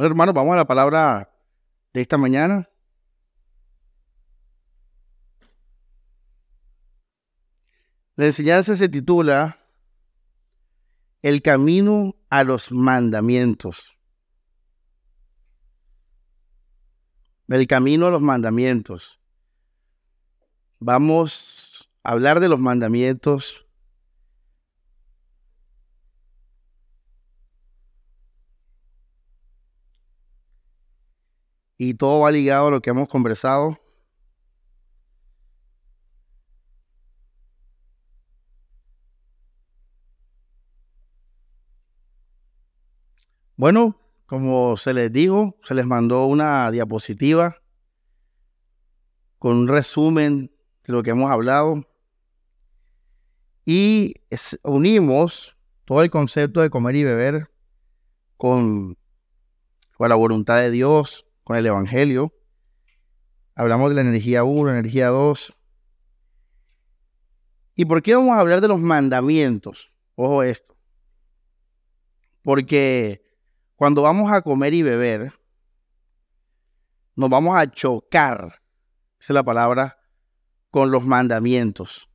Bueno, 0.00 0.12
hermanos, 0.12 0.34
vamos 0.34 0.54
a 0.54 0.56
la 0.56 0.66
palabra 0.66 1.30
de 1.92 2.00
esta 2.00 2.16
mañana. 2.16 2.70
La 8.16 8.24
enseñanza 8.24 8.76
se 8.76 8.88
titula 8.88 9.58
El 11.20 11.42
camino 11.42 12.16
a 12.30 12.44
los 12.44 12.72
mandamientos. 12.72 13.98
El 17.48 17.66
camino 17.66 18.06
a 18.06 18.10
los 18.10 18.22
mandamientos. 18.22 19.20
Vamos 20.78 21.90
a 22.02 22.12
hablar 22.12 22.40
de 22.40 22.48
los 22.48 22.58
mandamientos 22.58 23.66
y 31.82 31.94
todo 31.94 32.20
va 32.20 32.30
ligado 32.30 32.66
a 32.66 32.70
lo 32.70 32.82
que 32.82 32.90
hemos 32.90 33.08
conversado. 33.08 33.78
Bueno, 43.56 43.98
como 44.26 44.76
se 44.76 44.92
les 44.92 45.10
dijo, 45.10 45.56
se 45.62 45.74
les 45.74 45.86
mandó 45.86 46.26
una 46.26 46.70
diapositiva 46.70 47.62
con 49.38 49.56
un 49.56 49.66
resumen 49.66 50.52
de 50.84 50.92
lo 50.92 51.02
que 51.02 51.12
hemos 51.12 51.30
hablado 51.30 51.82
y 53.64 54.16
unimos 54.64 55.56
todo 55.86 56.02
el 56.02 56.10
concepto 56.10 56.60
de 56.60 56.68
comer 56.68 56.96
y 56.96 57.04
beber 57.04 57.50
con, 58.36 58.98
con 59.96 60.10
la 60.10 60.16
voluntad 60.16 60.60
de 60.60 60.70
Dios, 60.70 61.24
con 61.50 61.56
el 61.56 61.66
Evangelio. 61.66 62.32
Hablamos 63.56 63.88
de 63.88 63.96
la 63.96 64.02
energía 64.02 64.44
1, 64.44 64.70
energía 64.70 65.08
2. 65.08 65.52
¿Y 67.74 67.86
por 67.86 68.04
qué 68.04 68.14
vamos 68.14 68.36
a 68.36 68.40
hablar 68.40 68.60
de 68.60 68.68
los 68.68 68.78
mandamientos? 68.78 69.92
Ojo 70.14 70.44
esto. 70.44 70.76
Porque 72.44 73.20
cuando 73.74 74.02
vamos 74.02 74.30
a 74.30 74.42
comer 74.42 74.74
y 74.74 74.82
beber, 74.82 75.32
nos 77.16 77.28
vamos 77.28 77.56
a 77.56 77.68
chocar, 77.68 78.62
esa 79.18 79.32
es 79.32 79.34
la 79.34 79.42
palabra, 79.42 79.98
con 80.70 80.92
los 80.92 81.04
mandamientos. 81.04 82.08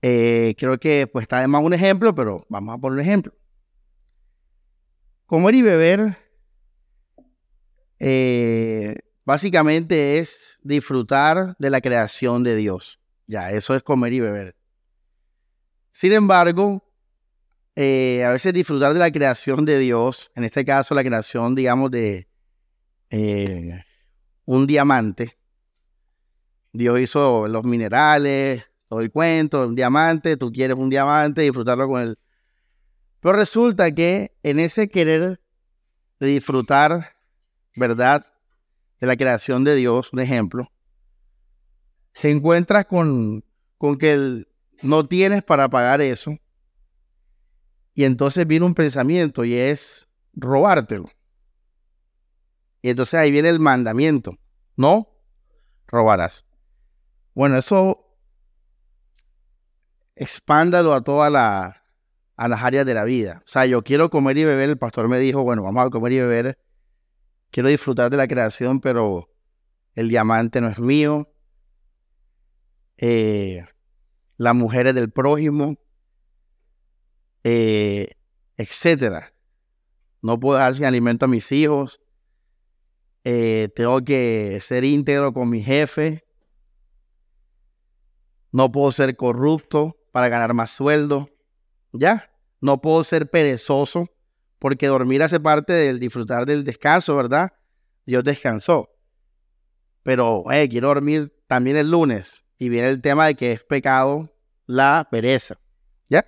Eh, 0.00 0.54
creo 0.56 0.78
que 0.78 1.08
pues 1.08 1.24
está 1.24 1.40
de 1.40 1.48
más 1.48 1.64
un 1.64 1.74
ejemplo, 1.74 2.14
pero 2.14 2.46
vamos 2.48 2.76
a 2.76 2.78
poner 2.78 3.00
un 3.00 3.00
ejemplo. 3.00 3.34
Comer 5.30 5.54
y 5.54 5.62
beber 5.62 6.16
eh, 8.00 8.96
básicamente 9.24 10.18
es 10.18 10.58
disfrutar 10.64 11.54
de 11.56 11.70
la 11.70 11.80
creación 11.80 12.42
de 12.42 12.56
Dios. 12.56 12.98
Ya, 13.28 13.52
eso 13.52 13.76
es 13.76 13.84
comer 13.84 14.12
y 14.12 14.18
beber. 14.18 14.56
Sin 15.92 16.10
embargo, 16.14 16.84
eh, 17.76 18.24
a 18.24 18.32
veces 18.32 18.52
disfrutar 18.52 18.92
de 18.92 18.98
la 18.98 19.12
creación 19.12 19.64
de 19.64 19.78
Dios, 19.78 20.32
en 20.34 20.42
este 20.42 20.64
caso 20.64 20.96
la 20.96 21.04
creación, 21.04 21.54
digamos, 21.54 21.92
de 21.92 22.26
eh, 23.10 23.84
un 24.46 24.66
diamante. 24.66 25.38
Dios 26.72 26.98
hizo 26.98 27.46
los 27.46 27.62
minerales, 27.62 28.64
todo 28.88 29.00
el 29.00 29.12
cuento, 29.12 29.64
un 29.64 29.76
diamante, 29.76 30.36
tú 30.36 30.50
quieres 30.50 30.76
un 30.76 30.90
diamante, 30.90 31.42
disfrutarlo 31.42 31.86
con 31.86 32.00
él. 32.00 32.18
Pero 33.20 33.34
resulta 33.34 33.90
que 33.92 34.34
en 34.42 34.58
ese 34.58 34.88
querer 34.88 35.40
de 36.18 36.26
disfrutar, 36.26 37.16
¿verdad? 37.76 38.26
De 38.98 39.06
la 39.06 39.16
creación 39.16 39.64
de 39.64 39.74
Dios, 39.74 40.12
un 40.12 40.20
ejemplo, 40.20 40.70
se 42.14 42.30
encuentra 42.30 42.84
con, 42.84 43.44
con 43.78 43.96
que 43.96 44.46
no 44.82 45.06
tienes 45.06 45.42
para 45.42 45.68
pagar 45.68 46.00
eso. 46.00 46.36
Y 47.94 48.04
entonces 48.04 48.46
viene 48.46 48.66
un 48.66 48.74
pensamiento 48.74 49.44
y 49.44 49.54
es 49.54 50.08
robártelo. 50.32 51.10
Y 52.82 52.90
entonces 52.90 53.14
ahí 53.14 53.30
viene 53.30 53.50
el 53.50 53.60
mandamiento. 53.60 54.38
No 54.76 55.08
robarás. 55.86 56.46
Bueno, 57.34 57.58
eso 57.58 58.06
expándalo 60.14 60.94
a 60.94 61.02
toda 61.02 61.28
la, 61.30 61.79
a 62.40 62.48
las 62.48 62.62
áreas 62.62 62.86
de 62.86 62.94
la 62.94 63.04
vida. 63.04 63.42
O 63.44 63.48
sea, 63.48 63.66
yo 63.66 63.84
quiero 63.84 64.08
comer 64.08 64.38
y 64.38 64.44
beber, 64.46 64.70
el 64.70 64.78
pastor 64.78 65.08
me 65.08 65.18
dijo, 65.18 65.42
bueno, 65.42 65.62
vamos 65.62 65.86
a 65.86 65.90
comer 65.90 66.12
y 66.12 66.20
beber, 66.20 66.58
quiero 67.50 67.68
disfrutar 67.68 68.10
de 68.10 68.16
la 68.16 68.26
creación, 68.26 68.80
pero 68.80 69.28
el 69.94 70.08
diamante 70.08 70.62
no 70.62 70.68
es 70.68 70.78
mío, 70.78 71.30
eh, 72.96 73.66
las 74.38 74.54
mujeres 74.54 74.94
del 74.94 75.10
prójimo, 75.10 75.76
eh, 77.44 78.08
etcétera. 78.56 79.34
No 80.22 80.40
puedo 80.40 80.56
dejar 80.56 80.76
sin 80.76 80.86
alimento 80.86 81.26
a 81.26 81.28
mis 81.28 81.52
hijos, 81.52 82.00
eh, 83.24 83.68
tengo 83.76 84.02
que 84.02 84.56
ser 84.62 84.84
íntegro 84.84 85.34
con 85.34 85.50
mi 85.50 85.62
jefe, 85.62 86.24
no 88.50 88.72
puedo 88.72 88.92
ser 88.92 89.14
corrupto 89.14 89.98
para 90.10 90.30
ganar 90.30 90.54
más 90.54 90.70
sueldo. 90.70 91.28
¿Ya? 91.92 92.30
No 92.60 92.80
puedo 92.80 93.04
ser 93.04 93.30
perezoso 93.30 94.10
porque 94.58 94.86
dormir 94.86 95.22
hace 95.22 95.40
parte 95.40 95.72
del 95.72 95.98
disfrutar 95.98 96.46
del 96.46 96.64
descanso, 96.64 97.16
¿verdad? 97.16 97.52
Dios 98.04 98.22
descansó. 98.22 98.90
Pero 100.02 100.44
eh, 100.52 100.68
quiero 100.68 100.88
dormir 100.88 101.34
también 101.46 101.76
el 101.76 101.90
lunes. 101.90 102.44
Y 102.58 102.68
viene 102.68 102.88
el 102.88 103.00
tema 103.00 103.26
de 103.26 103.34
que 103.34 103.52
es 103.52 103.64
pecado 103.64 104.30
la 104.66 105.08
pereza. 105.10 105.58
¿Ya? 106.08 106.26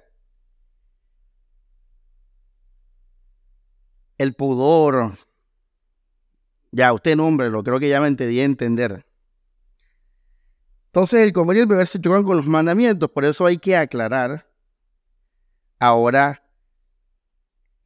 El 4.17 4.35
pudor. 4.35 5.13
Ya, 6.71 6.93
usted 6.95 7.17
lo 7.17 7.63
creo 7.63 7.79
que 7.79 7.89
ya 7.89 8.01
me 8.01 8.09
entendí 8.09 8.41
a 8.41 8.45
entender. 8.45 9.05
Entonces, 10.87 11.21
el 11.21 11.33
comer 11.33 11.59
y 11.59 11.61
el 11.61 11.67
beber 11.67 11.87
se 11.87 12.01
chocan 12.01 12.23
con 12.23 12.37
los 12.37 12.47
mandamientos, 12.47 13.11
por 13.11 13.25
eso 13.25 13.45
hay 13.45 13.59
que 13.59 13.77
aclarar 13.77 14.52
ahora 15.83 16.45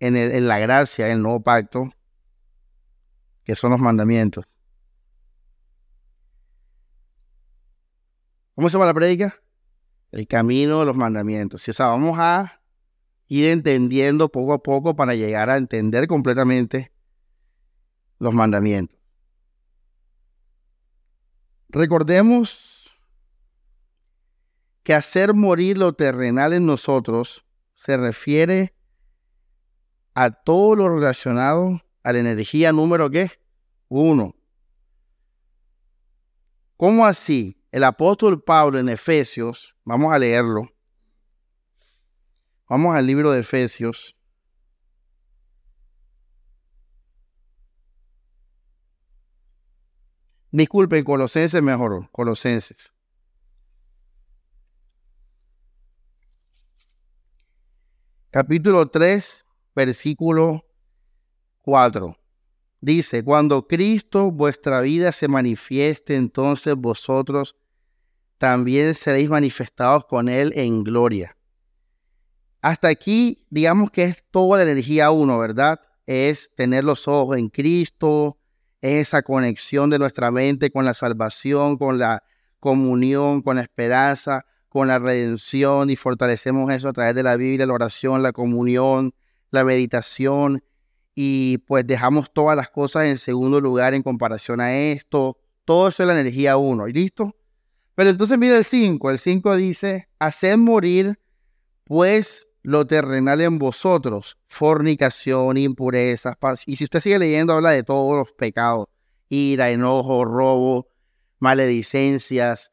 en, 0.01 0.47
la 0.47 0.59
gracia, 0.59 1.07
en 1.07 1.13
el 1.13 1.23
nuevo 1.23 1.41
pacto, 1.41 1.91
que 3.43 3.55
son 3.55 3.71
los 3.71 3.81
mandamientos. 3.81 4.45
¿Cómo 8.55 8.69
se 8.69 8.75
llama 8.75 8.85
la 8.85 8.93
prédica? 8.93 9.41
El 10.13 10.27
camino 10.27 10.81
de 10.81 10.87
los 10.87 10.97
mandamientos. 10.97 11.67
O 11.67 11.73
sea, 11.73 11.87
vamos 11.87 12.19
a 12.19 12.61
ir 13.29 13.47
entendiendo 13.47 14.29
poco 14.29 14.53
a 14.53 14.63
poco 14.63 14.95
para 14.95 15.15
llegar 15.15 15.49
a 15.49 15.57
entender 15.57 16.07
completamente 16.07 16.93
los 18.19 18.35
mandamientos. 18.35 18.99
Recordemos 21.71 22.95
que 24.83 24.93
hacer 24.93 25.33
morir 25.33 25.79
lo 25.79 25.95
terrenal 25.95 26.53
en 26.53 26.67
nosotros 26.67 27.46
se 27.77 27.97
refiere 27.97 28.75
a 30.15 30.31
todo 30.31 30.75
lo 30.75 30.89
relacionado 30.89 31.81
a 32.03 32.13
la 32.13 32.19
energía 32.19 32.73
número 32.73 33.11
¿qué? 33.11 33.31
Uno. 33.89 34.35
¿Cómo 36.77 37.07
así? 37.07 37.63
El 37.71 37.85
apóstol 37.85 38.43
Pablo 38.43 38.79
en 38.81 38.89
Efesios, 38.89 39.77
vamos 39.85 40.13
a 40.13 40.19
leerlo. 40.19 40.69
Vamos 42.69 42.97
al 42.97 43.07
libro 43.07 43.31
de 43.31 43.41
Efesios. 43.41 44.17
Disculpen, 50.51 51.05
Colosenses 51.05 51.63
mejor, 51.63 52.11
Colosenses. 52.11 52.96
Capítulo 58.37 58.87
3, 58.87 59.47
versículo 59.75 60.63
4. 61.63 62.15
Dice, 62.83 63.25
cuando 63.25 63.67
Cristo 63.67 64.31
vuestra 64.31 64.83
vida 64.83 65.11
se 65.11 65.27
manifieste, 65.27 66.17
entonces 66.17 66.75
vosotros 66.77 67.57
también 68.37 68.93
seréis 68.93 69.31
manifestados 69.31 70.05
con 70.05 70.29
Él 70.29 70.53
en 70.55 70.85
gloria. 70.85 71.35
Hasta 72.61 72.89
aquí, 72.89 73.47
digamos 73.49 73.91
que 73.91 74.05
es 74.05 74.23
toda 74.31 74.59
la 74.59 74.71
energía 74.71 75.11
uno, 75.11 75.39
¿verdad? 75.39 75.81
Es 76.05 76.55
tener 76.55 76.85
los 76.85 77.09
ojos 77.09 77.39
en 77.39 77.49
Cristo, 77.49 78.39
es 78.83 79.09
esa 79.09 79.23
conexión 79.23 79.89
de 79.89 79.99
nuestra 79.99 80.31
mente 80.31 80.71
con 80.71 80.85
la 80.85 80.93
salvación, 80.93 81.79
con 81.79 81.99
la 81.99 82.23
comunión, 82.61 83.41
con 83.41 83.57
la 83.57 83.63
esperanza, 83.63 84.45
con 84.77 84.89
la 84.89 84.99
redención 84.99 85.89
y 85.89 85.97
fortalecemos 85.97 86.71
eso 86.71 86.91
a 86.91 86.93
través 86.93 87.15
de 87.15 87.23
la 87.23 87.37
Biblia, 87.37 87.65
la 87.65 87.73
oración, 87.73 88.23
la 88.23 88.33
comunión, 88.33 89.15
la 89.51 89.65
meditación 89.65 90.63
y 91.15 91.57
pues 91.67 91.87
dejamos 91.87 92.31
todas 92.31 92.59
las 92.59 92.69
cosas 92.69 93.07
en 93.07 93.17
segundo 93.17 93.59
lugar 93.59 93.95
en 93.95 94.03
comparación 94.03 94.61
a 94.61 94.77
esto. 94.77 95.39
Todo 95.65 95.89
eso 95.89 96.03
es 96.03 96.07
la 96.07 96.21
energía 96.21 96.59
1. 96.59 96.89
¿Y 96.89 96.93
listo? 96.93 97.35
Pero 97.95 98.11
entonces 98.11 98.37
mira 98.37 98.59
el 98.59 98.67
5. 98.67 99.11
El 99.11 99.19
5 99.19 99.57
dice, 99.57 100.11
haced 100.19 100.59
morir 100.59 101.19
pues 101.85 102.47
lo 102.63 102.87
terrenal 102.87 103.41
en 103.41 103.59
vosotros, 103.59 104.37
fornicación, 104.47 105.57
impurezas, 105.57 106.37
paz. 106.37 106.65
Y 106.67 106.77
si 106.77 106.85
usted 106.85 107.01
sigue 107.01 107.19
leyendo, 107.19 107.55
habla 107.55 107.71
de 107.71 107.83
todos 107.83 108.15
los 108.15 108.31
pecados, 108.33 108.89
ira, 109.31 109.71
enojo, 109.71 110.27
robo, 110.27 110.89
maledicencias, 111.39 112.73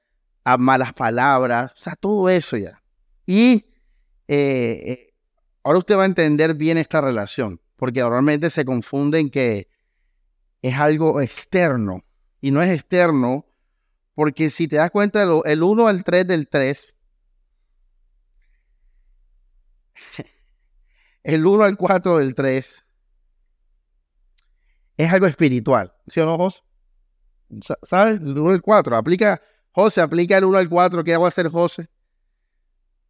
malas 0.60 0.94
palabras, 0.94 1.72
o 1.74 1.78
sea, 1.78 1.96
todo 1.96 2.30
eso 2.30 2.58
ya. 2.58 2.82
Y 3.26 3.66
eh, 4.28 4.84
eh, 4.86 5.14
ahora 5.64 5.80
usted 5.80 5.98
va 5.98 6.04
a 6.04 6.08
entender 6.08 6.54
bien 6.56 6.78
esta 6.78 7.02
relación, 7.02 7.62
porque 7.78 8.02
normalmente 8.02 8.50
se 8.50 8.66
confunden 8.66 9.30
que 9.30 9.68
es 10.62 10.76
algo 10.76 11.22
externo, 11.22 12.04
y 12.42 12.52
no 12.52 12.62
es 12.62 12.70
externo 12.70 13.46
porque 14.16 14.50
si 14.50 14.68
te 14.68 14.76
das 14.76 14.92
cuenta, 14.92 15.24
el 15.24 15.64
1 15.64 15.88
al 15.88 16.04
3 16.04 16.28
del 16.28 16.48
3, 16.48 16.96
el 21.24 21.46
1 21.46 21.64
al 21.64 21.78
4 21.78 22.18
del 22.18 22.36
3, 22.36 22.86
es 24.98 25.12
algo 25.12 25.26
espiritual. 25.26 25.94
¿Sí 26.08 26.20
o 26.20 26.26
no, 26.26 26.38
José? 26.38 26.62
¿Sabes? 27.84 28.22
El 28.22 28.38
1 28.38 28.52
al 28.52 28.62
4. 28.62 28.96
Aplica, 28.96 29.42
José, 29.74 30.02
aplica 30.02 30.38
el 30.38 30.46
1 30.46 30.58
al 30.58 30.70
4. 30.70 31.04
¿Qué 31.04 31.18
va 31.18 31.26
a 31.26 31.28
hacer 31.30 31.50
José? 31.50 31.90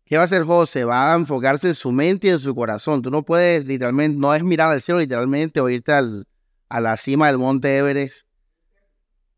¿Qué 0.05 0.15
va 0.15 0.23
a 0.23 0.25
hacer 0.25 0.43
José? 0.43 0.85
Va 0.85 1.13
a 1.13 1.15
enfocarse 1.15 1.67
en 1.67 1.75
su 1.75 1.91
mente 1.91 2.27
y 2.27 2.29
en 2.31 2.39
su 2.39 2.55
corazón. 2.55 3.01
Tú 3.01 3.11
no 3.11 3.23
puedes 3.23 3.65
literalmente, 3.65 4.17
no 4.17 4.33
es 4.33 4.43
mirar 4.43 4.69
al 4.69 4.81
cielo 4.81 4.99
literalmente 4.99 5.59
o 5.59 5.69
irte 5.69 5.91
al, 5.91 6.25
a 6.69 6.79
la 6.79 6.95
cima 6.95 7.27
del 7.27 7.37
monte 7.37 7.77
Everest. 7.77 8.27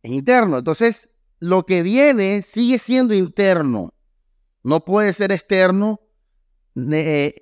Es 0.04 0.12
interno. 0.12 0.60
Entonces, 0.60 1.10
lo 1.40 1.66
que 1.66 1.82
viene 1.82 2.44
sigue 2.44 2.78
siendo 2.78 3.14
interno. 3.16 3.94
No 4.62 4.86
puede 4.86 5.14
ser 5.14 5.32
externo 5.32 6.02
eh, 6.76 7.36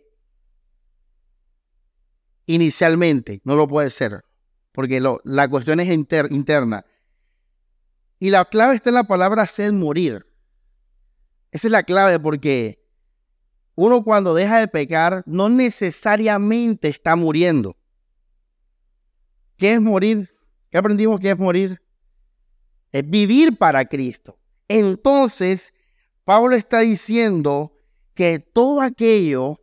inicialmente. 2.45 3.41
No 3.43 3.55
lo 3.55 3.67
puede 3.67 3.89
ser. 3.89 4.23
Porque 4.71 5.01
la 5.23 5.47
cuestión 5.49 5.79
es 5.81 5.89
interna. 5.89 6.85
Y 8.23 8.29
la 8.29 8.45
clave 8.45 8.75
está 8.75 8.89
en 8.89 8.95
la 8.95 9.03
palabra 9.03 9.45
ser 9.45 9.73
morir. 9.73 10.25
Esa 11.51 11.67
es 11.67 11.71
la 11.73 11.83
clave 11.83 12.17
porque 12.21 12.81
uno 13.75 14.01
cuando 14.01 14.33
deja 14.33 14.59
de 14.59 14.69
pecar 14.69 15.23
no 15.25 15.49
necesariamente 15.49 16.87
está 16.87 17.17
muriendo. 17.17 17.75
¿Qué 19.57 19.73
es 19.73 19.81
morir? 19.81 20.33
¿Qué 20.71 20.77
aprendimos 20.77 21.19
que 21.19 21.31
es 21.31 21.37
morir? 21.37 21.81
es 22.93 23.09
vivir 23.09 23.57
para 23.57 23.83
Cristo. 23.89 24.39
Entonces, 24.69 25.73
Pablo 26.23 26.55
está 26.55 26.79
diciendo 26.79 27.77
que 28.13 28.39
todo 28.39 28.79
aquello 28.79 29.59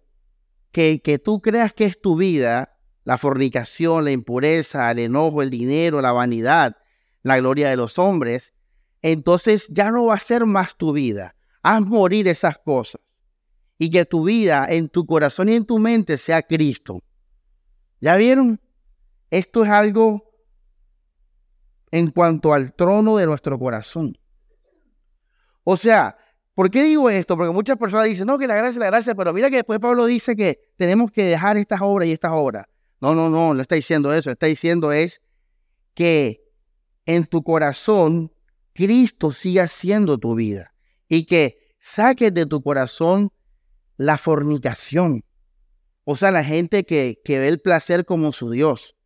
que, 0.70 1.00
que 1.00 1.18
tú 1.18 1.40
creas 1.40 1.72
que 1.72 1.86
es 1.86 1.98
tu 1.98 2.14
vida, 2.14 2.76
la 3.04 3.16
fornicación, 3.16 4.04
la 4.04 4.10
impureza, 4.10 4.90
el 4.90 4.98
enojo, 4.98 5.40
el 5.40 5.48
dinero, 5.48 6.02
la 6.02 6.12
vanidad, 6.12 6.76
la 7.22 7.38
gloria 7.38 7.70
de 7.70 7.76
los 7.76 7.98
hombres, 7.98 8.52
entonces 9.02 9.68
ya 9.68 9.90
no 9.90 10.06
va 10.06 10.14
a 10.14 10.18
ser 10.18 10.46
más 10.46 10.76
tu 10.76 10.92
vida. 10.92 11.34
Haz 11.62 11.82
morir 11.82 12.28
esas 12.28 12.58
cosas. 12.58 13.02
Y 13.78 13.90
que 13.90 14.04
tu 14.04 14.24
vida 14.24 14.66
en 14.68 14.88
tu 14.88 15.06
corazón 15.06 15.48
y 15.48 15.54
en 15.54 15.64
tu 15.64 15.78
mente 15.78 16.16
sea 16.16 16.42
Cristo. 16.42 17.02
¿Ya 18.00 18.16
vieron? 18.16 18.60
Esto 19.30 19.64
es 19.64 19.70
algo 19.70 20.30
en 21.90 22.10
cuanto 22.10 22.52
al 22.52 22.74
trono 22.74 23.16
de 23.16 23.26
nuestro 23.26 23.58
corazón. 23.58 24.16
O 25.64 25.76
sea, 25.76 26.16
¿por 26.54 26.70
qué 26.70 26.82
digo 26.84 27.10
esto? 27.10 27.36
Porque 27.36 27.52
muchas 27.52 27.76
personas 27.76 28.06
dicen, 28.06 28.26
no, 28.26 28.38
que 28.38 28.46
la 28.46 28.54
gracia 28.54 28.70
es 28.70 28.76
la 28.76 28.86
gracia, 28.86 29.14
pero 29.14 29.32
mira 29.32 29.50
que 29.50 29.56
después 29.56 29.78
Pablo 29.78 30.06
dice 30.06 30.36
que 30.36 30.60
tenemos 30.76 31.10
que 31.10 31.24
dejar 31.24 31.56
estas 31.56 31.80
obras 31.82 32.08
y 32.08 32.12
estas 32.12 32.32
obras. 32.32 32.66
No, 33.00 33.14
no, 33.14 33.30
no, 33.30 33.54
no 33.54 33.62
está 33.62 33.74
diciendo 33.74 34.12
eso, 34.12 34.30
está 34.30 34.46
diciendo 34.46 34.92
es 34.92 35.22
que 35.94 36.42
en 37.06 37.26
tu 37.26 37.42
corazón 37.42 38.32
Cristo 38.72 39.32
siga 39.32 39.68
siendo 39.68 40.18
tu 40.18 40.34
vida 40.34 40.74
y 41.08 41.24
que 41.26 41.58
saques 41.80 42.32
de 42.32 42.46
tu 42.46 42.62
corazón 42.62 43.30
la 43.96 44.16
fornicación. 44.16 45.24
O 46.04 46.16
sea, 46.16 46.30
la 46.30 46.44
gente 46.44 46.84
que, 46.84 47.20
que 47.24 47.38
ve 47.38 47.48
el 47.48 47.60
placer 47.60 48.04
como 48.04 48.32
su 48.32 48.50
Dios 48.50 48.96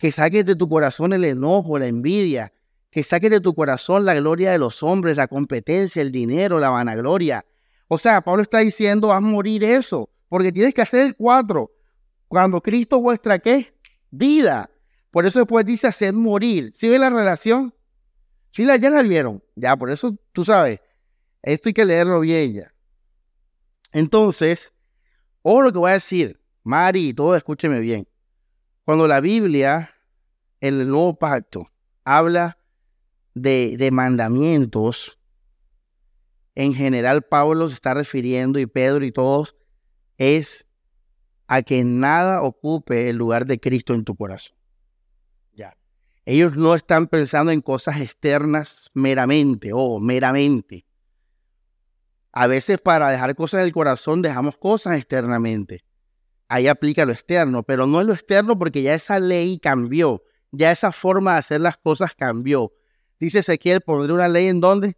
que 0.00 0.10
saques 0.10 0.46
de 0.46 0.56
tu 0.56 0.66
corazón 0.66 1.12
el 1.12 1.24
enojo, 1.24 1.78
la 1.78 1.86
envidia, 1.86 2.54
que 2.90 3.04
saques 3.04 3.30
de 3.30 3.40
tu 3.40 3.54
corazón 3.54 4.06
la 4.06 4.14
gloria 4.14 4.50
de 4.50 4.58
los 4.58 4.82
hombres, 4.82 5.18
la 5.18 5.28
competencia, 5.28 6.00
el 6.00 6.10
dinero, 6.10 6.58
la 6.58 6.70
vanagloria. 6.70 7.44
O 7.86 7.98
sea, 7.98 8.22
Pablo 8.22 8.42
está 8.42 8.58
diciendo, 8.58 9.12
a 9.12 9.20
morir 9.20 9.62
eso, 9.62 10.08
porque 10.30 10.52
tienes 10.52 10.72
que 10.72 10.80
hacer 10.80 11.04
el 11.04 11.16
cuatro. 11.16 11.70
Cuando 12.28 12.62
Cristo 12.62 12.98
vuestra, 12.98 13.38
¿qué? 13.40 13.74
Vida. 14.10 14.70
Por 15.10 15.26
eso 15.26 15.40
después 15.40 15.66
dice 15.66 15.86
hacer 15.86 16.12
morir. 16.12 16.70
¿Sí 16.74 16.88
ve 16.88 16.98
la 16.98 17.10
relación? 17.10 17.74
Sí, 18.52 18.64
la, 18.64 18.76
ya 18.76 18.90
la 18.90 19.02
vieron. 19.02 19.42
Ya, 19.56 19.76
por 19.76 19.90
eso 19.90 20.16
tú 20.32 20.44
sabes, 20.44 20.80
esto 21.42 21.68
hay 21.68 21.72
que 21.72 21.84
leerlo 21.84 22.20
bien 22.20 22.54
ya. 22.54 22.74
Entonces, 23.92 24.72
o 25.42 25.62
lo 25.62 25.72
que 25.72 25.78
voy 25.78 25.90
a 25.90 25.94
decir, 25.94 26.40
Mari 26.62 27.14
todo, 27.14 27.34
escúcheme 27.34 27.80
bien. 27.80 28.06
Cuando 28.84 29.08
la 29.08 29.20
Biblia, 29.20 29.94
el 30.60 30.88
nuevo 30.88 31.18
pacto, 31.18 31.66
habla 32.04 32.58
de, 33.34 33.76
de 33.76 33.90
mandamientos, 33.90 35.18
en 36.54 36.74
general 36.74 37.22
Pablo 37.22 37.68
se 37.68 37.74
está 37.74 37.94
refiriendo 37.94 38.58
y 38.58 38.66
Pedro 38.66 39.04
y 39.04 39.12
todos 39.12 39.56
es 40.18 40.68
a 41.46 41.62
que 41.62 41.82
nada 41.82 42.42
ocupe 42.42 43.08
el 43.08 43.16
lugar 43.16 43.46
de 43.46 43.58
Cristo 43.58 43.94
en 43.94 44.04
tu 44.04 44.14
corazón. 44.14 44.59
Ellos 46.30 46.56
no 46.56 46.74
están 46.74 47.06
pensando 47.06 47.52
en 47.52 47.60
cosas 47.60 48.00
externas 48.00 48.90
meramente 48.94 49.70
o 49.72 49.98
meramente. 49.98 50.86
A 52.32 52.46
veces 52.46 52.78
para 52.78 53.10
dejar 53.10 53.34
cosas 53.34 53.60
en 53.60 53.66
el 53.66 53.72
corazón 53.72 54.22
dejamos 54.22 54.56
cosas 54.56 54.96
externamente 54.96 55.84
ahí 56.50 56.66
aplica 56.66 57.06
lo 57.06 57.12
externo, 57.12 57.62
pero 57.62 57.86
no 57.86 58.00
es 58.00 58.06
lo 58.08 58.12
externo 58.12 58.58
porque 58.58 58.82
ya 58.82 58.92
esa 58.92 59.20
ley 59.20 59.60
cambió, 59.60 60.24
ya 60.50 60.72
esa 60.72 60.90
forma 60.90 61.34
de 61.34 61.38
hacer 61.38 61.60
las 61.60 61.76
cosas 61.76 62.12
cambió. 62.14 62.72
Dice 63.20 63.38
Ezequiel, 63.38 63.80
pondré 63.80 64.12
una 64.12 64.26
ley 64.26 64.48
en 64.48 64.60
dónde? 64.60 64.96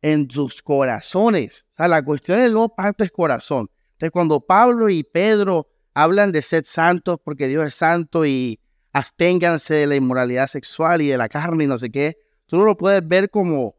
En 0.00 0.30
sus 0.30 0.62
corazones. 0.62 1.66
O 1.72 1.74
sea, 1.74 1.88
la 1.88 2.02
cuestión 2.02 2.38
del 2.38 2.52
nuevo 2.52 2.74
pacto 2.74 3.04
es 3.04 3.10
corazón. 3.10 3.68
Entonces, 3.92 4.10
cuando 4.12 4.40
Pablo 4.40 4.88
y 4.88 5.02
Pedro 5.02 5.68
hablan 5.92 6.32
de 6.32 6.40
ser 6.40 6.64
santos 6.64 7.18
porque 7.22 7.48
Dios 7.48 7.66
es 7.66 7.74
santo 7.74 8.24
y 8.24 8.58
absténganse 8.92 9.74
de 9.74 9.86
la 9.86 9.96
inmoralidad 9.96 10.46
sexual 10.46 11.02
y 11.02 11.08
de 11.08 11.18
la 11.18 11.28
carne 11.28 11.64
y 11.64 11.66
no 11.66 11.78
sé 11.78 11.90
qué, 11.90 12.18
tú 12.46 12.58
no 12.58 12.64
lo 12.64 12.76
puedes 12.76 13.06
ver 13.06 13.30
como, 13.30 13.76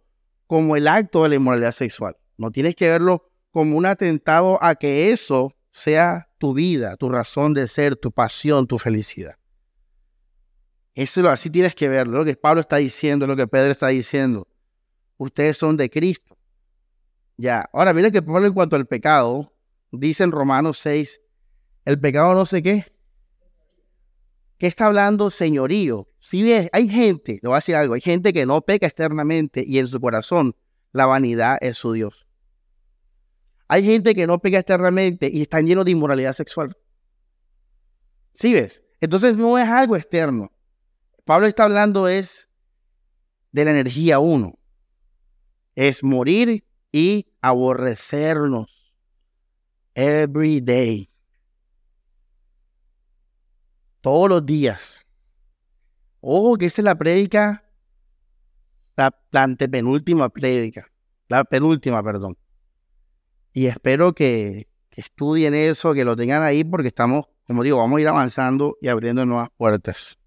como 0.48 0.76
el 0.76 0.88
acto 0.88 1.24
de 1.24 1.30
la 1.30 1.36
inmoralidad 1.36 1.72
sexual. 1.72 2.18
No 2.38 2.52
tienes 2.52 2.76
que 2.76 2.90
verlo 2.90 3.30
como 3.52 3.78
un 3.78 3.86
atentado 3.86 4.64
a 4.64 4.76
que 4.76 5.12
eso 5.12 5.54
sea 5.72 6.30
tu 6.38 6.54
vida, 6.54 6.96
tu 6.98 7.10
razón 7.10 7.54
de 7.54 7.68
ser, 7.68 7.96
tu 7.96 8.12
pasión, 8.12 8.68
tu 8.68 8.78
felicidad. 8.78 9.36
Eso 10.94 11.28
así 11.30 11.50
tienes 11.50 11.76
que 11.76 11.88
verlo, 11.88 12.18
lo 12.20 12.26
que 12.26 12.36
Pablo 12.36 12.62
está 12.62 12.78
diciendo, 12.78 13.28
lo 13.28 13.36
que 13.36 13.48
Pedro 13.48 13.72
está 13.72 13.88
diciendo. 13.88 14.48
Ustedes 15.18 15.58
son 15.58 15.78
de 15.78 15.90
Cristo. 15.90 16.38
Ya, 17.38 17.70
ahora 17.72 17.94
mira 17.94 18.12
que 18.12 18.22
Pablo 18.22 18.48
en 18.48 18.54
cuanto 18.54 18.76
al 18.76 18.86
pecado, 18.86 19.54
dice 19.92 20.24
en 20.24 20.32
Romanos 20.32 20.78
6, 20.80 21.22
el 21.86 22.00
pecado 22.00 22.34
no 22.34 22.46
sé 22.46 22.62
qué. 22.62 22.86
¿Qué 24.60 24.68
está 24.68 24.88
hablando 24.88 25.30
señorío? 25.30 26.10
Si 26.20 26.44
ves, 26.44 26.70
hay 26.74 26.90
gente, 26.90 27.40
le 27.42 27.48
voy 27.48 27.54
a 27.54 27.60
decir 27.60 27.76
algo, 27.76 27.94
hay 27.94 28.02
gente 28.02 28.34
que 28.34 28.46
no 28.46 28.62
peca 28.62 28.88
externamente 28.88 29.64
y 29.66 29.80
en 29.80 29.88
su 29.88 30.02
corazón 30.02 30.54
la 30.92 31.06
vanidad 31.06 31.58
es 31.62 31.78
su 31.78 31.94
Dios. 31.94 32.28
Hay 33.70 33.86
gente 33.86 34.14
que 34.14 34.28
no 34.28 34.40
pega 34.40 34.60
externamente 34.60 35.30
y 35.32 35.44
están 35.44 35.66
llenos 35.66 35.86
de 35.86 35.92
inmoralidad 35.92 36.34
sexual. 36.34 36.76
¿Sí 38.34 38.54
ves? 38.54 38.84
Entonces 39.00 39.38
no 39.38 39.58
es 39.58 39.68
algo 39.68 39.96
externo. 39.96 40.52
Pablo 41.24 41.48
está 41.48 41.64
hablando 41.64 42.10
es 42.10 42.50
de 43.54 43.64
la 43.64 43.72
energía 43.72 44.20
uno. 44.20 44.60
Es 45.74 46.04
morir 46.04 46.66
y 46.92 47.32
aborrecernos. 47.40 48.68
Every 49.96 50.60
day. 50.60 51.09
Todos 54.02 54.30
los 54.30 54.46
días. 54.46 55.06
Ojo 56.22 56.58
que 56.58 56.68
esa 56.68 56.82
es 56.82 56.86
la 56.86 56.96
prédica, 56.96 57.64
la, 58.96 59.16
la 59.32 59.44
antepenúltima 59.44 60.30
prédica. 60.30 60.92
La 61.28 61.44
penúltima, 61.44 62.02
perdón 62.02 62.38
Y 63.54 63.68
espero 63.68 64.14
que, 64.14 64.68
que 64.90 65.02
estudien 65.02 65.54
eso, 65.54 65.94
que 65.94 66.04
lo 66.04 66.16
tengan 66.16 66.44
ahí, 66.44 66.64
porque 66.64 66.88
estamos, 66.88 67.26
como 67.46 67.64
digo, 67.64 67.78
vamos 67.78 67.98
a 67.98 68.02
ir 68.02 68.08
avanzando 68.08 68.78
y 68.82 68.88
abriendo 68.88 69.26
nuevas 69.26 69.50
puertas. 69.56 70.18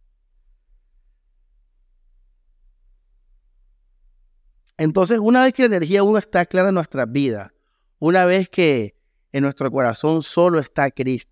Entonces, 4.77 5.19
una 5.19 5.45
vez 5.45 5.53
que 5.53 5.63
la 5.63 5.77
energía 5.77 6.03
uno 6.03 6.19
está 6.19 6.47
clara 6.47 6.71
en 6.71 6.75
nuestras 6.75 7.11
vidas, 7.11 7.53
una 7.99 8.25
vez 8.25 8.49
que 8.49 8.97
en 9.31 9.43
nuestro 9.43 9.71
corazón 9.71 10.23
solo 10.23 10.59
está 10.59 10.91
Cristo, 10.91 11.32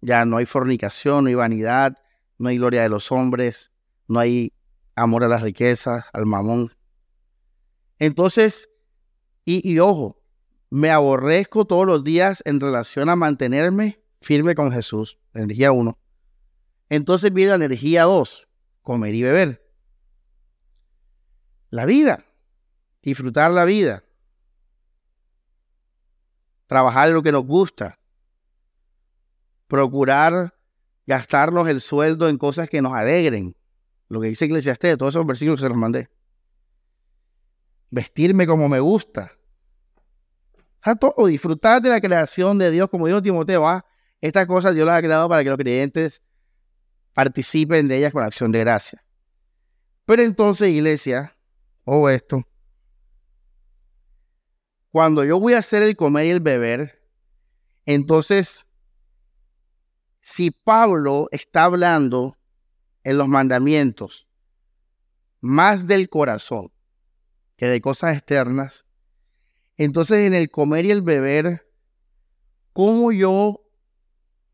ya 0.00 0.24
no 0.24 0.36
hay 0.36 0.46
fornicación, 0.46 1.24
no 1.24 1.28
hay 1.28 1.34
vanidad, 1.34 1.98
no 2.38 2.48
hay 2.48 2.58
gloria 2.58 2.82
de 2.82 2.88
los 2.88 3.10
hombres, 3.12 3.72
no 4.06 4.20
hay 4.20 4.52
amor 4.94 5.24
a 5.24 5.28
las 5.28 5.42
riquezas, 5.42 6.06
al 6.12 6.26
mamón. 6.26 6.72
Entonces, 7.98 8.68
y, 9.44 9.78
ojo, 9.78 10.22
me 10.68 10.90
aborrezco 10.90 11.64
todos 11.64 11.86
los 11.86 12.04
días 12.04 12.42
en 12.44 12.60
relación 12.60 13.08
a 13.08 13.16
mantenerme 13.16 14.02
firme 14.20 14.54
con 14.54 14.70
Jesús, 14.70 15.18
energía 15.32 15.72
1. 15.72 15.98
Entonces 16.90 17.32
viene 17.32 17.50
la 17.50 17.64
energía 17.64 18.02
2, 18.02 18.48
comer 18.82 19.14
y 19.14 19.22
beber. 19.22 19.66
La 21.70 21.86
vida, 21.86 22.26
disfrutar 23.02 23.50
la 23.52 23.64
vida, 23.64 24.04
trabajar 26.66 27.08
lo 27.10 27.22
que 27.22 27.32
nos 27.32 27.46
gusta, 27.46 27.97
procurar 29.68 30.54
gastarnos 31.06 31.68
el 31.68 31.80
sueldo 31.80 32.28
en 32.28 32.36
cosas 32.36 32.68
que 32.68 32.82
nos 32.82 32.92
alegren. 32.92 33.56
Lo 34.08 34.20
que 34.20 34.28
dice 34.28 34.46
Eclesiastés, 34.46 34.98
todos 34.98 35.14
esos 35.14 35.26
versículos 35.26 35.60
se 35.60 35.68
los 35.68 35.76
mandé. 35.76 36.08
Vestirme 37.90 38.46
como 38.46 38.68
me 38.68 38.80
gusta. 38.80 39.32
O 41.16 41.26
disfrutar 41.26 41.82
de 41.82 41.90
la 41.90 42.00
creación 42.00 42.58
de 42.58 42.70
Dios, 42.70 42.88
como 42.88 43.06
dijo 43.06 43.22
Timoteo, 43.22 43.66
¿ah? 43.66 43.84
estas 44.20 44.46
cosas 44.46 44.74
Dios 44.74 44.86
las 44.86 44.98
ha 44.98 45.02
creado 45.02 45.28
para 45.28 45.42
que 45.42 45.50
los 45.50 45.58
creyentes 45.58 46.22
participen 47.12 47.88
de 47.88 47.98
ellas 47.98 48.12
con 48.12 48.24
acción 48.24 48.52
de 48.52 48.60
gracia. 48.60 49.04
Pero 50.04 50.22
entonces, 50.22 50.68
iglesia, 50.68 51.36
o 51.84 51.98
oh 51.98 52.08
esto, 52.08 52.42
cuando 54.90 55.24
yo 55.24 55.38
voy 55.38 55.52
a 55.52 55.58
hacer 55.58 55.82
el 55.82 55.96
comer 55.96 56.26
y 56.26 56.30
el 56.30 56.40
beber, 56.40 57.02
entonces, 57.84 58.67
si 60.28 60.50
Pablo 60.50 61.28
está 61.30 61.64
hablando 61.64 62.36
en 63.02 63.16
los 63.16 63.28
mandamientos 63.28 64.28
más 65.40 65.86
del 65.86 66.10
corazón 66.10 66.70
que 67.56 67.64
de 67.64 67.80
cosas 67.80 68.14
externas, 68.14 68.84
entonces 69.78 70.26
en 70.26 70.34
el 70.34 70.50
comer 70.50 70.84
y 70.84 70.90
el 70.90 71.00
beber, 71.00 71.66
¿cómo 72.74 73.10
yo 73.10 73.70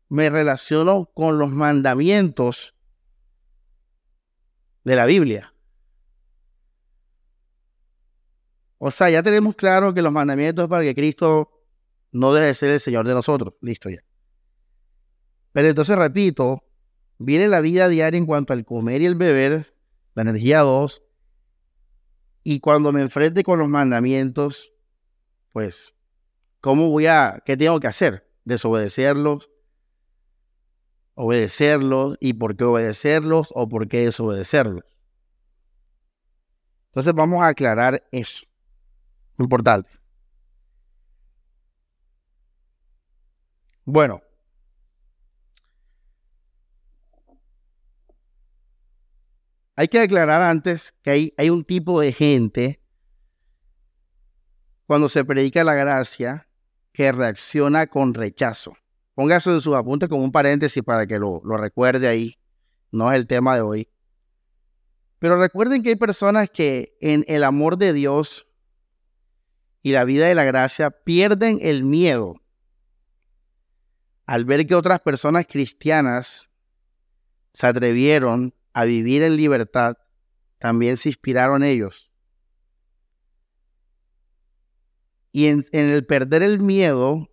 me 0.07 0.29
relaciono 0.29 1.11
con 1.13 1.39
los 1.39 1.51
mandamientos 1.51 2.73
de 4.85 4.95
la 4.95 5.05
Biblia? 5.05 5.53
O 8.77 8.91
sea, 8.91 9.09
ya 9.09 9.21
tenemos 9.21 9.55
claro 9.55 9.93
que 9.93 10.01
los 10.01 10.13
mandamientos 10.13 10.69
para 10.69 10.83
que 10.83 10.95
Cristo 10.95 11.51
no 12.13 12.33
debe 12.33 12.53
ser 12.53 12.71
el 12.71 12.79
Señor 12.79 13.05
de 13.05 13.13
nosotros. 13.13 13.55
Listo 13.59 13.89
ya. 13.89 14.04
Pero 15.55 15.69
entonces 15.69 15.97
repito, 15.97 16.65
viene 17.17 17.47
la 17.47 17.61
vida 17.61 17.87
diaria 17.87 18.17
en 18.17 18.25
cuanto 18.25 18.51
al 18.51 18.65
comer 18.65 19.01
y 19.01 19.05
el 19.05 19.15
beber, 19.15 19.73
la 20.13 20.23
energía 20.23 20.59
2, 20.59 21.01
y 22.43 22.59
cuando 22.59 22.91
me 22.91 22.99
enfrente 22.99 23.41
con 23.41 23.59
los 23.59 23.69
mandamientos, 23.69 24.73
pues, 25.53 25.95
¿cómo 26.59 26.89
voy 26.89 27.05
a, 27.05 27.41
qué 27.45 27.55
tengo 27.55 27.79
que 27.79 27.87
hacer? 27.87 28.29
Desobedecerlos, 28.43 29.49
obedecerlos, 31.13 32.17
y 32.19 32.33
por 32.33 32.57
qué 32.57 32.65
obedecerlos 32.65 33.47
o 33.55 33.69
por 33.69 33.87
qué 33.87 34.03
desobedecerlos. 34.03 34.83
Entonces 36.87 37.13
vamos 37.13 37.41
a 37.41 37.47
aclarar 37.47 38.05
eso. 38.11 38.45
Importante. 39.39 39.89
Bueno. 43.85 44.21
Hay 49.75 49.87
que 49.87 49.99
aclarar 49.99 50.41
antes 50.41 50.93
que 51.01 51.11
hay, 51.11 51.33
hay 51.37 51.49
un 51.49 51.63
tipo 51.63 51.99
de 51.99 52.13
gente 52.13 52.81
cuando 54.85 55.09
se 55.09 55.25
predica 55.25 55.63
la 55.63 55.73
gracia 55.73 56.47
que 56.93 57.11
reacciona 57.11 57.87
con 57.87 58.13
rechazo. 58.13 58.77
Póngase 59.15 59.51
en 59.51 59.61
sus 59.61 59.75
apuntes 59.75 60.07
como 60.09 60.23
un 60.23 60.31
paréntesis 60.31 60.83
para 60.83 61.05
que 61.07 61.19
lo, 61.19 61.41
lo 61.43 61.57
recuerde 61.57 62.07
ahí. 62.07 62.37
No 62.91 63.11
es 63.11 63.17
el 63.17 63.27
tema 63.27 63.55
de 63.55 63.61
hoy. 63.61 63.89
Pero 65.19 65.37
recuerden 65.37 65.83
que 65.83 65.89
hay 65.89 65.95
personas 65.95 66.49
que 66.49 66.97
en 67.01 67.25
el 67.27 67.43
amor 67.43 67.77
de 67.77 67.93
Dios 67.93 68.47
y 69.81 69.91
la 69.91 70.03
vida 70.03 70.27
de 70.27 70.35
la 70.35 70.43
gracia 70.43 70.91
pierden 70.91 71.59
el 71.61 71.83
miedo 71.83 72.41
al 74.25 74.45
ver 74.45 74.65
que 74.65 74.75
otras 74.75 74.99
personas 74.99 75.45
cristianas 75.45 76.49
se 77.53 77.67
atrevieron 77.67 78.53
a 78.75 78.83
vivir 78.83 79.23
en 79.23 79.37
libertad, 79.37 79.95
también 80.59 80.97
se 80.97 81.09
inspiraron 81.09 81.63
ellos. 81.63 82.11
Y 85.31 85.47
en, 85.47 85.65
el 85.71 86.05
perder 86.05 86.43
el 86.43 86.59
miedo, 86.59 87.31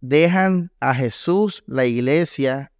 dejan 0.00 0.72
a 0.80 0.94
Jesús, 0.94 1.62
la 1.66 1.84
iglesia 1.84 2.72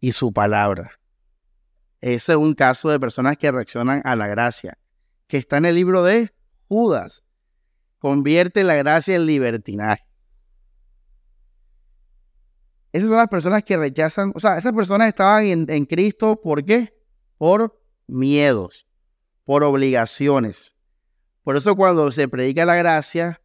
y 0.00 0.12
su 0.12 0.32
palabra. 0.32 0.92
Ese 2.00 2.32
es 2.32 2.38
un 2.38 2.54
caso 2.54 2.88
de 2.88 3.00
personas 3.00 3.36
que 3.36 3.50
reaccionan 3.50 4.00
a 4.04 4.14
la 4.14 4.28
gracia, 4.28 4.78
que 5.26 5.36
está 5.36 5.56
en 5.56 5.64
el 5.64 5.74
libro 5.74 6.04
de 6.04 6.32
Judas 6.68 7.26
convierte 7.98 8.62
la 8.62 8.76
gracia 8.76 9.16
en 9.16 9.26
libertinaje. 9.26 10.05
Esas 12.96 13.08
son 13.08 13.18
las 13.18 13.28
personas 13.28 13.62
que 13.62 13.76
rechazan, 13.76 14.32
o 14.34 14.40
sea, 14.40 14.56
esas 14.56 14.72
personas 14.72 15.08
estaban 15.08 15.44
en, 15.44 15.66
en 15.68 15.84
Cristo, 15.84 16.40
¿por 16.40 16.64
qué? 16.64 16.98
Por 17.36 17.78
miedos, 18.06 18.86
por 19.44 19.62
obligaciones. 19.64 20.74
Por 21.42 21.58
eso 21.58 21.76
cuando 21.76 22.10
se 22.10 22.26
predica 22.26 22.64
la 22.64 22.74
gracia, 22.76 23.42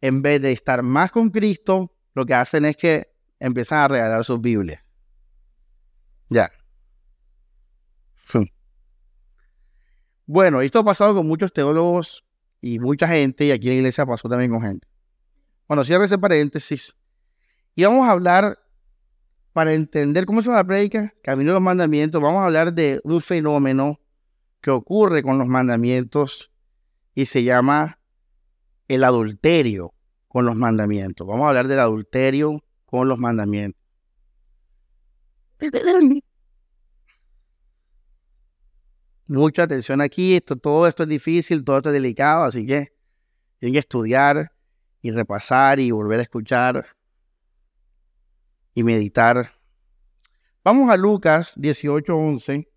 en 0.00 0.20
vez 0.20 0.42
de 0.42 0.50
estar 0.50 0.82
más 0.82 1.12
con 1.12 1.30
Cristo, 1.30 1.94
lo 2.12 2.26
que 2.26 2.34
hacen 2.34 2.64
es 2.64 2.76
que 2.76 3.14
empiezan 3.38 3.78
a 3.78 3.86
regalar 3.86 4.24
sus 4.24 4.40
Biblias. 4.40 4.82
Ya. 6.28 6.50
Bueno, 10.26 10.60
esto 10.60 10.80
ha 10.80 10.84
pasado 10.84 11.14
con 11.14 11.24
muchos 11.24 11.52
teólogos 11.52 12.24
y 12.60 12.80
mucha 12.80 13.06
gente, 13.06 13.44
y 13.44 13.52
aquí 13.52 13.68
en 13.68 13.74
la 13.74 13.78
iglesia 13.78 14.04
pasó 14.04 14.28
también 14.28 14.50
con 14.50 14.60
gente. 14.60 14.88
Bueno, 15.68 15.84
cierro 15.84 16.02
ese 16.02 16.18
paréntesis. 16.18 16.98
Y 17.76 17.84
vamos 17.84 18.08
a 18.08 18.10
hablar, 18.10 18.58
para 19.52 19.72
entender 19.72 20.26
cómo 20.26 20.42
se 20.42 20.50
la 20.50 20.64
predica, 20.64 21.14
camino 21.22 21.50
de 21.50 21.54
los 21.54 21.62
mandamientos, 21.62 22.20
vamos 22.20 22.42
a 22.42 22.46
hablar 22.46 22.72
de 22.72 23.00
un 23.04 23.20
fenómeno 23.20 24.00
que 24.60 24.70
ocurre 24.70 25.22
con 25.22 25.38
los 25.38 25.46
mandamientos 25.46 26.50
y 27.14 27.26
se 27.26 27.42
llama 27.42 27.98
el 28.88 29.04
adulterio 29.04 29.94
con 30.28 30.46
los 30.46 30.56
mandamientos. 30.56 31.26
Vamos 31.26 31.44
a 31.44 31.48
hablar 31.48 31.68
del 31.68 31.80
adulterio 31.80 32.62
con 32.86 33.08
los 33.08 33.18
mandamientos. 33.18 33.82
mucha 39.28 39.62
atención 39.64 40.00
aquí. 40.00 40.36
Esto, 40.36 40.56
todo 40.56 40.86
esto 40.86 41.04
es 41.04 41.08
difícil, 41.08 41.64
todo 41.64 41.76
esto 41.76 41.90
es 41.90 41.94
delicado, 41.94 42.44
así 42.44 42.66
que 42.66 42.92
tienen 43.58 43.74
que 43.74 43.80
estudiar 43.80 44.52
y 45.02 45.10
repasar 45.12 45.78
y 45.78 45.90
volver 45.90 46.20
a 46.20 46.22
escuchar 46.22 46.86
y 48.78 48.84
meditar. 48.84 49.50
Vamos 50.62 50.88
a 50.88 50.96
Lucas 50.96 51.54
18:11. 51.56 52.68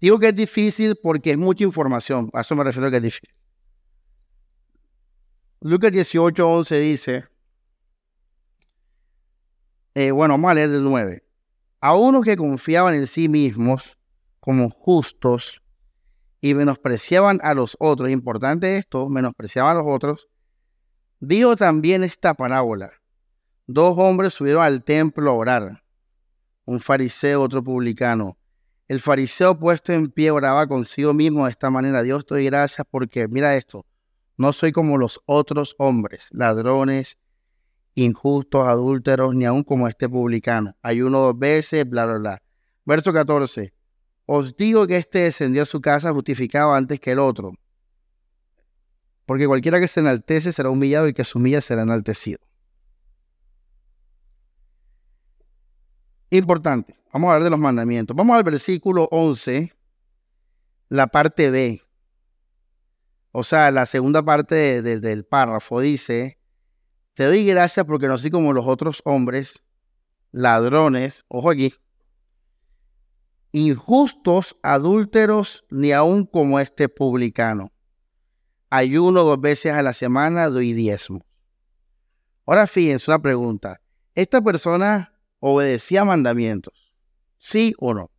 Digo 0.00 0.18
que 0.18 0.28
es 0.28 0.34
difícil 0.34 0.96
porque 1.02 1.32
es 1.32 1.36
mucha 1.36 1.64
información. 1.64 2.30
A 2.32 2.40
eso 2.40 2.54
me 2.54 2.64
refiero 2.64 2.86
a 2.86 2.90
que 2.90 2.96
es 2.96 3.02
difícil. 3.02 3.34
Lucas 5.60 5.92
18:11 5.92 6.80
dice, 6.80 7.26
eh, 9.94 10.12
bueno, 10.12 10.32
vamos 10.32 10.50
a 10.50 10.54
leer 10.54 10.70
del 10.70 10.84
9. 10.84 11.24
A 11.82 11.94
unos 11.94 12.24
que 12.24 12.38
confiaban 12.38 12.94
en 12.94 13.06
sí 13.06 13.28
mismos 13.28 13.98
como 14.40 14.70
justos 14.70 15.62
y 16.40 16.54
menospreciaban 16.54 17.40
a 17.42 17.54
los 17.54 17.76
otros, 17.80 18.10
importante 18.10 18.76
esto, 18.76 19.08
menospreciaban 19.08 19.76
a 19.76 19.80
los 19.80 19.88
otros, 19.88 20.28
dijo 21.20 21.56
también 21.56 22.04
esta 22.04 22.34
parábola. 22.34 22.92
Dos 23.66 23.94
hombres 23.98 24.34
subieron 24.34 24.62
al 24.62 24.82
templo 24.82 25.30
a 25.30 25.34
orar, 25.34 25.82
un 26.64 26.80
fariseo, 26.80 27.42
otro 27.42 27.62
publicano. 27.62 28.38
El 28.86 29.00
fariseo 29.00 29.58
puesto 29.58 29.92
en 29.92 30.10
pie 30.10 30.30
oraba 30.30 30.66
consigo 30.66 31.12
mismo 31.12 31.44
de 31.44 31.50
esta 31.50 31.68
manera. 31.68 32.02
Dios 32.02 32.24
te 32.24 32.34
doy 32.34 32.46
gracias 32.46 32.86
porque, 32.90 33.28
mira 33.28 33.56
esto, 33.56 33.84
no 34.38 34.52
soy 34.52 34.72
como 34.72 34.96
los 34.96 35.20
otros 35.26 35.74
hombres, 35.78 36.28
ladrones, 36.30 37.18
injustos, 37.94 38.66
adúlteros, 38.66 39.34
ni 39.34 39.44
aun 39.44 39.64
como 39.64 39.88
este 39.88 40.08
publicano. 40.08 40.76
Ayuno 40.80 41.20
dos 41.20 41.38
veces, 41.38 41.88
bla, 41.88 42.06
bla, 42.06 42.18
bla. 42.18 42.42
Verso 42.84 43.12
14. 43.12 43.74
Os 44.30 44.54
digo 44.58 44.86
que 44.86 44.98
este 44.98 45.20
descendió 45.20 45.62
a 45.62 45.64
su 45.64 45.80
casa 45.80 46.12
justificado 46.12 46.74
antes 46.74 47.00
que 47.00 47.12
el 47.12 47.18
otro. 47.18 47.54
Porque 49.24 49.46
cualquiera 49.46 49.80
que 49.80 49.88
se 49.88 50.00
enaltece 50.00 50.52
será 50.52 50.68
humillado 50.68 51.06
y 51.06 51.08
el 51.08 51.14
que 51.14 51.24
se 51.24 51.38
humilla 51.38 51.62
será 51.62 51.80
enaltecido. 51.80 52.38
Importante. 56.28 56.94
Vamos 57.10 57.28
a 57.28 57.32
hablar 57.32 57.44
de 57.44 57.50
los 57.50 57.58
mandamientos. 57.58 58.14
Vamos 58.14 58.36
al 58.36 58.42
versículo 58.42 59.08
11, 59.10 59.72
la 60.90 61.06
parte 61.06 61.50
B. 61.50 61.80
O 63.32 63.42
sea, 63.42 63.70
la 63.70 63.86
segunda 63.86 64.22
parte 64.22 64.82
del 64.82 65.24
párrafo 65.24 65.80
dice, 65.80 66.38
te 67.14 67.24
doy 67.24 67.46
gracias 67.46 67.86
porque 67.86 68.08
no 68.08 68.18
soy 68.18 68.30
como 68.30 68.52
los 68.52 68.66
otros 68.66 69.00
hombres, 69.06 69.64
ladrones, 70.32 71.24
ojo 71.28 71.48
aquí, 71.48 71.72
injustos, 73.52 74.56
adúlteros, 74.62 75.64
ni 75.70 75.92
aun 75.92 76.26
como 76.26 76.60
este 76.60 76.88
publicano. 76.88 77.72
Ayuno 78.70 79.24
dos 79.24 79.40
veces 79.40 79.72
a 79.72 79.82
la 79.82 79.92
semana, 79.92 80.48
doy 80.48 80.72
diezmo. 80.72 81.24
Ahora 82.46 82.66
fíjense 82.66 83.10
una 83.10 83.20
pregunta. 83.20 83.80
¿Esta 84.14 84.40
persona 84.40 85.14
obedecía 85.40 86.04
mandamientos? 86.04 86.94
¿Sí 87.36 87.74
o 87.78 87.94
no? 87.94 88.10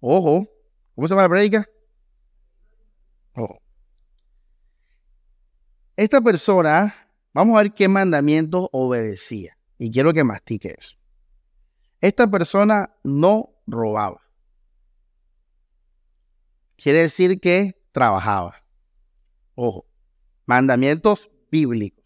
Ojo, 0.00 0.48
¿cómo 0.94 1.06
se 1.06 1.12
llama 1.12 1.22
la 1.22 1.28
predica? 1.28 1.68
Ojo. 3.34 3.62
Esta 5.96 6.20
persona, 6.20 7.08
vamos 7.32 7.56
a 7.56 7.62
ver 7.62 7.72
qué 7.72 7.88
mandamientos 7.88 8.68
obedecía. 8.72 9.56
Y 9.78 9.90
quiero 9.90 10.12
que 10.12 10.24
mastique 10.24 10.74
eso. 10.78 10.96
Esta 12.00 12.28
persona 12.28 12.96
no 13.04 13.51
robaba. 13.72 14.20
Quiere 16.76 17.00
decir 17.00 17.40
que 17.40 17.80
trabajaba. 17.90 18.62
Ojo, 19.54 19.86
mandamientos 20.46 21.30
bíblicos. 21.50 22.04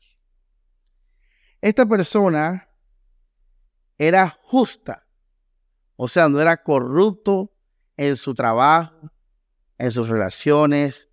Esta 1.60 1.84
persona 1.86 2.68
era 3.98 4.38
justa, 4.42 5.06
o 5.96 6.08
sea, 6.08 6.28
no 6.28 6.40
era 6.40 6.62
corrupto 6.62 7.52
en 7.96 8.16
su 8.16 8.34
trabajo, 8.34 9.10
en 9.78 9.90
sus 9.90 10.08
relaciones, 10.08 11.08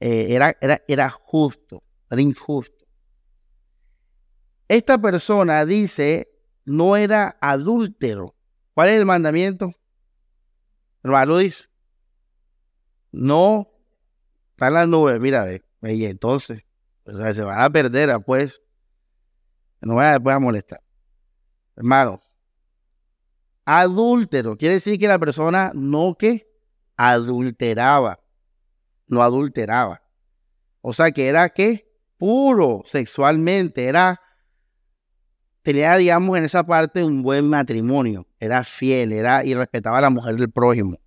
eh, 0.00 0.34
era, 0.34 0.56
era, 0.60 0.82
era 0.86 1.10
justo, 1.10 1.82
era 2.10 2.20
injusto. 2.20 2.84
Esta 4.68 4.98
persona 4.98 5.64
dice, 5.64 6.28
no 6.64 6.96
era 6.96 7.36
adúltero. 7.40 8.34
¿Cuál 8.74 8.88
es 8.88 8.98
el 8.98 9.06
mandamiento? 9.06 9.72
Hermano 11.02 11.34
Luis, 11.34 11.70
no 13.12 13.68
está 14.50 14.68
en 14.68 14.74
las 14.74 14.88
nubes, 14.88 15.20
mira, 15.20 15.46
y 15.82 16.04
entonces, 16.06 16.64
pues, 17.04 17.36
se 17.36 17.42
van 17.42 17.60
a 17.60 17.70
perder, 17.70 18.10
pues, 18.24 18.60
no 19.80 19.94
van 19.96 20.06
a 20.06 20.12
después 20.12 20.40
molestar. 20.40 20.80
Hermano, 21.76 22.20
adúltero, 23.64 24.56
quiere 24.56 24.74
decir 24.74 24.98
que 24.98 25.08
la 25.08 25.18
persona 25.18 25.70
no 25.74 26.16
que 26.18 26.48
adulteraba, 26.96 28.20
no 29.06 29.22
adulteraba. 29.22 30.02
O 30.80 30.92
sea 30.92 31.10
que 31.12 31.28
era 31.28 31.48
que 31.48 31.90
puro 32.16 32.82
sexualmente, 32.86 33.84
era, 33.84 34.20
tenía, 35.62 35.96
digamos, 35.96 36.38
en 36.38 36.44
esa 36.44 36.64
parte 36.64 37.04
un 37.04 37.22
buen 37.22 37.48
matrimonio, 37.48 38.26
era 38.44 38.64
fiel, 38.64 39.12
era 39.12 39.44
y 39.44 39.54
respetaba 39.54 39.98
a 39.98 40.02
la 40.02 40.10
mujer 40.10 40.36
del 40.36 40.50
prójimo. 40.50 40.98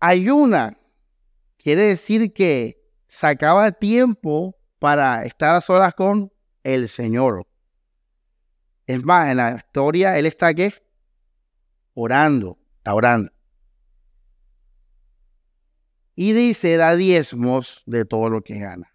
Hay 0.00 0.28
una 0.28 0.78
quiere 1.56 1.82
decir 1.82 2.32
que 2.32 2.80
sacaba 3.06 3.72
tiempo 3.72 4.56
para 4.78 5.24
estar 5.24 5.54
a 5.54 5.60
solas 5.60 5.94
con 5.94 6.32
el 6.62 6.88
Señor. 6.88 7.46
Es 8.86 9.02
más, 9.04 9.30
en 9.30 9.38
la 9.38 9.56
historia 9.56 10.18
él 10.18 10.26
está 10.26 10.48
aquí 10.48 10.72
orando, 11.94 12.58
está 12.76 12.94
orando. 12.94 13.32
Y 16.14 16.32
dice, 16.32 16.76
da 16.76 16.96
diezmos 16.96 17.82
de 17.86 18.04
todo 18.04 18.30
lo 18.30 18.42
que 18.42 18.58
gana. 18.58 18.92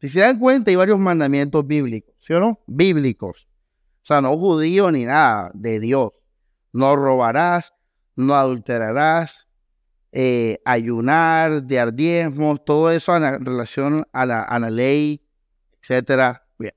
Si 0.00 0.08
se 0.08 0.20
dan 0.20 0.38
cuenta, 0.38 0.70
hay 0.70 0.76
varios 0.76 0.98
mandamientos 0.98 1.66
bíblicos, 1.66 2.14
¿sí 2.18 2.32
o 2.32 2.40
no? 2.40 2.60
Bíblicos. 2.66 3.48
O 4.02 4.04
sea, 4.04 4.20
no 4.20 4.36
judíos 4.36 4.92
ni 4.92 5.04
nada, 5.04 5.52
de 5.54 5.78
Dios. 5.78 6.10
No 6.72 6.96
robarás, 6.96 7.72
no 8.16 8.34
adulterarás, 8.34 9.48
eh, 10.10 10.60
ayunar, 10.64 11.62
de 11.62 11.92
diezmos, 11.92 12.64
todo 12.64 12.90
eso 12.90 13.16
en 13.16 13.44
relación 13.44 14.06
a 14.12 14.26
la, 14.26 14.42
a 14.42 14.58
la 14.58 14.70
ley, 14.70 15.24
etcétera. 15.80 16.44
Bien. 16.58 16.74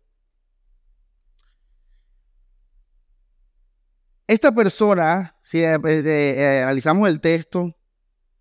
Esta 4.27 4.53
persona, 4.53 5.35
si 5.41 5.63
eh, 5.63 5.79
eh, 5.83 6.61
analizamos 6.61 7.09
el 7.09 7.19
texto, 7.19 7.75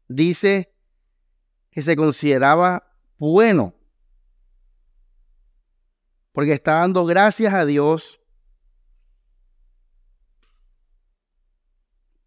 dice 0.08 0.74
que 1.70 1.80
se 1.80 1.96
consideraba 1.96 2.86
bueno, 3.16 3.74
porque 6.32 6.52
está 6.52 6.80
dando 6.80 7.06
gracias 7.06 7.54
a 7.54 7.64
Dios 7.64 8.20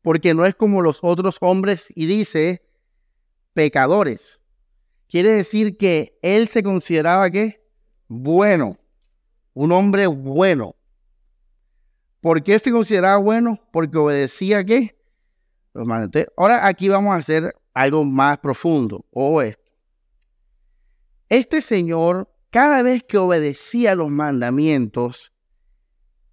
porque 0.08 0.34
no 0.34 0.46
es 0.46 0.56
como 0.56 0.82
los 0.82 1.00
otros 1.02 1.36
hombres 1.41 1.91
y 1.93 2.06
dice 2.06 2.65
pecadores. 3.52 4.39
Quiere 5.10 5.32
decir 5.32 5.76
que 5.76 6.17
él 6.22 6.48
se 6.48 6.63
consideraba 6.63 7.30
que 7.30 7.62
bueno, 8.08 8.78
un 9.54 9.74
hombre 9.74 10.08
bueno. 10.08 10.78
¿Por 12.22 12.41
qué 12.41 12.58
se 12.58 12.72
consideraba 12.72 13.17
bueno? 13.17 13.60
Porque 13.74 13.98
obedecía 13.98 14.63
qué? 14.63 14.98
Los 15.74 15.86
mandamientos. 15.86 16.34
Ahora 16.38 16.65
aquí 16.65 16.88
vamos 16.88 17.13
a 17.13 17.17
hacer 17.17 17.54
algo 17.74 18.06
más 18.06 18.38
profundo. 18.38 19.06
O 19.12 19.41
esto. 19.41 19.74
Este 21.28 21.60
señor, 21.60 22.34
cada 22.50 22.82
vez 22.82 23.04
que 23.04 23.17
obedecía 23.17 23.93
los 23.93 24.10
mandamientos, 24.10 25.34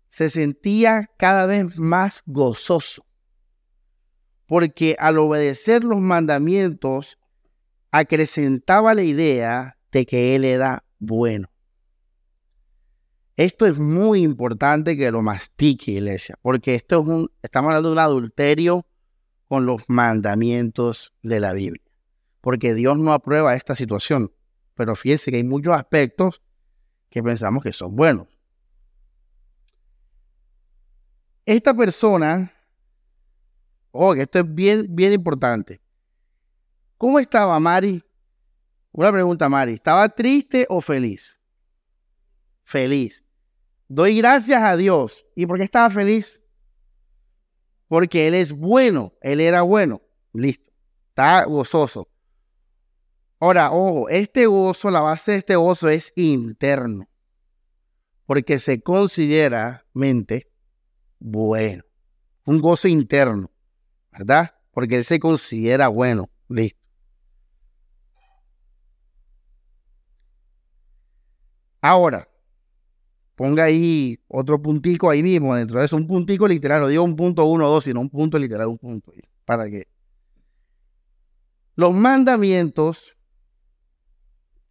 se 0.06 0.30
sentía 0.30 1.10
cada 1.18 1.46
vez 1.46 1.76
más 1.76 2.22
gozoso 2.24 3.04
porque 4.46 4.96
al 4.98 5.18
obedecer 5.18 5.84
los 5.84 6.00
mandamientos 6.00 7.18
acrecentaba 7.90 8.94
la 8.94 9.02
idea 9.02 9.78
de 9.92 10.06
que 10.06 10.34
Él 10.34 10.44
era 10.44 10.84
bueno. 10.98 11.48
Esto 13.36 13.66
es 13.66 13.78
muy 13.78 14.22
importante 14.22 14.96
que 14.96 15.10
lo 15.10 15.22
mastique, 15.22 15.92
iglesia, 15.92 16.38
porque 16.40 16.74
esto 16.76 17.00
es 17.00 17.06
un, 17.06 17.32
estamos 17.42 17.70
hablando 17.70 17.88
de 17.88 17.92
un 17.94 17.98
adulterio 17.98 18.86
con 19.48 19.66
los 19.66 19.82
mandamientos 19.88 21.12
de 21.22 21.40
la 21.40 21.52
Biblia, 21.52 21.82
porque 22.40 22.74
Dios 22.74 22.98
no 22.98 23.12
aprueba 23.12 23.56
esta 23.56 23.74
situación, 23.74 24.32
pero 24.74 24.94
fíjense 24.94 25.30
que 25.30 25.38
hay 25.38 25.44
muchos 25.44 25.74
aspectos 25.74 26.42
que 27.10 27.22
pensamos 27.22 27.62
que 27.62 27.72
son 27.72 27.96
buenos. 27.96 28.28
Esta 31.46 31.74
persona 31.74 32.53
Oh, 33.96 34.12
que 34.12 34.22
esto 34.22 34.40
es 34.40 34.54
bien, 34.54 34.86
bien 34.90 35.12
importante. 35.12 35.80
¿Cómo 36.98 37.20
estaba 37.20 37.60
Mari? 37.60 38.02
Una 38.90 39.12
pregunta, 39.12 39.48
Mari. 39.48 39.74
¿Estaba 39.74 40.08
triste 40.08 40.66
o 40.68 40.80
feliz? 40.80 41.40
Feliz. 42.64 43.24
Doy 43.86 44.16
gracias 44.18 44.60
a 44.60 44.76
Dios. 44.76 45.24
¿Y 45.36 45.46
por 45.46 45.58
qué 45.58 45.62
estaba 45.62 45.90
feliz? 45.90 46.42
Porque 47.86 48.26
Él 48.26 48.34
es 48.34 48.50
bueno. 48.50 49.14
Él 49.20 49.40
era 49.40 49.62
bueno. 49.62 50.02
Listo. 50.32 50.72
Está 51.10 51.44
gozoso. 51.44 52.08
Ahora, 53.38 53.70
ojo, 53.70 54.08
este 54.08 54.46
gozo, 54.46 54.90
la 54.90 55.02
base 55.02 55.32
de 55.32 55.38
este 55.38 55.54
gozo 55.54 55.88
es 55.88 56.12
interno. 56.16 57.08
Porque 58.26 58.58
se 58.58 58.82
considera 58.82 59.86
mente 59.92 60.50
bueno. 61.20 61.84
Un 62.44 62.58
gozo 62.58 62.88
interno. 62.88 63.53
¿Verdad? 64.16 64.54
Porque 64.70 64.96
él 64.96 65.04
se 65.04 65.18
considera 65.18 65.88
bueno. 65.88 66.30
Listo. 66.48 66.78
Ahora, 71.80 72.28
ponga 73.34 73.64
ahí 73.64 74.18
otro 74.28 74.60
puntico 74.62 75.10
ahí 75.10 75.22
mismo, 75.22 75.54
dentro 75.54 75.80
de 75.80 75.86
eso, 75.86 75.96
un 75.96 76.06
puntico 76.06 76.48
literal, 76.48 76.80
no 76.80 76.88
digo 76.88 77.02
un 77.02 77.16
punto 77.16 77.44
uno 77.44 77.66
o 77.66 77.70
dos, 77.70 77.84
sino 77.84 78.00
un 78.00 78.08
punto 78.08 78.38
literal, 78.38 78.68
un 78.68 78.78
punto. 78.78 79.12
¿Para 79.44 79.68
qué? 79.68 79.88
Los 81.74 81.92
mandamientos, 81.92 83.16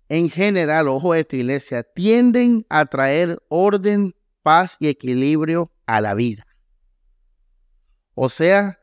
en 0.10 0.30
general, 0.30 0.88
ojo 0.88 1.14
de 1.14 1.20
esta 1.20 1.36
iglesia, 1.36 1.84
tienden 1.84 2.66
a 2.70 2.86
traer 2.86 3.40
orden, 3.50 4.16
paz 4.42 4.78
y 4.80 4.88
equilibrio 4.88 5.72
a 5.86 6.02
la 6.02 6.16
vida. 6.16 6.48
O 8.16 8.30
sea, 8.30 8.80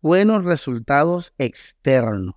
buenos 0.00 0.44
resultados 0.44 1.32
externos. 1.38 2.34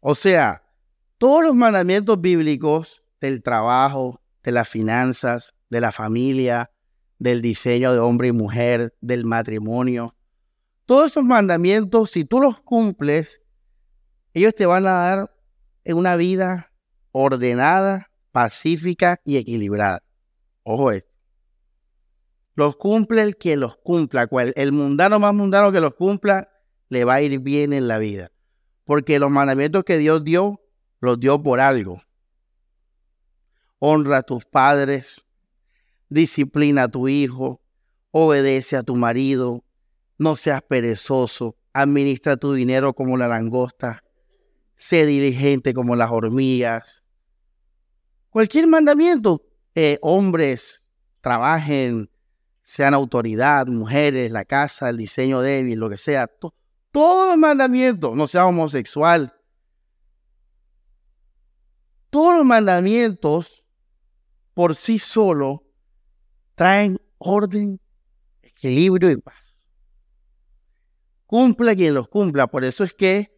O 0.00 0.14
sea, 0.14 0.62
todos 1.16 1.42
los 1.42 1.54
mandamientos 1.54 2.20
bíblicos 2.20 3.02
del 3.22 3.42
trabajo, 3.42 4.20
de 4.42 4.52
las 4.52 4.68
finanzas, 4.68 5.54
de 5.70 5.80
la 5.80 5.92
familia, 5.92 6.70
del 7.18 7.40
diseño 7.40 7.92
de 7.94 8.00
hombre 8.00 8.28
y 8.28 8.32
mujer, 8.32 8.94
del 9.00 9.24
matrimonio, 9.24 10.14
todos 10.84 11.12
esos 11.12 11.24
mandamientos, 11.24 12.10
si 12.10 12.26
tú 12.26 12.40
los 12.40 12.60
cumples, 12.60 13.42
ellos 14.34 14.54
te 14.54 14.66
van 14.66 14.86
a 14.86 14.92
dar 14.92 15.33
una 15.92 16.16
vida 16.16 16.72
ordenada, 17.12 18.10
pacífica 18.32 19.20
y 19.24 19.36
equilibrada. 19.36 20.02
Ojo 20.62 20.90
esto. 20.92 21.10
Los 22.54 22.76
cumple 22.76 23.22
el 23.22 23.36
que 23.36 23.56
los 23.56 23.76
cumpla. 23.76 24.28
El 24.56 24.72
mundano 24.72 25.18
más 25.18 25.34
mundano 25.34 25.72
que 25.72 25.80
los 25.80 25.94
cumpla, 25.94 26.48
le 26.88 27.04
va 27.04 27.14
a 27.14 27.22
ir 27.22 27.38
bien 27.40 27.72
en 27.72 27.88
la 27.88 27.98
vida. 27.98 28.30
Porque 28.84 29.18
los 29.18 29.30
mandamientos 29.30 29.84
que 29.84 29.98
Dios 29.98 30.22
dio, 30.24 30.60
los 31.00 31.18
dio 31.18 31.42
por 31.42 31.60
algo. 31.60 32.02
Honra 33.78 34.18
a 34.18 34.22
tus 34.22 34.44
padres, 34.44 35.24
disciplina 36.08 36.84
a 36.84 36.88
tu 36.88 37.08
hijo, 37.08 37.60
obedece 38.12 38.76
a 38.76 38.82
tu 38.84 38.94
marido, 38.94 39.64
no 40.16 40.36
seas 40.36 40.62
perezoso, 40.62 41.56
administra 41.72 42.36
tu 42.36 42.52
dinero 42.52 42.94
como 42.94 43.16
la 43.16 43.26
langosta, 43.26 44.03
sé 44.76 45.06
diligente 45.06 45.74
como 45.74 45.96
las 45.96 46.10
hormigas. 46.10 47.02
Cualquier 48.30 48.66
mandamiento, 48.66 49.42
eh, 49.74 49.98
hombres, 50.02 50.82
trabajen, 51.20 52.10
sean 52.62 52.94
autoridad, 52.94 53.66
mujeres, 53.66 54.32
la 54.32 54.44
casa, 54.44 54.88
el 54.88 54.96
diseño 54.96 55.40
débil, 55.40 55.78
lo 55.78 55.90
que 55.90 55.96
sea. 55.96 56.28
todos 56.90 57.28
los 57.28 57.36
mandamientos, 57.36 58.16
no 58.16 58.26
sea 58.26 58.46
homosexual. 58.46 59.32
Todos 62.10 62.36
los 62.36 62.44
mandamientos 62.44 63.64
por 64.54 64.76
sí 64.76 64.98
solo 64.98 65.64
traen 66.54 67.00
orden, 67.18 67.80
equilibrio 68.42 69.10
y 69.10 69.16
paz. 69.16 69.70
Cumpla 71.26 71.74
quien 71.74 71.94
los 71.94 72.08
cumpla. 72.08 72.46
Por 72.46 72.64
eso 72.64 72.84
es 72.84 72.94
que 72.94 73.33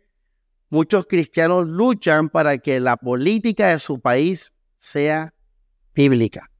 muchos 0.70 1.07
cristianos 1.07 1.66
luchan 1.68 2.29
para 2.29 2.59
que 2.59 2.81
la 2.81 2.96
política 2.96 3.68
de 3.68 3.79
su 3.79 4.00
país 4.00 4.52
sea 4.79 5.35
bíblica. 5.94 6.50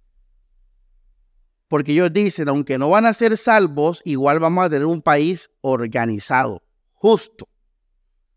Porque 1.69 1.93
ellos 1.93 2.13
dicen, 2.13 2.49
aunque 2.49 2.79
no 2.79 2.91
van 2.91 3.07
a 3.07 3.15
ser 3.15 3.37
salvos, 3.37 4.01
igual 4.05 4.39
vamos 4.39 4.65
a 4.65 4.71
tener 4.71 4.87
un 4.87 5.03
país 5.03 5.51
organizado, 5.63 6.63
justo. 6.95 7.49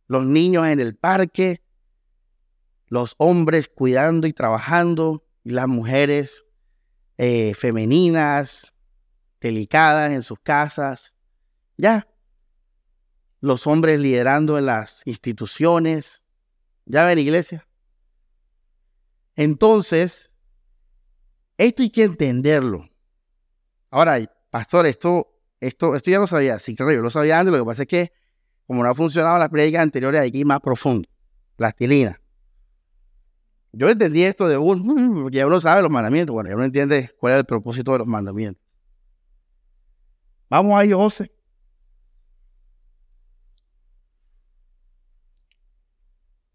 Los 0.08 0.26
niños 0.26 0.66
en 0.66 0.80
el 0.80 0.96
parque, 0.96 1.62
los 2.88 3.14
hombres 3.18 3.68
cuidando 3.68 4.26
y 4.26 4.34
trabajando, 4.34 5.24
y 5.44 5.52
las 5.52 5.68
mujeres 5.68 6.46
eh, 7.18 7.54
femeninas, 7.54 8.74
delicadas 9.40 10.12
en 10.12 10.24
sus 10.24 10.40
casas. 10.40 11.16
Ya, 11.78 12.08
los 13.42 13.68
hombres 13.68 14.00
liderando 14.00 14.58
en 14.58 14.66
las 14.66 15.02
instituciones. 15.06 16.24
¿Ya 16.86 17.06
ven, 17.06 17.20
iglesia? 17.20 17.68
Entonces, 19.36 20.32
esto 21.58 21.84
hay 21.84 21.90
que 21.90 22.04
entenderlo. 22.04 22.90
Ahora, 23.90 24.20
pastor, 24.50 24.86
esto, 24.86 25.28
esto, 25.60 25.96
esto 25.96 26.12
ya 26.12 26.20
lo 26.20 26.28
sabía. 26.28 26.60
Sí, 26.60 26.76
claro, 26.76 26.94
yo 26.94 27.02
lo 27.02 27.10
sabía 27.10 27.40
antes. 27.40 27.54
Lo 27.54 27.60
que 27.60 27.66
pasa 27.66 27.84
es 27.84 27.88
que, 27.88 28.12
como 28.68 28.84
no 28.84 28.90
ha 28.90 28.96
funcionado 28.96 29.38
las 29.38 29.50
prédicas 29.50 29.82
anteriores, 29.82 30.22
hay 30.22 30.32
que 30.32 30.40
ir 30.40 30.46
más 30.46 30.60
profundo. 30.60 31.08
Plastilina. 31.56 32.20
Yo 33.72 33.90
entendí 33.90 34.24
esto 34.24 34.48
de 34.48 34.58
un, 34.58 35.22
porque 35.24 35.38
ya 35.38 35.48
uno 35.48 35.62
sabe 35.62 35.82
los 35.82 35.92
mandamientos. 35.92 36.34
Bueno, 36.34 36.50
ya 36.50 36.56
uno 36.56 36.66
entiende 36.66 37.12
cuál 37.20 37.34
es 37.34 37.40
el 37.40 37.46
propósito 37.46 37.92
de 37.94 38.00
los 38.00 38.08
mandamientos. 38.08 38.64
Vamos 40.50 40.78
a 40.78 40.84
ellos, 40.84 40.98
José. 40.98 41.32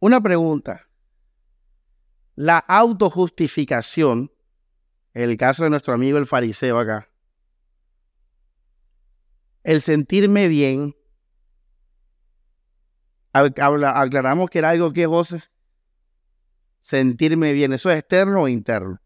Una 0.05 0.21
pregunta. 0.21 0.87
La 2.35 2.59
autojustificación, 2.59 4.31
el 5.15 5.35
caso 5.39 5.65
de 5.65 5.71
nuestro 5.71 5.95
amigo 5.95 6.19
el 6.19 6.27
fariseo 6.27 6.79
acá, 6.79 7.09
el 9.63 9.81
sentirme 9.81 10.49
bien, 10.49 10.95
aclaramos 13.33 14.51
que 14.51 14.59
era 14.59 14.69
algo 14.69 14.93
que 14.93 15.07
José, 15.07 15.43
sentirme 16.83 17.55
bien, 17.55 17.73
¿eso 17.73 17.91
es 17.91 17.99
externo 17.99 18.43
o 18.43 18.49
interno? 18.49 19.01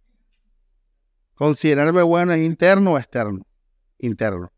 Considerarme 1.34 2.02
bueno 2.02 2.32
es 2.32 2.40
interno 2.40 2.94
o 2.94 2.98
externo? 2.98 3.46
Interno. 3.98 4.52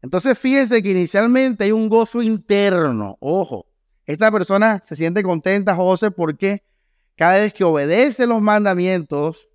Entonces 0.00 0.38
fíjense 0.38 0.80
que 0.80 0.92
inicialmente 0.92 1.64
hay 1.64 1.72
un 1.72 1.88
gozo 1.88 2.22
interno, 2.22 3.16
ojo, 3.18 3.69
esta 4.12 4.30
persona 4.30 4.80
se 4.84 4.96
siente 4.96 5.22
contenta, 5.22 5.74
José, 5.74 6.10
porque 6.10 6.64
cada 7.16 7.38
vez 7.38 7.52
que 7.52 7.64
obedece 7.64 8.26
los 8.26 8.40
mandamientos, 8.40 9.48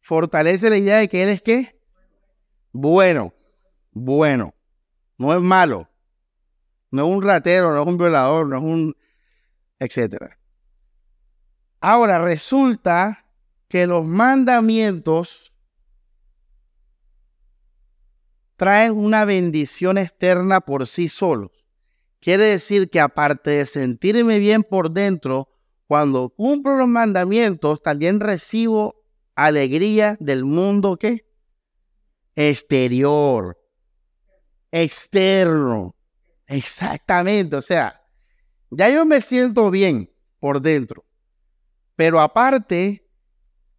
fortalece 0.00 0.70
la 0.70 0.76
idea 0.76 0.98
de 0.98 1.08
que 1.08 1.22
él 1.22 1.28
es 1.30 1.42
qué? 1.42 1.80
Bueno, 2.72 3.34
bueno. 3.92 4.54
No 5.16 5.34
es 5.34 5.40
malo. 5.40 5.88
No 6.90 7.06
es 7.06 7.12
un 7.12 7.22
ratero, 7.22 7.72
no 7.72 7.82
es 7.82 7.86
un 7.86 7.98
violador, 7.98 8.46
no 8.46 8.58
es 8.58 8.62
un... 8.62 8.96
etcétera. 9.78 10.38
Ahora 11.80 12.18
resulta 12.18 13.26
que 13.68 13.86
los 13.86 14.04
mandamientos 14.04 15.52
traen 18.56 18.92
una 18.92 19.24
bendición 19.24 19.98
externa 19.98 20.60
por 20.60 20.86
sí 20.86 21.08
solos. 21.08 21.50
Quiere 22.24 22.44
decir 22.44 22.88
que 22.88 23.00
aparte 23.00 23.50
de 23.50 23.66
sentirme 23.66 24.38
bien 24.38 24.62
por 24.62 24.90
dentro, 24.90 25.50
cuando 25.86 26.30
cumplo 26.30 26.74
los 26.74 26.88
mandamientos, 26.88 27.82
también 27.82 28.18
recibo 28.18 29.04
alegría 29.34 30.16
del 30.20 30.46
mundo 30.46 30.96
que 30.96 31.26
exterior, 32.34 33.58
externo. 34.72 35.94
Exactamente, 36.46 37.56
o 37.56 37.62
sea, 37.62 38.00
ya 38.70 38.88
yo 38.88 39.04
me 39.04 39.20
siento 39.20 39.70
bien 39.70 40.10
por 40.40 40.62
dentro, 40.62 41.04
pero 41.94 42.20
aparte, 42.20 43.06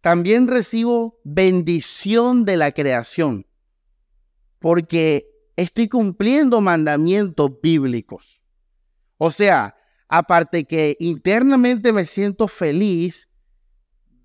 también 0.00 0.46
recibo 0.46 1.18
bendición 1.24 2.44
de 2.44 2.56
la 2.58 2.70
creación, 2.70 3.44
porque 4.60 5.26
estoy 5.56 5.88
cumpliendo 5.88 6.60
mandamientos 6.60 7.50
bíblicos. 7.60 8.35
O 9.18 9.30
sea, 9.30 9.76
aparte 10.08 10.64
que 10.64 10.96
internamente 11.00 11.92
me 11.92 12.04
siento 12.04 12.48
feliz, 12.48 13.28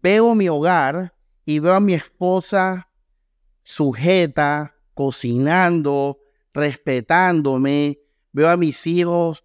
veo 0.01 0.35
mi 0.35 0.49
hogar 0.49 1.13
y 1.45 1.59
veo 1.59 1.73
a 1.73 1.79
mi 1.79 1.93
esposa 1.93 2.89
sujeta, 3.63 4.75
cocinando, 4.93 6.19
respetándome, 6.53 7.99
veo 8.31 8.49
a 8.49 8.57
mis 8.57 8.85
hijos 8.87 9.43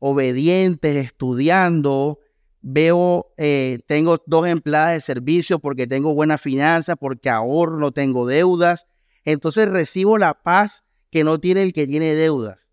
obedientes, 0.00 0.96
estudiando, 0.96 2.18
veo, 2.60 3.32
eh, 3.36 3.78
tengo 3.86 4.22
dos 4.26 4.46
empleadas 4.46 4.94
de 4.94 5.00
servicio 5.00 5.58
porque 5.58 5.86
tengo 5.86 6.14
buenas 6.14 6.40
finanzas, 6.40 6.96
porque 6.98 7.30
ahorro, 7.30 7.78
no 7.78 7.92
tengo 7.92 8.26
deudas. 8.26 8.86
Entonces 9.24 9.68
recibo 9.68 10.18
la 10.18 10.42
paz 10.42 10.84
que 11.10 11.24
no 11.24 11.38
tiene 11.38 11.62
el 11.62 11.72
que 11.72 11.86
tiene 11.86 12.14
deudas. 12.14 12.67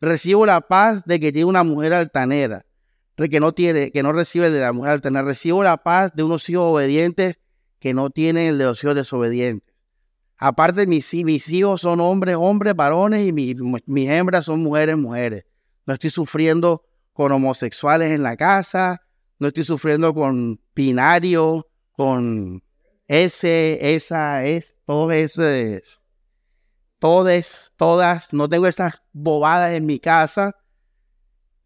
Recibo 0.00 0.46
la 0.46 0.62
paz 0.62 1.04
de 1.04 1.20
que 1.20 1.32
tiene 1.32 1.46
una 1.46 1.64
mujer 1.64 1.92
altanera, 1.92 2.64
que 3.16 3.40
no 3.40 3.52
tiene, 3.52 3.90
que 3.90 4.02
no 4.02 4.12
recibe 4.12 4.50
de 4.50 4.60
la 4.60 4.72
mujer 4.72 4.92
altanera. 4.92 5.24
Recibo 5.24 5.62
la 5.62 5.76
paz 5.82 6.12
de 6.14 6.22
unos 6.22 6.48
hijos 6.48 6.72
obedientes 6.72 7.36
que 7.78 7.92
no 7.92 8.10
tienen 8.10 8.48
el 8.48 8.58
de 8.58 8.64
los 8.64 8.82
hijos 8.82 8.94
desobedientes. 8.94 9.74
Aparte, 10.38 10.86
mis, 10.86 11.12
mis 11.12 11.50
hijos 11.50 11.82
son 11.82 12.00
hombres, 12.00 12.36
hombres, 12.38 12.74
varones, 12.74 13.26
y 13.26 13.32
mis, 13.32 13.56
mis 13.84 14.08
hembras 14.08 14.46
son 14.46 14.60
mujeres, 14.60 14.96
mujeres. 14.96 15.44
No 15.84 15.92
estoy 15.92 16.08
sufriendo 16.08 16.82
con 17.12 17.32
homosexuales 17.32 18.12
en 18.12 18.22
la 18.22 18.36
casa, 18.36 19.02
no 19.38 19.48
estoy 19.48 19.64
sufriendo 19.64 20.14
con 20.14 20.58
binario, 20.74 21.68
con 21.92 22.62
ese, 23.06 23.94
esa, 23.94 24.46
es, 24.46 24.76
todo 24.86 25.12
eso 25.12 25.46
es, 25.46 25.99
todas, 27.00 27.72
todas, 27.76 28.32
no 28.32 28.48
tengo 28.48 28.68
esas 28.68 29.02
bobadas 29.12 29.72
en 29.72 29.86
mi 29.86 29.98
casa. 29.98 30.54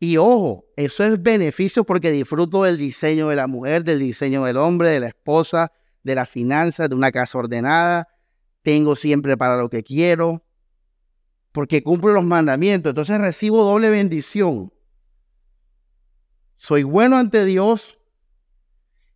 Y 0.00 0.16
ojo, 0.16 0.64
eso 0.76 1.04
es 1.04 1.22
beneficio 1.22 1.84
porque 1.84 2.10
disfruto 2.10 2.62
del 2.62 2.78
diseño 2.78 3.28
de 3.28 3.36
la 3.36 3.46
mujer, 3.46 3.84
del 3.84 3.98
diseño 3.98 4.44
del 4.44 4.56
hombre, 4.56 4.88
de 4.88 5.00
la 5.00 5.08
esposa, 5.08 5.72
de 6.02 6.14
las 6.14 6.30
finanzas, 6.30 6.88
de 6.88 6.94
una 6.94 7.12
casa 7.12 7.38
ordenada, 7.38 8.08
tengo 8.62 8.96
siempre 8.96 9.36
para 9.36 9.56
lo 9.56 9.68
que 9.68 9.82
quiero, 9.82 10.44
porque 11.52 11.82
cumplo 11.82 12.12
los 12.12 12.24
mandamientos, 12.24 12.90
entonces 12.90 13.18
recibo 13.20 13.64
doble 13.64 13.90
bendición. 13.90 14.72
Soy 16.56 16.82
bueno 16.82 17.18
ante 17.18 17.44
Dios 17.44 17.98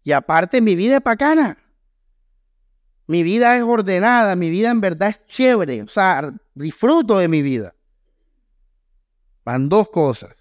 y 0.02 0.12
aparte 0.12 0.61
mi 0.61 0.74
vida 0.74 0.96
es 0.96 1.02
bacana. 1.02 1.59
Mi 3.09 3.25
vida 3.25 3.57
es 3.57 3.64
ordenada, 3.64 4.37
mi 4.37 4.49
vida 4.49 4.71
en 4.71 4.81
verdad 4.81 5.09
es 5.09 5.27
chévere, 5.27 5.83
o 5.83 5.88
sea, 5.88 6.33
disfruto 6.55 7.18
de 7.18 7.27
mi 7.27 7.42
vida. 7.42 7.75
Van 9.44 9.68
dos 9.68 9.88
cosas. 9.88 10.37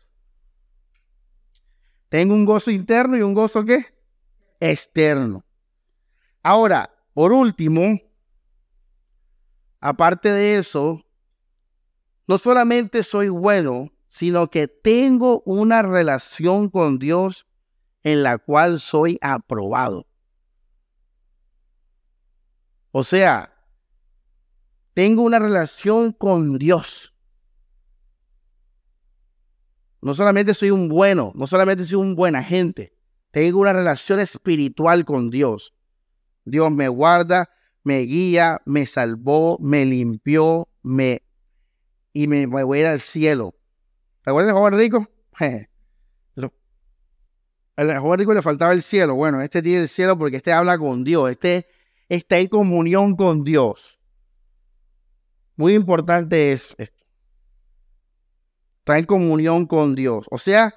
Tengo 2.10 2.36
un 2.36 2.46
gozo 2.46 2.70
interno 2.70 3.18
y 3.18 3.22
un 3.22 3.34
gozo 3.34 3.66
qué? 3.66 3.86
Externo. 4.60 5.44
Ahora, 6.44 6.94
por 7.14 7.34
último, 7.34 8.00
Aparte 9.80 10.32
de 10.32 10.58
eso, 10.58 11.06
no 12.28 12.38
solamente 12.38 13.04
soy 13.04 13.30
bueno, 13.30 13.92
sino 14.10 14.50
que 14.50 14.68
tengo 14.68 15.44
una 15.46 15.84
relación 15.84 16.70
con 16.70 16.98
Dios 16.98 17.48
en 18.04 18.24
la 18.24 18.40
cual 18.40 18.80
soy 18.80 19.20
aprobado. 19.22 20.08
O 22.92 23.04
sea, 23.04 23.54
tengo 24.94 25.22
una 25.22 25.40
relación 25.40 26.12
con 26.12 26.58
Dios. 26.58 27.14
No 30.02 30.14
solamente 30.14 30.54
soy 30.54 30.72
un 30.72 30.88
bueno, 30.88 31.32
no 31.36 31.48
solamente 31.48 31.84
soy 31.84 31.96
un 31.96 32.16
buen 32.16 32.36
agente, 32.36 32.96
tengo 33.32 33.60
una 33.60 33.74
relación 33.74 34.20
espiritual 34.20 35.06
con 35.06 35.30
Dios. 35.30 35.74
Dios 36.46 36.72
me 36.72 36.88
guarda, 36.88 37.50
me 37.84 38.00
guía, 38.00 38.62
me 38.66 38.86
salvó, 38.86 39.58
me 39.60 39.86
limpió, 39.86 40.68
me 40.82 41.24
y 42.14 42.28
me, 42.28 42.48
voy 42.48 42.80
a 42.80 42.82
ir 42.82 42.88
al 42.88 43.00
cielo. 43.00 43.54
¿Te 44.24 44.32
acuerdas 44.32 44.54
de 44.54 44.60
joven 44.60 44.78
rico? 44.78 45.08
Al 47.76 48.00
joven 48.00 48.20
rico 48.20 48.34
le 48.34 48.42
faltaba 48.42 48.74
el 48.74 48.82
cielo. 48.82 49.14
Bueno, 49.14 49.40
este 49.40 49.62
tiene 49.62 49.84
el 49.84 49.88
cielo 49.88 50.18
porque 50.18 50.38
este 50.38 50.52
habla 50.52 50.80
con 50.80 51.04
Dios. 51.04 51.30
Este 51.30 51.68
está 52.10 52.38
en 52.40 52.48
comunión 52.48 53.16
con 53.16 53.44
Dios. 53.44 54.00
Muy 55.56 55.74
importante 55.74 56.52
es 56.52 56.76
esto. 56.78 57.04
Está 58.80 58.98
en 58.98 59.06
comunión 59.06 59.66
con 59.66 59.96
Dios. 59.96 60.26
O 60.30 60.38
sea, 60.38 60.76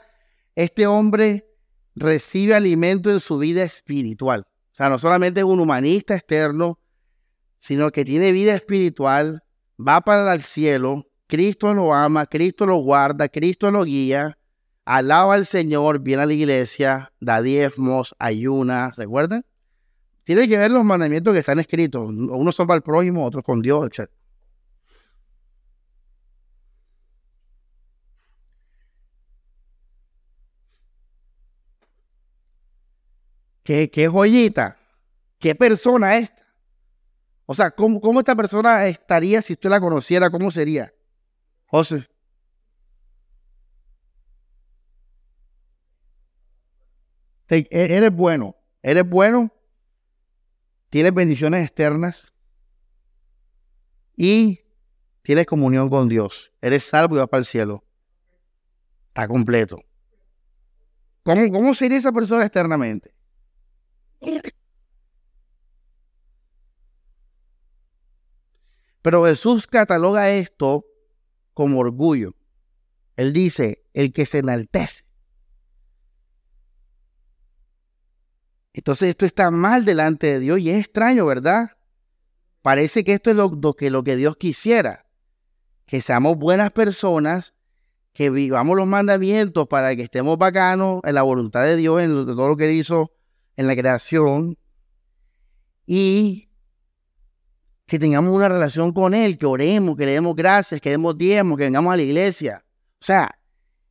este 0.55 0.87
hombre 0.87 1.47
recibe 1.95 2.55
alimento 2.55 3.11
en 3.11 3.21
su 3.21 3.39
vida 3.39 3.63
espiritual. 3.63 4.47
O 4.73 4.75
sea, 4.75 4.89
no 4.89 4.99
solamente 4.99 5.41
es 5.41 5.47
un 5.47 5.61
humanista 5.61 6.15
externo, 6.15 6.79
sino 7.59 7.91
que 7.91 8.05
tiene 8.05 8.33
vida 8.33 8.55
espiritual, 8.55 9.45
va 9.79 10.01
para 10.01 10.33
el 10.33 10.43
cielo, 10.43 11.07
Cristo 11.27 11.75
lo 11.75 11.93
ama, 11.95 12.27
Cristo 12.27 12.67
lo 12.67 12.77
guarda, 12.77 13.29
Cristo 13.29 13.71
lo 13.71 13.85
guía, 13.85 14.39
alaba 14.85 15.35
al 15.35 15.47
Señor, 15.47 16.01
viene 16.01 16.23
a 16.23 16.27
la 16.27 16.33
iglesia, 16.33 17.13
da 17.21 17.43
diezmos, 17.43 18.17
ayuna, 18.19 18.93
¿se 18.95 19.05
acuerdan? 19.05 19.45
Tiene 20.31 20.47
que 20.47 20.57
ver 20.57 20.71
los 20.71 20.85
mandamientos 20.85 21.33
que 21.33 21.41
están 21.41 21.59
escritos. 21.59 22.09
Unos 22.09 22.55
son 22.55 22.69
para 22.69 22.77
el 22.77 22.85
prójimo, 22.85 23.27
otros 23.27 23.43
con 23.43 23.61
Dios, 23.61 23.85
etc. 23.85 24.09
¿Qué, 33.65 33.91
qué 33.91 34.07
joyita? 34.07 34.77
¿Qué 35.41 35.57
persona 35.57 36.19
es? 36.19 36.33
O 37.47 37.53
sea, 37.57 37.73
¿cómo, 37.73 38.21
esta 38.21 38.37
persona 38.37 38.87
estaría 38.87 39.43
si 39.43 39.55
usted 39.55 39.69
la 39.69 39.81
conociera? 39.81 40.31
¿Cómo 40.31 40.53
sería? 40.53 40.95
José. 41.67 42.07
E, 47.49 47.67
eres 47.69 48.13
bueno, 48.13 48.55
eres 48.81 49.11
bueno, 49.11 49.51
tienes 50.91 51.15
bendiciones 51.15 51.63
externas 51.65 52.35
y 54.17 54.61
tienes 55.23 55.47
comunión 55.47 55.89
con 55.89 56.09
Dios. 56.09 56.53
Eres 56.61 56.85
salvo 56.85 57.17
y 57.17 57.19
vas 57.19 57.29
para 57.29 57.39
el 57.39 57.47
cielo. 57.47 57.85
Está 59.09 59.27
completo. 59.27 59.83
¿Cómo, 61.23 61.51
cómo 61.51 61.75
sería 61.75 61.99
esa 61.99 62.13
persona 62.13 62.45
externamente? 62.45 63.15
Pero 69.03 69.25
Jesús 69.25 69.67
cataloga 69.67 70.31
esto 70.31 70.85
como 71.55 71.81
orgullo. 71.81 72.35
Él 73.17 73.33
dice, 73.33 73.85
el 73.95 74.13
que 74.13 74.27
se 74.27 74.39
enaltece. 74.39 75.05
Entonces 78.73 79.11
esto 79.11 79.27
está 79.27 79.51
mal 79.51 79.85
delante 79.85 80.27
de 80.29 80.41
Dios 80.41 80.59
y 80.61 80.71
es 80.71 80.79
extraño, 80.79 81.27
¿verdad? 81.27 81.71
Parece 82.63 83.05
que 83.05 83.15
esto 83.15 83.31
es 83.31 83.37
lo, 83.37 83.75
que, 83.75 83.91
lo 83.91 84.05
que 84.05 84.17
Dios 84.17 84.37
quisiera, 84.37 85.07
que 85.87 86.01
seamos 86.01 86.37
buenas 86.37 86.71
personas, 86.73 87.55
que 88.13 88.31
vivamos 88.31 88.77
los 88.77 88.87
mandamientos 88.87 89.67
para 89.67 89.97
que 89.97 90.03
estemos 90.03 90.37
bacanos 90.37 91.01
en 91.05 91.15
la 91.15 91.23
voluntad 91.23 91.65
de 91.65 91.77
Dios, 91.77 92.01
en 92.03 92.27
todo 92.27 92.49
lo 92.49 92.57
que 92.57 92.73
hizo 92.73 93.13
en 93.57 93.67
la 93.67 93.75
creación, 93.75 94.59
y 95.87 96.49
que 97.87 97.99
tengamos 97.99 98.35
una 98.35 98.49
relación 98.49 98.93
con 98.93 99.15
Él, 99.15 99.37
que 99.37 99.47
oremos, 99.47 99.97
que 99.97 100.07
le 100.07 100.13
demos 100.13 100.37
gracias, 100.37 100.81
que 100.81 100.91
demos 100.91 101.19
diezmos, 101.19 101.59
que 101.59 101.65
vengamos 101.65 101.93
a 101.93 101.97
la 101.97 102.03
iglesia. 102.03 102.65
O 103.01 103.05
sea, 103.05 103.37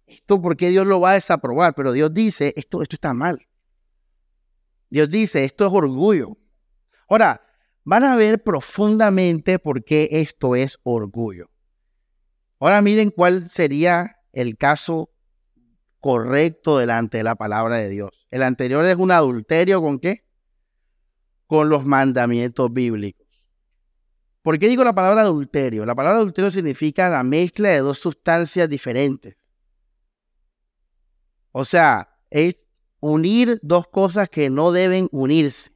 esto 0.07 0.41
porque 0.41 0.69
Dios 0.69 0.87
lo 0.87 1.01
va 1.01 1.11
a 1.11 1.13
desaprobar, 1.15 1.75
pero 1.75 1.91
Dios 1.91 2.13
dice, 2.13 2.53
esto, 2.55 2.81
esto 2.81 2.95
está 2.95 3.13
mal. 3.13 3.48
Dios 4.89 5.09
dice, 5.09 5.43
esto 5.43 5.67
es 5.67 5.73
orgullo. 5.73 6.37
Ahora, 7.07 7.41
van 7.83 8.03
a 8.03 8.15
ver 8.15 8.43
profundamente 8.43 9.59
por 9.59 9.83
qué 9.83 10.09
esto 10.11 10.55
es 10.55 10.79
orgullo. 10.83 11.49
Ahora 12.59 12.81
miren 12.81 13.09
cuál 13.09 13.47
sería 13.47 14.17
el 14.33 14.57
caso 14.57 15.11
correcto 15.99 16.77
delante 16.77 17.17
de 17.17 17.23
la 17.23 17.35
palabra 17.35 17.77
de 17.77 17.89
Dios. 17.89 18.27
El 18.31 18.43
anterior 18.43 18.85
es 18.85 18.97
un 18.97 19.11
adulterio 19.11 19.81
con 19.81 19.99
qué? 19.99 20.25
Con 21.47 21.69
los 21.69 21.85
mandamientos 21.85 22.71
bíblicos. 22.71 23.27
¿Por 24.41 24.57
qué 24.57 24.67
digo 24.67 24.83
la 24.83 24.93
palabra 24.93 25.21
adulterio? 25.21 25.85
La 25.85 25.95
palabra 25.95 26.19
adulterio 26.19 26.51
significa 26.51 27.09
la 27.09 27.23
mezcla 27.23 27.69
de 27.69 27.79
dos 27.79 27.99
sustancias 27.99 28.69
diferentes. 28.69 29.35
O 31.51 31.65
sea, 31.65 32.17
es 32.29 32.55
unir 32.99 33.59
dos 33.61 33.87
cosas 33.87 34.29
que 34.29 34.49
no 34.49 34.71
deben 34.71 35.07
unirse. 35.11 35.71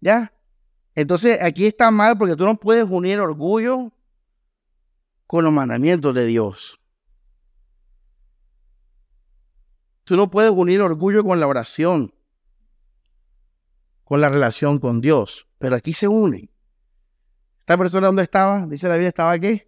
¿Ya? 0.00 0.32
Entonces 0.94 1.38
aquí 1.42 1.66
está 1.66 1.90
mal 1.90 2.16
porque 2.18 2.36
tú 2.36 2.44
no 2.44 2.58
puedes 2.58 2.86
unir 2.88 3.20
orgullo 3.20 3.92
con 5.26 5.44
los 5.44 5.52
mandamientos 5.52 6.14
de 6.14 6.26
Dios. 6.26 6.80
Tú 10.04 10.16
no 10.16 10.30
puedes 10.30 10.50
unir 10.50 10.80
orgullo 10.80 11.22
con 11.22 11.38
la 11.38 11.46
oración 11.46 12.12
con 14.08 14.22
la 14.22 14.30
relación 14.30 14.78
con 14.78 15.02
Dios. 15.02 15.46
Pero 15.58 15.76
aquí 15.76 15.92
se 15.92 16.08
une. 16.08 16.50
¿Esta 17.58 17.76
persona 17.76 18.06
dónde 18.06 18.22
estaba? 18.22 18.66
Dice 18.66 18.88
la 18.88 18.94
Biblia, 18.94 19.08
estaba 19.08 19.32
aquí. 19.32 19.62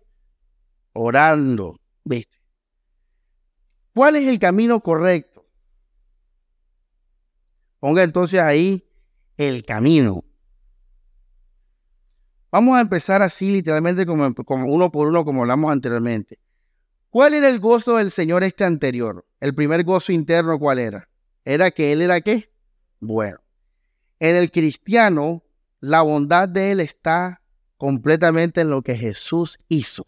Orando. 0.95 1.79
¿Viste? 2.05 2.40
¿Cuál 4.01 4.17
es 4.17 4.27
el 4.27 4.39
camino 4.39 4.81
correcto? 4.81 5.45
Ponga 7.81 8.03
entonces 8.03 8.41
ahí 8.41 8.89
el 9.37 9.63
camino. 9.63 10.25
Vamos 12.51 12.79
a 12.79 12.81
empezar 12.81 13.21
así, 13.21 13.51
literalmente, 13.51 14.07
como, 14.07 14.25
uno 14.65 14.91
por 14.91 15.09
uno, 15.09 15.23
como 15.23 15.43
hablamos 15.43 15.71
anteriormente. 15.71 16.39
¿Cuál 17.11 17.35
era 17.35 17.51
el 17.51 17.61
gozo 17.61 17.97
del 17.97 18.11
Señor 18.11 18.43
este 18.43 18.65
anterior? 18.65 19.27
El 19.39 19.55
primer 19.55 19.85
gozo 19.85 20.13
interno, 20.13 20.59
¿cuál 20.59 20.79
era? 20.79 21.11
Era 21.45 21.71
que 21.71 21.93
Él 21.93 22.01
era 22.01 22.23
qué? 22.23 22.51
Bueno. 23.01 23.37
En 24.19 24.35
el 24.35 24.51
cristiano, 24.51 25.45
la 25.79 26.01
bondad 26.01 26.49
de 26.49 26.73
Él 26.73 26.81
está 26.81 27.43
completamente 27.77 28.63
en 28.63 28.71
lo 28.71 28.81
que 28.81 28.97
Jesús 28.97 29.59
hizo. 29.69 30.07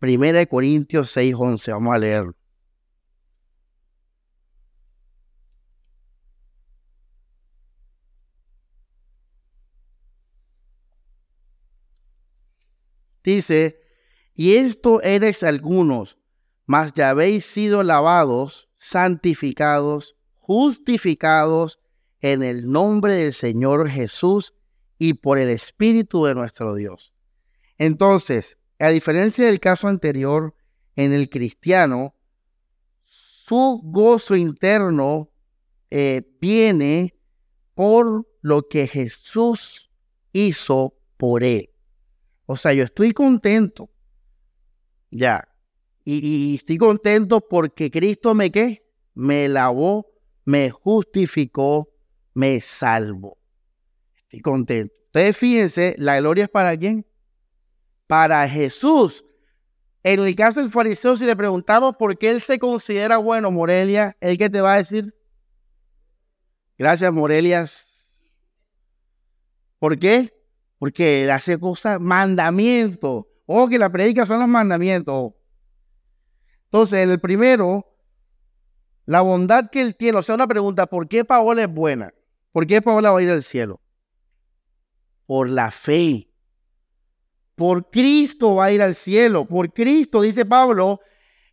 Primera 0.00 0.40
de 0.40 0.48
Corintios 0.48 1.16
6:11, 1.16 1.70
vamos 1.70 1.94
a 1.94 1.98
leerlo. 1.98 2.39
Dice, 13.22 13.80
y 14.34 14.54
esto 14.54 15.02
eres 15.02 15.42
algunos, 15.42 16.16
mas 16.66 16.92
ya 16.94 17.10
habéis 17.10 17.44
sido 17.44 17.82
lavados, 17.82 18.68
santificados, 18.76 20.16
justificados 20.38 21.78
en 22.20 22.42
el 22.42 22.70
nombre 22.70 23.14
del 23.14 23.32
Señor 23.32 23.90
Jesús 23.90 24.54
y 24.98 25.14
por 25.14 25.38
el 25.38 25.50
Espíritu 25.50 26.24
de 26.24 26.34
nuestro 26.34 26.74
Dios. 26.74 27.12
Entonces, 27.78 28.58
a 28.78 28.88
diferencia 28.88 29.46
del 29.46 29.60
caso 29.60 29.88
anterior, 29.88 30.54
en 30.96 31.12
el 31.12 31.30
cristiano, 31.30 32.14
su 33.02 33.80
gozo 33.82 34.36
interno 34.36 35.30
eh, 35.90 36.22
viene 36.40 37.14
por 37.74 38.28
lo 38.42 38.68
que 38.68 38.86
Jesús 38.86 39.90
hizo 40.32 40.94
por 41.16 41.42
él. 41.42 41.69
O 42.52 42.56
sea, 42.56 42.72
yo 42.72 42.82
estoy 42.82 43.12
contento. 43.12 43.88
Ya. 45.08 45.46
Y, 46.04 46.56
estoy 46.56 46.78
contento 46.78 47.40
porque 47.40 47.92
Cristo 47.92 48.34
me 48.34 48.50
qué? 48.50 48.84
Me 49.14 49.46
lavó, 49.46 50.10
me 50.44 50.68
justificó, 50.70 51.88
me 52.34 52.60
salvo. 52.60 53.38
Estoy 54.16 54.40
contento. 54.40 54.92
Ustedes 55.04 55.36
fíjense, 55.36 55.94
la 55.96 56.18
gloria 56.18 56.42
es 56.42 56.50
para 56.50 56.76
quién? 56.76 57.06
Para 58.08 58.48
Jesús. 58.48 59.24
En 60.02 60.18
el 60.18 60.34
caso 60.34 60.58
del 60.58 60.72
fariseo, 60.72 61.16
si 61.16 61.26
le 61.26 61.36
preguntamos 61.36 61.94
por 61.96 62.18
qué 62.18 62.30
él 62.30 62.40
se 62.40 62.58
considera 62.58 63.18
bueno, 63.18 63.52
Morelia, 63.52 64.16
¿el 64.18 64.36
que 64.36 64.50
te 64.50 64.60
va 64.60 64.74
a 64.74 64.78
decir? 64.78 65.14
Gracias, 66.76 67.12
Morelias. 67.12 68.04
¿Por 69.78 69.96
qué? 70.00 70.39
Porque 70.80 71.24
él 71.24 71.30
hace 71.30 71.60
cosas, 71.60 72.00
mandamientos. 72.00 73.26
Ojo 73.44 73.68
que 73.68 73.78
la 73.78 73.92
predica 73.92 74.24
son 74.24 74.40
los 74.40 74.48
mandamientos. 74.48 75.34
Entonces, 76.64 77.06
el 77.06 77.20
primero, 77.20 77.84
la 79.04 79.20
bondad 79.20 79.68
que 79.68 79.82
él 79.82 79.94
tiene. 79.94 80.16
O 80.16 80.22
sea, 80.22 80.34
una 80.34 80.48
pregunta, 80.48 80.86
¿por 80.86 81.06
qué 81.06 81.22
Paola 81.22 81.64
es 81.64 81.68
buena? 81.68 82.14
¿Por 82.50 82.66
qué 82.66 82.80
Paola 82.80 83.12
va 83.12 83.18
a 83.18 83.22
ir 83.22 83.28
al 83.28 83.42
cielo? 83.42 83.78
Por 85.26 85.50
la 85.50 85.70
fe. 85.70 86.30
Por 87.56 87.90
Cristo 87.90 88.54
va 88.54 88.64
a 88.64 88.72
ir 88.72 88.80
al 88.80 88.94
cielo. 88.94 89.46
Por 89.46 89.74
Cristo, 89.74 90.22
dice 90.22 90.46
Pablo, 90.46 91.00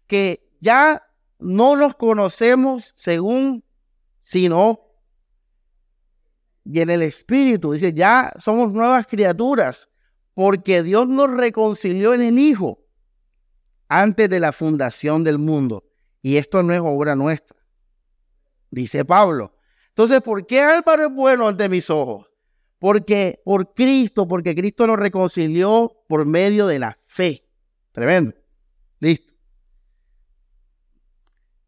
que 0.08 0.56
ya 0.62 1.04
no 1.38 1.76
nos 1.76 1.96
conocemos 1.98 2.94
según, 2.96 3.66
sino 4.24 4.87
y 6.70 6.82
en 6.82 6.90
el 6.90 7.02
Espíritu. 7.02 7.72
Dice, 7.72 7.94
ya 7.94 8.34
somos 8.40 8.72
nuevas 8.72 9.08
criaturas 9.08 9.90
porque 10.34 10.84
Dios 10.84 11.08
nos 11.08 11.32
reconcilió 11.32 12.14
en 12.14 12.22
el 12.22 12.38
Hijo 12.38 12.84
antes 13.88 14.30
de 14.30 14.40
la 14.40 14.52
fundación 14.52 15.24
del 15.24 15.38
mundo. 15.38 15.86
Y 16.22 16.38
esto 16.38 16.62
no 16.62 16.74
es 16.74 16.82
obra 16.82 17.16
nuestra, 17.16 17.58
dice 18.70 19.06
Pablo. 19.06 19.56
Entonces, 19.90 20.22
¿por 20.22 20.46
qué 20.46 20.62
Álvaro 20.62 21.08
es 21.08 21.14
bueno 21.14 21.48
ante 21.48 21.70
mis 21.70 21.90
ojos? 21.90 22.30
Porque 22.80 23.42
por 23.44 23.74
Cristo, 23.74 24.28
porque 24.28 24.54
Cristo 24.54 24.86
nos 24.86 25.00
reconcilió 25.00 26.04
por 26.08 26.26
medio 26.26 26.68
de 26.68 26.80
la 26.80 27.00
fe. 27.08 27.44
Tremendo. 27.92 28.36
Listo. 29.00 29.34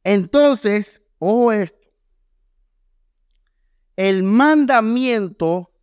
Entonces, 0.04 1.02
ojo 1.18 1.52
esto. 1.52 1.79
El 4.00 4.24
mandamiento 4.24 5.74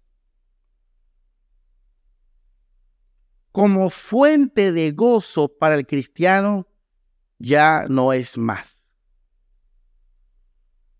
como 3.52 3.90
fuente 3.90 4.72
de 4.72 4.92
gozo 4.92 5.48
para 5.48 5.74
el 5.74 5.86
cristiano 5.86 6.66
ya 7.38 7.84
no 7.90 8.14
es 8.14 8.38
más. 8.38 8.90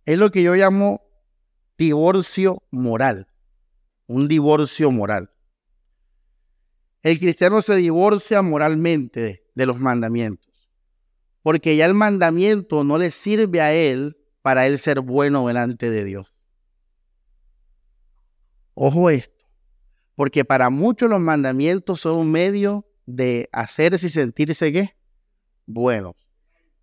Es 0.05 0.18
lo 0.18 0.31
que 0.31 0.42
yo 0.42 0.57
llamo 0.57 1.00
divorcio 1.79 2.62
moral, 2.70 3.29
un 4.07 4.29
divorcio 4.29 4.90
moral. 4.90 5.31
El 7.00 7.18
cristiano 7.18 7.62
se 7.62 7.76
divorcia 7.76 8.42
moralmente 8.42 9.46
de 9.55 9.64
los 9.66 9.81
mandamientos, 9.81 10.68
porque 11.40 11.79
ya 11.79 11.87
el 11.87 11.94
mandamiento 11.94 12.85
no 12.85 12.98
le 12.98 13.11
sirve 13.11 13.62
a 13.62 13.72
él 13.72 14.18
para 14.42 14.66
él 14.66 14.79
ser 14.79 15.00
bueno 15.00 15.46
delante 15.46 15.88
de 15.88 16.05
Dios. 16.05 16.36
Ojo 18.78 19.08
esto, 19.08 19.46
porque 20.16 20.44
para 20.44 20.68
muchos 20.68 21.08
los 21.08 21.18
mandamientos 21.18 22.02
son 22.02 22.18
un 22.18 22.30
medio 22.30 22.86
de 23.06 23.48
hacerse 23.50 24.08
y 24.08 24.10
sentirse 24.10 24.70
qué? 24.70 24.94
Bueno. 25.64 26.14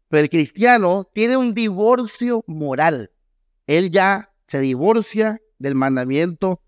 Pero 0.10 0.24
el 0.24 0.30
cristiano 0.30 1.08
tiene 1.14 1.38
un 1.38 1.54
divorcio 1.54 2.44
moral. 2.48 3.12
Él 3.68 3.92
ya 3.92 4.34
se 4.48 4.60
divorcia 4.60 5.40
del 5.60 5.76
mandamiento 5.76 6.64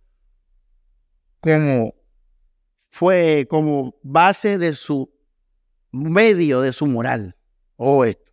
como 1.39 1.95
fue 2.89 3.47
como 3.49 3.95
base 4.03 4.59
de 4.59 4.75
su 4.75 5.11
medio 5.91 6.61
de 6.61 6.71
su 6.71 6.85
moral. 6.85 7.35
O 7.77 8.05
esto. 8.05 8.31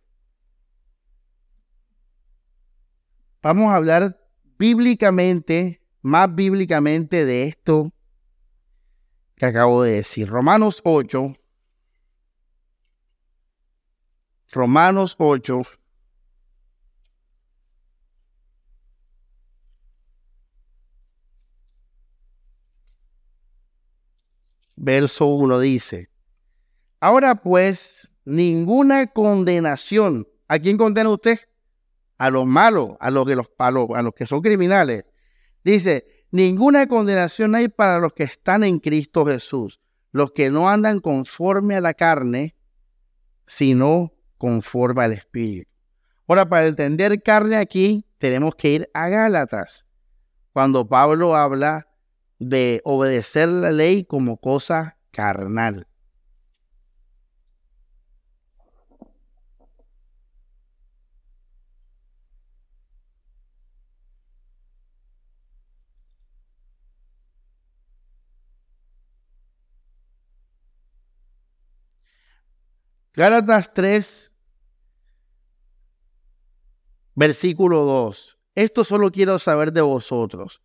Vamos 3.41 3.71
a 3.71 3.77
hablar 3.77 4.19
bíblicamente, 4.57 5.82
más 6.03 6.33
bíblicamente 6.35 7.25
de 7.25 7.43
esto 7.43 7.91
que 9.35 9.47
acabo 9.47 9.81
de 9.81 9.93
decir. 9.93 10.29
Romanos 10.29 10.81
8. 10.83 11.35
Romanos 14.51 15.15
8. 15.17 15.61
verso 24.75 25.27
1 25.27 25.59
dice, 25.59 26.09
ahora 26.99 27.35
pues 27.35 28.11
ninguna 28.25 29.07
condenación. 29.07 30.27
¿A 30.49 30.59
quién 30.59 30.77
condena 30.77 31.09
usted? 31.09 31.39
A 32.17 32.29
los 32.29 32.45
malos, 32.45 32.91
a 32.99 33.09
los, 33.09 33.25
los, 33.25 33.47
a 33.57 33.71
los 34.01 34.13
que 34.13 34.25
son 34.25 34.41
criminales. 34.41 35.05
Dice, 35.63 36.05
ninguna 36.31 36.87
condenación 36.87 37.55
hay 37.55 37.67
para 37.67 37.99
los 37.99 38.13
que 38.13 38.23
están 38.23 38.63
en 38.63 38.79
Cristo 38.79 39.25
Jesús, 39.25 39.79
los 40.11 40.31
que 40.31 40.49
no 40.49 40.69
andan 40.69 40.99
conforme 40.99 41.75
a 41.75 41.81
la 41.81 41.93
carne, 41.93 42.55
sino 43.45 44.13
conforme 44.37 45.03
al 45.03 45.13
Espíritu. 45.13 45.69
Ahora, 46.27 46.47
para 46.47 46.67
entender 46.67 47.21
carne 47.21 47.57
aquí, 47.57 48.05
tenemos 48.17 48.55
que 48.55 48.69
ir 48.69 48.89
a 48.93 49.09
Gálatas, 49.09 49.85
cuando 50.51 50.87
Pablo 50.87 51.35
habla 51.35 51.87
de 52.39 52.81
obedecer 52.83 53.49
la 53.49 53.71
ley 53.71 54.05
como 54.05 54.37
cosa 54.37 54.97
carnal. 55.11 55.87
Gálatas 73.15 73.73
3, 73.73 74.31
versículo 77.15 77.83
2. 77.85 78.37
Esto 78.55 78.83
solo 78.83 79.11
quiero 79.11 79.39
saber 79.39 79.71
de 79.71 79.81
vosotros 79.81 80.61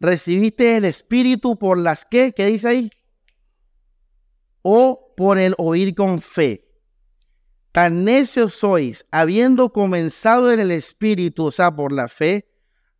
recibiste 0.00 0.76
el 0.76 0.84
Espíritu 0.84 1.58
por 1.58 1.78
las 1.78 2.04
que, 2.04 2.32
¿qué 2.32 2.46
dice 2.46 2.68
ahí? 2.68 2.90
O 4.62 5.14
por 5.16 5.38
el 5.38 5.54
oír 5.58 5.94
con 5.94 6.20
fe. 6.20 6.64
Tan 7.72 8.04
necios 8.04 8.54
sois, 8.54 9.06
habiendo 9.10 9.72
comenzado 9.72 10.52
en 10.52 10.60
el 10.60 10.70
Espíritu, 10.70 11.46
o 11.46 11.50
sea, 11.50 11.74
por 11.74 11.92
la 11.92 12.08
fe, 12.08 12.48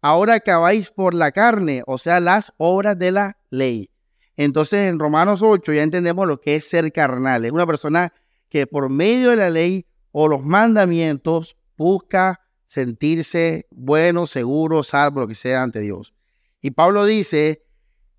ahora 0.03 0.35
acabáis 0.35 0.91
por 0.91 1.14
la 1.14 1.33
carne, 1.33 1.83
o 1.87 1.99
sea, 1.99 2.21
las 2.21 2.53
obras 2.59 2.99
de 2.99 3.11
la 3.11 3.39
ley. 3.51 3.91
Entonces, 4.37 4.89
en 4.89 4.99
Romanos 4.99 5.41
8 5.43 5.73
ya 5.73 5.83
entendemos 5.83 6.27
lo 6.27 6.41
que 6.41 6.57
es 6.57 6.69
ser 6.69 6.93
carnal. 6.93 7.47
Es 7.47 7.53
una 7.53 7.67
persona 7.67 8.12
que 8.57 8.66
por 8.66 8.88
medio 8.88 9.28
de 9.28 9.36
la 9.36 9.50
ley 9.50 9.86
o 10.12 10.28
los 10.28 10.42
mandamientos 10.42 11.59
busca 11.76 12.40
sentirse 12.66 13.66
bueno, 13.70 14.24
seguro, 14.24 14.82
salvo, 14.82 15.20
lo 15.20 15.28
que 15.28 15.34
sea 15.34 15.62
ante 15.62 15.80
Dios. 15.80 16.14
Y 16.62 16.70
Pablo 16.70 17.04
dice, 17.04 17.66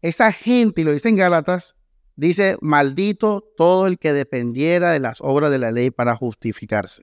esa 0.03 0.31
gente, 0.31 0.81
y 0.81 0.83
lo 0.83 0.93
dice 0.93 1.09
en 1.09 1.15
Gálatas, 1.15 1.75
dice, 2.15 2.55
maldito 2.61 3.51
todo 3.57 3.88
el 3.88 3.97
que 3.97 4.13
dependiera 4.13 4.91
de 4.91 4.99
las 4.99 5.21
obras 5.21 5.49
de 5.49 5.57
la 5.57 5.71
ley 5.71 5.89
para 5.89 6.15
justificarse. 6.15 7.01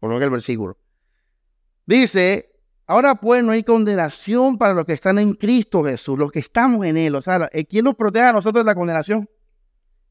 Coloca 0.00 0.24
el 0.24 0.30
versículo. 0.30 0.78
Dice, 1.84 2.54
ahora 2.86 3.16
pues 3.16 3.44
no 3.44 3.52
hay 3.52 3.64
condenación 3.64 4.56
para 4.56 4.72
los 4.72 4.86
que 4.86 4.94
están 4.94 5.18
en 5.18 5.34
Cristo 5.34 5.84
Jesús, 5.84 6.18
los 6.18 6.32
que 6.32 6.38
estamos 6.38 6.86
en 6.86 6.96
Él. 6.96 7.16
O 7.16 7.20
sea, 7.20 7.50
¿quién 7.68 7.84
nos 7.84 7.96
protege 7.96 8.24
a 8.24 8.32
nosotros 8.32 8.64
de 8.64 8.70
la 8.70 8.74
condenación? 8.74 9.28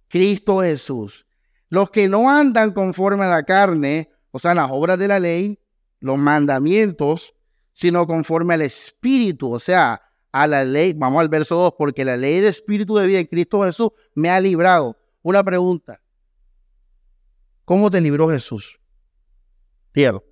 Cristo 0.07 0.61
Jesús. 0.61 1.25
Los 1.70 1.89
que 1.89 2.07
no 2.07 2.30
andan 2.30 2.74
conforme 2.74 3.26
a 3.26 3.30
la 3.30 3.43
carne, 3.43 4.09
o 4.32 4.39
sea, 4.39 4.53
las 4.53 4.70
obras 4.72 4.97
de 4.97 5.07
la 5.07 5.20
ley, 5.20 5.59
los 5.99 6.18
mandamientos, 6.18 7.34
sino 7.74 8.05
conforme 8.07 8.53
al 8.53 8.61
Espíritu, 8.61 9.51
o 9.51 9.59
sea, 9.59 10.01
a 10.32 10.47
la 10.47 10.63
ley. 10.63 10.93
Vamos 10.93 11.22
al 11.22 11.30
verso 11.30 11.55
2, 11.55 11.74
porque 11.78 12.05
la 12.05 12.18
ley 12.18 12.36
del 12.36 12.49
Espíritu 12.49 12.95
de 12.95 13.07
vida 13.07 13.20
en 13.20 13.26
Cristo 13.26 13.63
Jesús 13.63 13.89
me 14.13 14.30
ha 14.30 14.39
librado. 14.39 14.97
Una 15.22 15.43
pregunta. 15.43 16.01
¿Cómo 17.66 17.89
te 17.89 17.99
libró 17.99 18.30
Jesús? 18.30 18.80
Pierdo. 19.91 20.24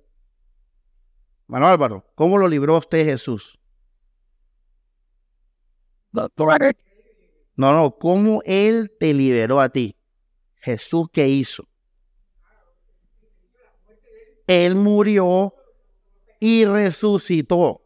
Manuel 1.46 1.72
Álvaro, 1.72 2.06
¿cómo 2.14 2.38
lo 2.38 2.48
libró 2.48 2.78
usted 2.78 3.04
Jesús? 3.04 3.58
No, 7.56 7.72
no, 7.72 7.98
¿cómo 7.98 8.40
Él 8.44 8.92
te 8.98 9.12
liberó 9.12 9.60
a 9.60 9.68
ti? 9.68 9.96
Jesús, 10.64 11.08
¿qué 11.12 11.28
hizo? 11.28 11.68
Él 14.46 14.76
murió 14.76 15.54
y 16.40 16.64
resucitó. 16.64 17.82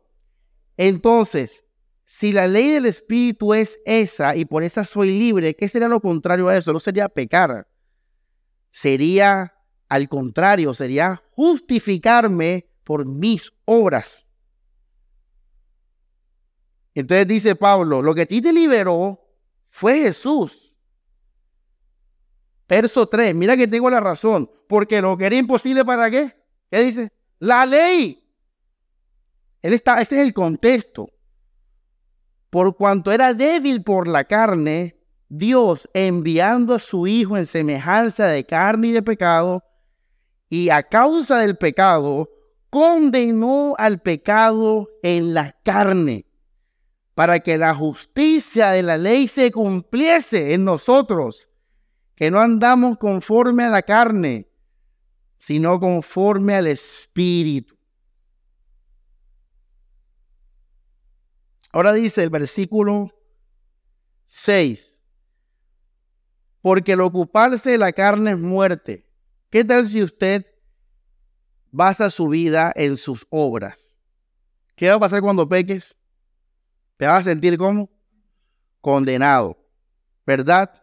Entonces, 0.76 1.64
si 2.04 2.32
la 2.32 2.46
ley 2.46 2.70
del 2.70 2.86
Espíritu 2.86 3.52
es 3.52 3.80
esa 3.84 4.36
y 4.36 4.44
por 4.44 4.62
esa 4.62 4.84
soy 4.84 5.18
libre, 5.18 5.56
¿qué 5.56 5.68
sería 5.68 5.88
lo 5.88 6.00
contrario 6.00 6.46
a 6.46 6.56
eso? 6.56 6.72
No 6.72 6.78
sería 6.78 7.08
pecar. 7.08 7.66
Sería 8.70 9.54
al 9.88 10.08
contrario, 10.08 10.72
sería 10.72 11.20
justificarme 11.32 12.68
por 12.84 13.06
mis 13.06 13.52
obras. 13.64 14.24
Entonces 16.94 17.26
dice 17.26 17.56
Pablo, 17.56 18.02
lo 18.02 18.14
que 18.14 18.22
a 18.22 18.26
ti 18.26 18.40
te 18.40 18.52
liberó 18.52 19.20
fue 19.68 20.00
Jesús. 20.00 20.67
Verso 22.68 23.08
3, 23.08 23.34
mira 23.34 23.56
que 23.56 23.66
tengo 23.66 23.88
la 23.88 24.00
razón, 24.00 24.50
porque 24.68 25.00
lo 25.00 25.16
que 25.16 25.26
era 25.26 25.36
imposible 25.36 25.84
para 25.84 26.10
qué? 26.10 26.36
¿Qué 26.70 26.80
dice? 26.80 27.12
La 27.38 27.64
ley. 27.64 28.22
Él 29.62 29.72
está, 29.72 30.00
ese 30.00 30.16
es 30.16 30.26
el 30.26 30.34
contexto. 30.34 31.08
Por 32.50 32.76
cuanto 32.76 33.10
era 33.10 33.32
débil 33.32 33.82
por 33.82 34.06
la 34.06 34.24
carne, 34.24 34.98
Dios 35.28 35.88
enviando 35.94 36.74
a 36.74 36.80
su 36.80 37.06
Hijo 37.06 37.36
en 37.36 37.46
semejanza 37.46 38.26
de 38.26 38.44
carne 38.44 38.88
y 38.88 38.92
de 38.92 39.02
pecado, 39.02 39.64
y 40.50 40.70
a 40.70 40.82
causa 40.82 41.40
del 41.40 41.56
pecado, 41.56 42.30
condenó 42.70 43.74
al 43.78 44.00
pecado 44.00 44.88
en 45.02 45.34
la 45.34 45.56
carne, 45.62 46.26
para 47.14 47.40
que 47.40 47.58
la 47.58 47.74
justicia 47.74 48.70
de 48.70 48.82
la 48.82 48.96
ley 48.96 49.26
se 49.28 49.50
cumpliese 49.50 50.54
en 50.54 50.64
nosotros, 50.64 51.47
que 52.18 52.32
no 52.32 52.40
andamos 52.40 52.98
conforme 52.98 53.62
a 53.62 53.68
la 53.68 53.80
carne, 53.80 54.50
sino 55.38 55.78
conforme 55.78 56.56
al 56.56 56.66
Espíritu. 56.66 57.78
Ahora 61.70 61.92
dice 61.92 62.24
el 62.24 62.30
versículo 62.30 63.12
6, 64.26 64.98
porque 66.60 66.94
el 66.94 67.02
ocuparse 67.02 67.70
de 67.70 67.78
la 67.78 67.92
carne 67.92 68.32
es 68.32 68.38
muerte. 68.38 69.08
¿Qué 69.48 69.64
tal 69.64 69.86
si 69.86 70.02
usted 70.02 70.44
basa 71.70 72.10
su 72.10 72.26
vida 72.26 72.72
en 72.74 72.96
sus 72.96 73.28
obras? 73.30 73.96
¿Qué 74.74 74.88
va 74.88 74.96
a 74.96 75.00
pasar 75.00 75.20
cuando 75.20 75.48
peques? 75.48 75.96
Te 76.96 77.06
vas 77.06 77.20
a 77.20 77.30
sentir 77.30 77.56
como 77.56 77.88
condenado, 78.80 79.56
¿verdad? 80.26 80.82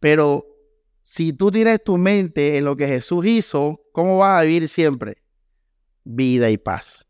Pero 0.00 0.46
si 1.02 1.32
tú 1.32 1.50
tienes 1.50 1.82
tu 1.82 1.96
mente 1.96 2.58
en 2.58 2.64
lo 2.64 2.76
que 2.76 2.86
Jesús 2.86 3.26
hizo, 3.26 3.80
¿cómo 3.92 4.18
vas 4.18 4.40
a 4.40 4.44
vivir 4.44 4.68
siempre? 4.68 5.22
Vida 6.04 6.50
y 6.50 6.58
paz. 6.58 7.06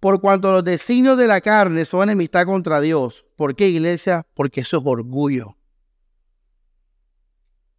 Por 0.00 0.20
cuanto 0.20 0.50
los 0.50 0.64
designios 0.64 1.16
de 1.16 1.28
la 1.28 1.40
carne 1.40 1.84
son 1.84 2.02
enemistad 2.02 2.44
contra 2.44 2.80
Dios. 2.80 3.24
¿Por 3.36 3.54
qué, 3.54 3.68
iglesia? 3.68 4.26
Porque 4.34 4.62
eso 4.62 4.78
es 4.78 4.82
orgullo. 4.84 5.56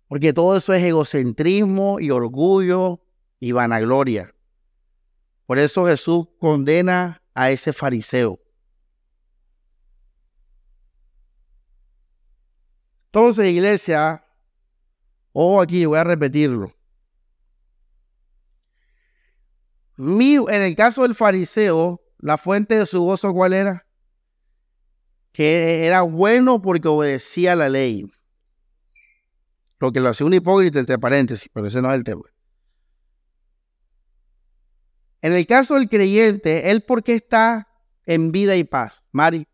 Porque 0.08 0.32
todo 0.32 0.56
eso 0.56 0.74
es 0.74 0.84
egocentrismo 0.84 2.00
y 2.00 2.12
orgullo 2.12 3.02
y 3.40 3.52
vanagloria. 3.52 4.34
Por 5.46 5.60
eso 5.60 5.86
Jesús 5.86 6.28
condena 6.40 7.22
a 7.34 7.52
ese 7.52 7.74
fariseo. 7.74 8.40
Entonces, 13.14 13.46
iglesia, 13.46 14.26
ojo 15.34 15.62
aquí, 15.62 15.86
voy 15.86 16.00
a 16.00 16.04
repetirlo. 16.04 16.74
en 20.00 20.50
el 20.50 20.76
caso 20.76 21.04
del 21.04 21.14
fariseo, 21.14 22.02
la 22.18 22.40
fuente 22.40 22.76
de 22.76 22.88
su 22.88 23.04
gozo, 23.04 23.32
¿cuál 23.32 23.54
era? 23.54 23.86
Que 25.32 25.86
era 25.86 26.02
bueno 26.02 26.60
porque 26.60 26.88
obedecía 26.88 27.56
la 27.56 27.70
ley. 27.70 28.12
Lo 29.80 29.92
que 29.92 30.00
lo 30.00 30.10
hacía 30.10 30.26
un 30.26 30.34
hipócrita, 30.34 30.80
entre 30.80 30.98
paréntesis, 30.98 31.52
pero 31.54 31.68
ese 31.68 31.84
no 31.84 31.92
es 31.92 31.98
el 31.98 32.04
tema. 32.04 32.24
En 35.22 35.34
el 35.34 35.46
caso 35.46 35.76
del 35.76 35.88
creyente, 35.88 36.72
¿él 36.72 36.82
por 36.82 37.04
qué 37.04 37.14
está 37.14 37.68
en 38.08 38.32
vida 38.32 38.56
y 38.56 38.64
paz? 38.64 39.04
Mari, 39.12 39.48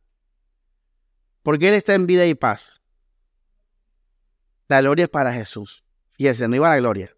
¿por 1.43 1.59
qué 1.59 1.67
él 1.67 1.75
está 1.75 1.93
en 1.95 2.07
vida 2.07 2.25
y 2.25 2.35
paz? 2.35 2.79
La 4.69 4.79
gloria 4.79 5.03
es 5.03 5.09
para 5.09 5.33
Jesús. 5.33 5.83
Fíjese, 6.13 6.47
no 6.47 6.55
iba 6.55 6.67
a 6.67 6.75
la 6.75 6.77
gloria. 6.77 7.13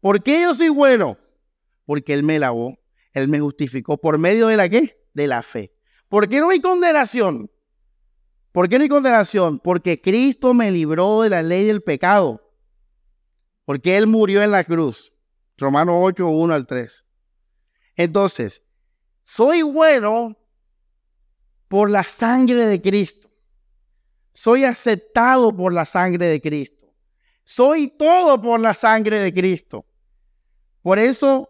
¿Por 0.00 0.22
qué 0.22 0.40
yo 0.40 0.54
soy 0.54 0.70
bueno? 0.70 1.18
Porque 1.84 2.14
Él 2.14 2.22
me 2.22 2.38
lavó, 2.38 2.78
él 3.12 3.28
me 3.28 3.40
justificó 3.40 3.98
por 3.98 4.18
medio 4.18 4.46
de 4.46 4.56
la 4.56 4.68
qué? 4.68 5.04
De 5.12 5.26
la 5.26 5.42
fe. 5.42 5.74
¿Por 6.08 6.28
qué 6.28 6.40
no 6.40 6.50
hay 6.50 6.60
condenación? 6.60 7.50
¿Por 8.52 8.68
qué 8.68 8.78
no 8.78 8.84
hay 8.84 8.88
condenación? 8.88 9.58
Porque 9.58 10.00
Cristo 10.00 10.54
me 10.54 10.70
libró 10.70 11.22
de 11.22 11.30
la 11.30 11.42
ley 11.42 11.66
del 11.66 11.82
pecado. 11.82 12.52
Porque 13.64 13.96
Él 13.96 14.06
murió 14.06 14.42
en 14.42 14.52
la 14.52 14.64
cruz. 14.64 15.12
Romanos 15.56 15.96
8, 15.98 16.28
1 16.28 16.54
al 16.54 16.66
3. 16.66 17.04
Entonces, 17.96 18.62
soy 19.24 19.62
bueno 19.62 20.38
por 21.66 21.90
la 21.90 22.02
sangre 22.02 22.64
de 22.64 22.80
Cristo. 22.80 23.27
Soy 24.38 24.62
aceptado 24.62 25.52
por 25.52 25.72
la 25.72 25.84
sangre 25.84 26.26
de 26.26 26.40
Cristo. 26.40 26.94
Soy 27.42 27.88
todo 27.88 28.40
por 28.40 28.60
la 28.60 28.72
sangre 28.72 29.18
de 29.18 29.34
Cristo. 29.34 29.84
Por 30.80 31.00
eso 31.00 31.48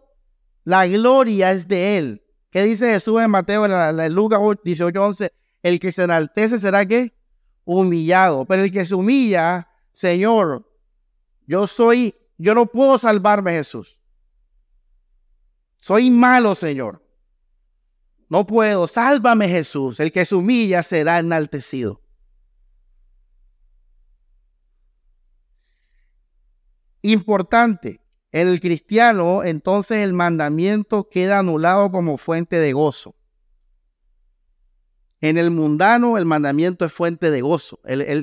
la 0.63 0.87
gloria 0.87 1.51
es 1.51 1.67
de 1.67 1.99
Él. 1.99 2.23
¿Qué 2.49 2.63
dice 2.63 2.91
Jesús 2.91 3.21
en 3.21 3.29
Mateo, 3.29 3.63
en, 3.65 4.15
Lucas 4.15 4.39
18, 4.63 5.03
11? 5.03 5.31
El 5.61 5.79
que 5.79 5.91
se 5.91 6.01
enaltece 6.01 6.57
será 6.57 6.83
que 6.83 7.13
humillado. 7.63 8.43
Pero 8.45 8.63
el 8.63 8.71
que 8.71 8.83
se 8.87 8.95
humilla, 8.95 9.69
Señor, 9.91 10.67
yo 11.45 11.67
soy, 11.67 12.15
yo 12.39 12.55
no 12.55 12.65
puedo 12.65 12.97
salvarme, 12.97 13.51
Jesús. 13.51 13.99
Soy 15.79 16.09
malo, 16.09 16.55
Señor. 16.55 17.05
No 18.29 18.47
puedo. 18.47 18.87
Sálvame, 18.87 19.47
Jesús. 19.47 19.99
El 19.99 20.11
que 20.11 20.25
se 20.25 20.33
humilla 20.33 20.81
será 20.81 21.19
enaltecido. 21.19 22.01
Importante. 27.01 28.01
En 28.31 28.47
el 28.47 28.61
cristiano, 28.61 29.43
entonces 29.43 29.97
el 29.97 30.13
mandamiento 30.13 31.09
queda 31.09 31.39
anulado 31.39 31.91
como 31.91 32.17
fuente 32.17 32.57
de 32.57 32.73
gozo. 32.73 33.15
En 35.21 35.37
el 35.37 35.51
mundano, 35.51 36.17
el 36.17 36.25
mandamiento 36.25 36.85
es 36.85 36.93
fuente 36.93 37.31
de 37.31 37.41
gozo. 37.41 37.79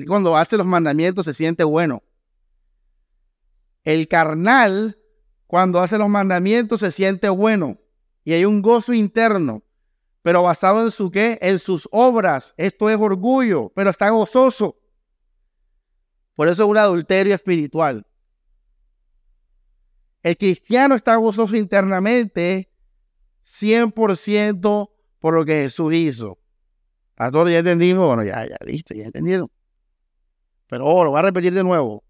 cuando 0.07 0.37
hace 0.37 0.57
los 0.57 0.65
mandamientos 0.65 1.25
se 1.25 1.33
siente 1.33 1.63
bueno. 1.63 2.03
El 3.83 4.07
carnal, 4.07 4.97
cuando 5.45 5.79
hace 5.79 5.97
los 5.97 6.09
mandamientos, 6.09 6.79
se 6.79 6.91
siente 6.91 7.29
bueno. 7.29 7.77
Y 8.23 8.33
hay 8.33 8.45
un 8.45 8.61
gozo 8.61 8.93
interno. 8.93 9.63
Pero 10.21 10.43
basado 10.43 10.81
en 10.83 10.91
su 10.91 11.11
qué? 11.11 11.37
En 11.41 11.59
sus 11.59 11.87
obras. 11.91 12.53
Esto 12.57 12.89
es 12.89 12.97
orgullo, 12.97 13.71
pero 13.75 13.89
está 13.89 14.09
gozoso. 14.09 14.77
Por 16.35 16.47
eso 16.47 16.63
es 16.63 16.69
un 16.69 16.77
adulterio 16.77 17.33
espiritual. 17.35 18.05
El 20.27 20.35
cristiano 20.35 20.93
está 20.93 21.15
gozoso 21.15 21.55
internamente 21.55 22.69
100% 23.45 24.89
por 25.19 25.33
lo 25.33 25.45
que 25.45 25.63
Jesús 25.63 25.93
hizo. 25.93 26.37
Pastor, 27.15 27.49
ya 27.49 27.59
entendimos. 27.59 28.07
Bueno, 28.07 28.25
ya, 28.25 28.45
ya, 28.45 28.57
listo, 28.65 28.93
ya 28.93 29.05
entendieron. 29.05 29.47
Pero 30.67 30.83
oh, 30.83 31.05
lo 31.05 31.11
voy 31.11 31.19
a 31.19 31.21
repetir 31.21 31.53
de 31.53 31.63
nuevo. 31.63 32.03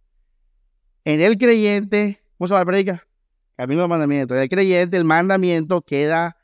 En 1.05 1.22
el 1.22 1.38
creyente, 1.38 2.20
¿cómo 2.39 2.47
se 2.47 2.55
va 2.55 2.61
a 2.61 2.65
predicar? 2.65 3.07
Camino 3.55 3.88
mandamiento. 3.88 4.34
En 4.34 4.41
el 4.41 4.49
creyente, 4.49 4.97
el 4.97 5.05
mandamiento 5.05 5.84
queda, 5.84 6.38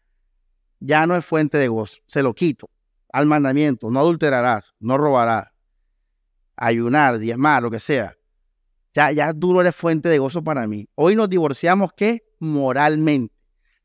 ya 0.79 1.07
no 1.07 1.15
es 1.15 1.25
fuente 1.25 1.57
de 1.57 1.69
gozo. 1.69 2.01
Se 2.05 2.21
lo 2.21 2.35
quito 2.35 2.69
al 3.11 3.25
mandamiento. 3.25 3.89
No 3.89 4.01
adulterarás, 4.01 4.75
no 4.79 4.99
robarás, 4.99 5.47
ayunar, 6.55 7.17
diezmar, 7.17 7.63
lo 7.63 7.71
que 7.71 7.79
sea. 7.79 8.15
Ya, 8.93 9.11
ya 9.11 9.33
tú 9.33 9.53
no 9.53 9.61
eres 9.61 9.75
fuente 9.75 10.09
de 10.09 10.19
gozo 10.19 10.43
para 10.43 10.67
mí. 10.67 10.87
Hoy 10.95 11.15
nos 11.15 11.29
divorciamos, 11.29 11.91
¿qué? 11.93 12.23
Moralmente. 12.39 13.33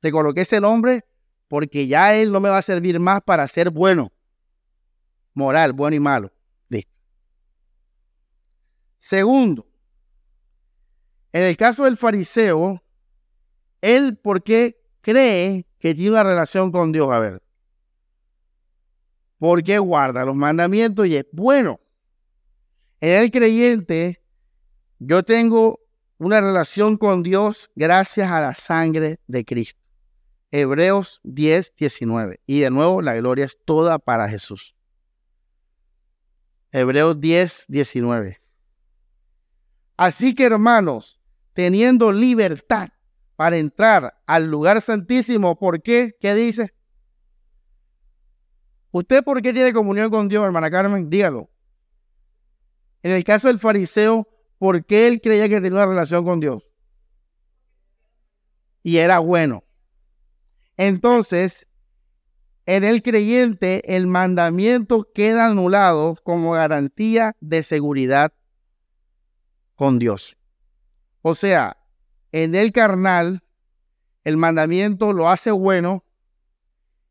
Te 0.00 0.12
coloqué 0.12 0.42
ese 0.42 0.60
nombre 0.60 1.04
porque 1.48 1.86
ya 1.86 2.14
él 2.14 2.30
no 2.30 2.40
me 2.40 2.50
va 2.50 2.58
a 2.58 2.62
servir 2.62 3.00
más 3.00 3.22
para 3.22 3.46
ser 3.48 3.70
bueno. 3.70 4.12
Moral, 5.34 5.72
bueno 5.72 5.96
y 5.96 6.00
malo. 6.00 6.32
Listo. 6.68 6.92
Segundo, 8.98 9.66
en 11.32 11.42
el 11.42 11.56
caso 11.56 11.84
del 11.84 11.96
fariseo, 11.96 12.82
él, 13.80 14.18
¿por 14.18 14.42
qué 14.42 14.80
cree 15.00 15.66
que 15.78 15.94
tiene 15.94 16.10
una 16.10 16.24
relación 16.24 16.70
con 16.70 16.92
Dios? 16.92 17.10
A 17.10 17.18
ver. 17.18 17.42
Porque 19.38 19.78
guarda 19.78 20.24
los 20.24 20.34
mandamientos 20.34 21.06
y 21.06 21.16
es 21.16 21.26
bueno. 21.32 21.80
En 23.00 23.22
el 23.22 23.30
creyente, 23.30 24.17
yo 24.98 25.22
tengo 25.22 25.80
una 26.18 26.40
relación 26.40 26.96
con 26.96 27.22
Dios 27.22 27.70
gracias 27.74 28.30
a 28.30 28.40
la 28.40 28.54
sangre 28.54 29.20
de 29.26 29.44
Cristo. 29.44 29.80
Hebreos 30.50 31.20
10, 31.24 31.74
19. 31.76 32.40
Y 32.46 32.60
de 32.60 32.70
nuevo, 32.70 33.02
la 33.02 33.14
gloria 33.14 33.44
es 33.44 33.58
toda 33.64 33.98
para 33.98 34.28
Jesús. 34.28 34.74
Hebreos 36.72 37.20
10, 37.20 37.66
19. 37.68 38.40
Así 39.96 40.34
que 40.34 40.44
hermanos, 40.44 41.20
teniendo 41.52 42.12
libertad 42.12 42.88
para 43.36 43.56
entrar 43.56 44.20
al 44.26 44.46
lugar 44.50 44.80
santísimo, 44.80 45.58
¿por 45.58 45.82
qué? 45.82 46.16
¿Qué 46.20 46.34
dice? 46.34 46.74
¿Usted 48.90 49.22
por 49.22 49.42
qué 49.42 49.52
tiene 49.52 49.72
comunión 49.72 50.10
con 50.10 50.28
Dios, 50.28 50.44
hermana 50.44 50.70
Carmen? 50.70 51.10
Dígalo. 51.10 51.50
En 53.02 53.12
el 53.12 53.22
caso 53.22 53.48
del 53.48 53.58
fariseo, 53.58 54.26
¿por 54.58 54.84
qué 54.84 55.06
él 55.06 55.20
creía 55.20 55.48
que 55.48 55.60
tenía 55.60 55.78
una 55.78 55.86
relación 55.86 56.24
con 56.24 56.40
Dios? 56.40 56.64
Y 58.82 58.98
era 58.98 59.18
bueno. 59.18 59.64
Entonces, 60.76 61.66
en 62.66 62.84
el 62.84 63.02
creyente, 63.02 63.96
el 63.96 64.06
mandamiento 64.06 65.08
queda 65.14 65.46
anulado 65.46 66.14
como 66.22 66.52
garantía 66.52 67.34
de 67.40 67.62
seguridad 67.62 68.32
con 69.74 69.98
Dios. 69.98 70.36
O 71.22 71.34
sea, 71.34 71.76
en 72.32 72.54
el 72.54 72.72
carnal, 72.72 73.42
el 74.24 74.36
mandamiento 74.36 75.12
lo 75.12 75.30
hace 75.30 75.50
bueno, 75.50 76.04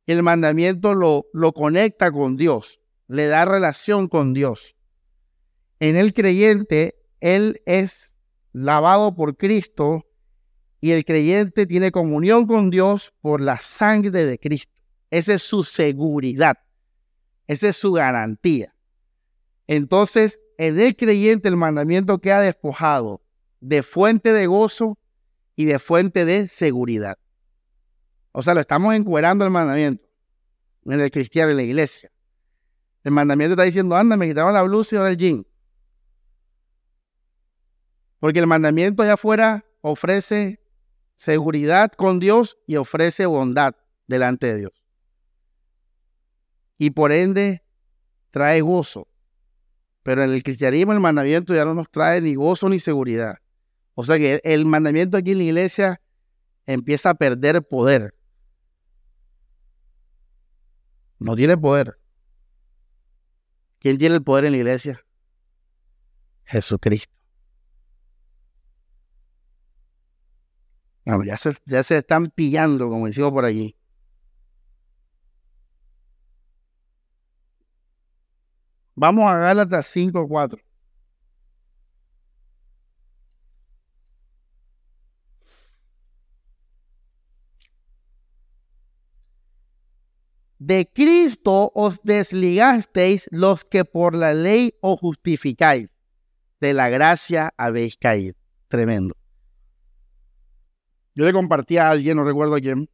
el 0.06 0.24
mandamiento 0.24 0.93
lo, 0.93 1.26
lo 1.34 1.54
conecta 1.54 2.12
con 2.12 2.38
Dios, 2.38 2.80
le 3.08 3.28
da 3.28 3.43
relación 3.45 4.08
con 4.08 4.34
Dios. 4.34 4.76
En 5.80 5.95
el 5.95 6.14
creyente, 6.14 6.97
él 7.20 7.61
es 7.65 8.13
lavado 8.53 9.15
por 9.15 9.38
Cristo 9.38 10.05
y 10.80 10.91
el 10.91 11.05
creyente 11.05 11.65
tiene 11.65 11.91
comunión 11.91 12.47
con 12.47 12.70
Dios 12.70 13.13
por 13.22 13.41
la 13.41 13.59
sangre 13.59 14.26
de 14.26 14.39
Cristo. 14.39 14.74
Esa 15.09 15.36
es 15.36 15.43
su 15.43 15.63
seguridad, 15.63 16.57
esa 17.47 17.70
es 17.70 17.78
su 17.78 17.93
garantía. 17.93 18.74
Entonces, 19.68 20.39
en 20.57 20.80
el 20.80 20.95
creyente 20.95 21.47
el 21.47 21.57
mandamiento 21.57 22.20
queda 22.20 22.41
despojado 22.41 23.22
de 23.59 23.84
fuente 23.84 24.34
de 24.34 24.47
gozo 24.47 24.97
y 25.55 25.65
de 25.65 25.80
fuente 25.80 26.26
de 26.26 26.47
seguridad. 26.47 27.18
O 28.32 28.43
sea, 28.43 28.53
lo 28.53 28.59
estamos 28.59 28.93
encuerando 28.93 29.45
el 29.45 29.51
mandamiento 29.51 30.07
en 30.86 31.01
el 31.01 31.11
cristiano, 31.11 31.51
en 31.51 31.57
la 31.57 31.63
iglesia. 31.63 32.11
El 33.03 33.11
mandamiento 33.11 33.53
está 33.53 33.63
diciendo, 33.63 33.95
anda, 33.95 34.18
me 34.18 34.28
quitaron 34.28 34.53
la 34.53 34.63
blusa 34.63 34.95
y 34.95 34.97
ahora 34.97 35.09
el 35.11 35.18
jean. 35.18 35.45
Porque 38.20 38.39
el 38.39 38.47
mandamiento 38.47 39.03
allá 39.03 39.13
afuera 39.13 39.65
ofrece 39.82 40.59
seguridad 41.15 41.91
con 41.91 42.20
Dios 42.20 42.57
y 42.68 42.78
ofrece 42.78 43.26
bondad 43.26 43.76
delante 44.07 44.47
de 44.47 44.57
Dios. 44.57 44.84
Y 46.78 46.91
por 46.91 47.11
ende 47.11 47.63
trae 48.32 48.61
gozo. 48.61 49.07
Pero 50.03 50.24
en 50.24 50.32
el 50.32 50.43
cristianismo 50.43 50.93
el 50.93 50.99
mandamiento 50.99 51.53
ya 51.53 51.65
no 51.65 51.74
nos 51.74 51.89
trae 51.89 52.22
ni 52.22 52.36
gozo 52.36 52.70
ni 52.70 52.80
seguridad. 52.80 53.39
O 53.93 54.03
sea 54.03 54.18
que 54.18 54.39
el 54.43 54.65
mandamiento 54.65 55.18
aquí 55.18 55.32
en 55.32 55.39
la 55.39 55.43
iglesia 55.45 56.01
empieza 56.65 57.09
a 57.09 57.15
perder 57.15 57.63
poder. 57.63 58.13
No 61.20 61.36
tiene 61.36 61.57
poder. 61.57 61.99
¿Quién 63.80 63.97
tiene 63.97 64.15
el 64.15 64.24
poder 64.24 64.45
en 64.45 64.51
la 64.51 64.57
iglesia? 64.57 65.03
Jesucristo. 66.45 67.16
Ya, 71.26 71.38
se, 71.38 71.53
ya 71.66 71.84
se 71.84 71.97
están 71.97 72.28
pillando, 72.28 72.89
como 72.89 73.05
decimos 73.08 73.32
por 73.32 73.45
aquí. 73.45 73.76
Vamos 78.95 79.26
a 79.26 79.38
Gálatas 79.38 79.95
5.4. 79.95 80.60
De 90.60 90.89
Cristo 90.91 91.72
os 91.76 92.01
desligasteis 92.03 93.30
los 93.32 93.64
que 93.64 93.86
por 93.86 94.16
la 94.16 94.34
ley 94.34 94.74
os 94.82 94.99
justificáis. 94.99 95.89
De 96.60 96.74
la 96.74 96.89
gracia 96.89 97.53
habéis 97.55 97.95
caído. 97.95 98.36
Tremendo. 98.68 99.16
Yo 101.18 101.26
le 101.26 101.34
compartí 101.34 101.78
a 101.78 101.89
alguien, 101.89 102.15
no 102.15 102.24
recuerdo 102.24 102.53
a 102.53 102.59
quién, 102.59 102.91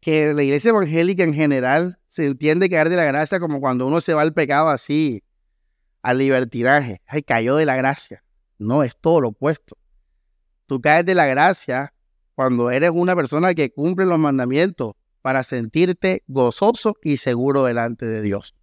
que 0.00 0.32
la 0.32 0.42
iglesia 0.42 0.70
evangélica 0.70 1.24
en 1.24 1.34
general 1.34 1.98
se 2.06 2.24
entiende 2.24 2.70
caer 2.70 2.88
de 2.88 2.96
la 2.96 3.04
gracia 3.04 3.38
como 3.38 3.60
cuando 3.60 3.86
uno 3.86 4.00
se 4.00 4.14
va 4.14 4.22
al 4.22 4.32
pecado 4.32 4.70
así, 4.70 5.22
al 6.00 6.16
libertinaje. 6.16 7.02
Ay, 7.06 7.22
cayó 7.22 7.56
de 7.56 7.66
la 7.66 7.76
gracia. 7.76 8.24
No, 8.56 8.82
es 8.82 8.96
todo 8.98 9.20
lo 9.20 9.28
opuesto. 9.28 9.76
Tú 10.64 10.80
caes 10.80 11.04
de 11.04 11.14
la 11.14 11.26
gracia 11.26 11.92
cuando 12.34 12.70
eres 12.70 12.92
una 12.94 13.14
persona 13.14 13.52
que 13.52 13.74
cumple 13.74 14.06
los 14.06 14.18
mandamientos 14.18 14.94
para 15.20 15.42
sentirte 15.42 16.22
gozoso 16.28 16.96
y 17.02 17.18
seguro 17.18 17.62
delante 17.62 18.06
de 18.06 18.22
Dios. 18.22 18.54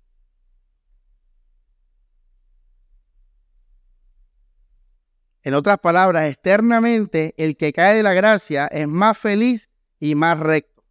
En 5.45 5.53
otras 5.53 5.77
palabras, 5.77 6.27
externamente, 6.27 7.35
el 7.37 7.55
que 7.55 7.71
cae 7.71 7.95
de 7.95 8.01
la 8.01 8.13
gracia 8.13 8.65
es 8.65 8.87
más 8.87 9.15
feliz 9.15 9.69
y 9.99 10.15
más 10.15 10.39
recto. 10.39 10.83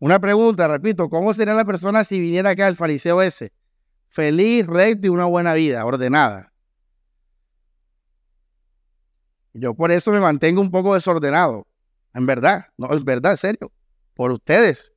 Una 0.00 0.18
pregunta, 0.18 0.66
repito, 0.66 1.08
¿cómo 1.08 1.32
sería 1.32 1.54
la 1.54 1.64
persona 1.64 2.02
si 2.02 2.18
viniera 2.18 2.50
acá 2.50 2.66
el 2.66 2.74
fariseo 2.74 3.22
ese? 3.22 3.52
Feliz, 4.08 4.66
recto 4.66 5.06
y 5.06 5.10
una 5.10 5.26
buena 5.26 5.54
vida, 5.54 5.86
ordenada. 5.86 6.52
Yo 9.52 9.74
por 9.74 9.92
eso 9.92 10.10
me 10.10 10.18
mantengo 10.18 10.60
un 10.60 10.72
poco 10.72 10.94
desordenado. 10.94 11.68
En 12.12 12.26
verdad, 12.26 12.66
no, 12.76 12.92
es 12.92 13.04
verdad, 13.04 13.30
en 13.30 13.36
serio. 13.36 13.72
Por 14.14 14.32
ustedes 14.32 14.92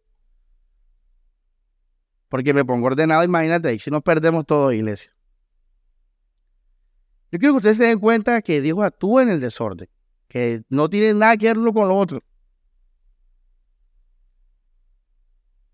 porque 2.30 2.54
me 2.54 2.66
pongo 2.66 2.88
ordenado, 2.88 3.24
imagínate, 3.24 3.74
y 3.74 3.80
si 3.80 3.90
nos 3.90 4.04
perdemos 4.04 4.46
todo, 4.46 4.72
iglesia. 4.72 5.14
Yo 7.32 7.40
quiero 7.40 7.54
que 7.54 7.58
ustedes 7.58 7.78
se 7.78 7.84
den 7.86 8.00
cuenta 8.00 8.42
que 8.42 8.62
Dios 8.62 8.80
actúa 8.82 9.24
en 9.24 9.30
el 9.30 9.40
desorden, 9.40 9.90
que 10.28 10.64
no 10.70 10.90
tiene 10.90 11.14
nada 11.14 11.38
que 11.38 11.48
ver 11.48 11.58
uno 11.58 11.74
con 11.74 11.88
lo 11.88 11.96
otro. 11.96 12.24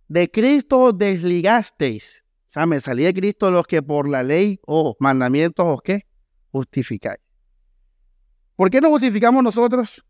De 0.07 0.29
Cristo 0.29 0.93
desligasteis. 0.93 2.23
O 2.47 2.51
sea, 2.53 2.65
me 2.65 2.79
salí 2.79 3.03
de 3.03 3.13
Cristo 3.13 3.49
los 3.49 3.65
que 3.65 3.81
por 3.81 4.07
la 4.07 4.21
ley 4.21 4.59
o 4.67 4.95
mandamientos 4.99 5.65
o 5.67 5.79
qué 5.79 6.05
justificáis. 6.51 7.19
¿Por 8.55 8.69
qué 8.69 8.79
nos 8.79 8.91
justificamos 8.91 9.43
nosotros? 9.43 10.05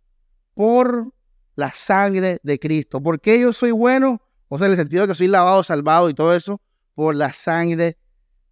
Por 0.53 1.13
la 1.55 1.71
sangre 1.71 2.39
de 2.43 2.59
Cristo. 2.59 3.01
¿Por 3.01 3.21
qué 3.21 3.39
yo 3.39 3.53
soy 3.53 3.71
bueno? 3.71 4.21
O 4.53 4.59
sea, 4.59 4.67
en 4.67 4.73
el 4.73 4.77
sentido 4.77 5.01
de 5.01 5.07
que 5.07 5.15
soy 5.15 5.29
lavado, 5.29 5.63
salvado 5.63 6.11
y 6.11 6.13
todo 6.13 6.31
eso 6.31 6.61
por 6.93 7.15
la 7.15 7.31
sangre 7.31 7.97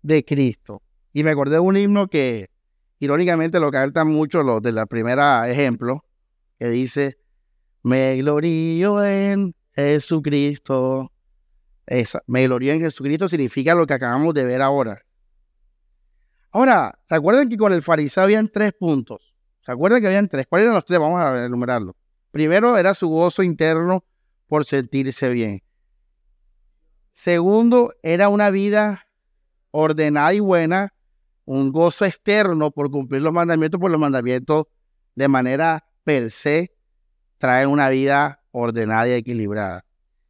de 0.01 0.25
Cristo. 0.25 0.81
Y 1.13 1.23
me 1.23 1.29
acordé 1.29 1.57
de 1.57 1.59
un 1.59 1.77
himno 1.77 2.07
que 2.07 2.49
irónicamente 2.97 3.59
lo 3.59 3.69
cantan 3.69 4.07
mucho 4.07 4.41
los 4.41 4.63
de 4.63 4.71
la 4.71 4.87
primera 4.87 5.47
ejemplo, 5.47 6.03
que 6.57 6.69
dice, 6.69 7.19
me 7.83 8.17
glorío 8.17 9.03
en 9.03 9.53
Jesucristo. 9.75 11.11
Esa, 11.85 12.23
me 12.25 12.45
glorío 12.45 12.73
en 12.73 12.79
Jesucristo 12.79 13.29
significa 13.29 13.75
lo 13.75 13.85
que 13.85 13.93
acabamos 13.93 14.33
de 14.33 14.43
ver 14.43 14.63
ahora. 14.63 15.03
Ahora, 16.49 16.97
¿se 17.05 17.13
acuerdan 17.13 17.47
que 17.47 17.57
con 17.57 17.73
el 17.73 17.83
fariseo 17.83 18.23
habían 18.23 18.47
tres 18.47 18.73
puntos? 18.73 19.35
¿Se 19.63 19.71
acuerdan 19.71 20.01
que 20.01 20.07
habían 20.07 20.27
tres? 20.27 20.47
¿Cuáles 20.49 20.65
eran 20.65 20.73
los 20.73 20.85
tres? 20.85 20.99
Vamos 20.99 21.21
a 21.21 21.45
enumerarlo. 21.45 21.95
Primero 22.31 22.75
era 22.75 22.95
su 22.95 23.07
gozo 23.07 23.43
interno 23.43 24.03
por 24.47 24.65
sentirse 24.65 25.29
bien. 25.29 25.61
Segundo, 27.11 27.93
era 28.03 28.29
una 28.29 28.49
vida 28.49 29.05
ordenada 29.71 30.33
y 30.33 30.39
buena, 30.39 30.93
un 31.45 31.71
gozo 31.71 32.05
externo 32.05 32.71
por 32.71 32.89
cumplir 32.91 33.21
los 33.21 33.33
mandamientos, 33.33 33.79
por 33.79 33.91
los 33.91 33.99
mandamientos 33.99 34.65
de 35.15 35.27
manera 35.27 35.85
per 36.03 36.29
se 36.31 36.73
traen 37.37 37.69
una 37.69 37.89
vida 37.89 38.43
ordenada 38.51 39.07
y 39.07 39.13
equilibrada. 39.13 39.85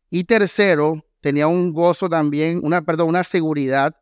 Y 0.09 0.23
tercero, 0.23 1.05
tenía 1.21 1.47
un 1.47 1.73
gozo 1.73 2.09
también, 2.09 2.61
una, 2.63 2.81
perdón, 2.81 3.09
una 3.09 3.23
seguridad 3.23 3.95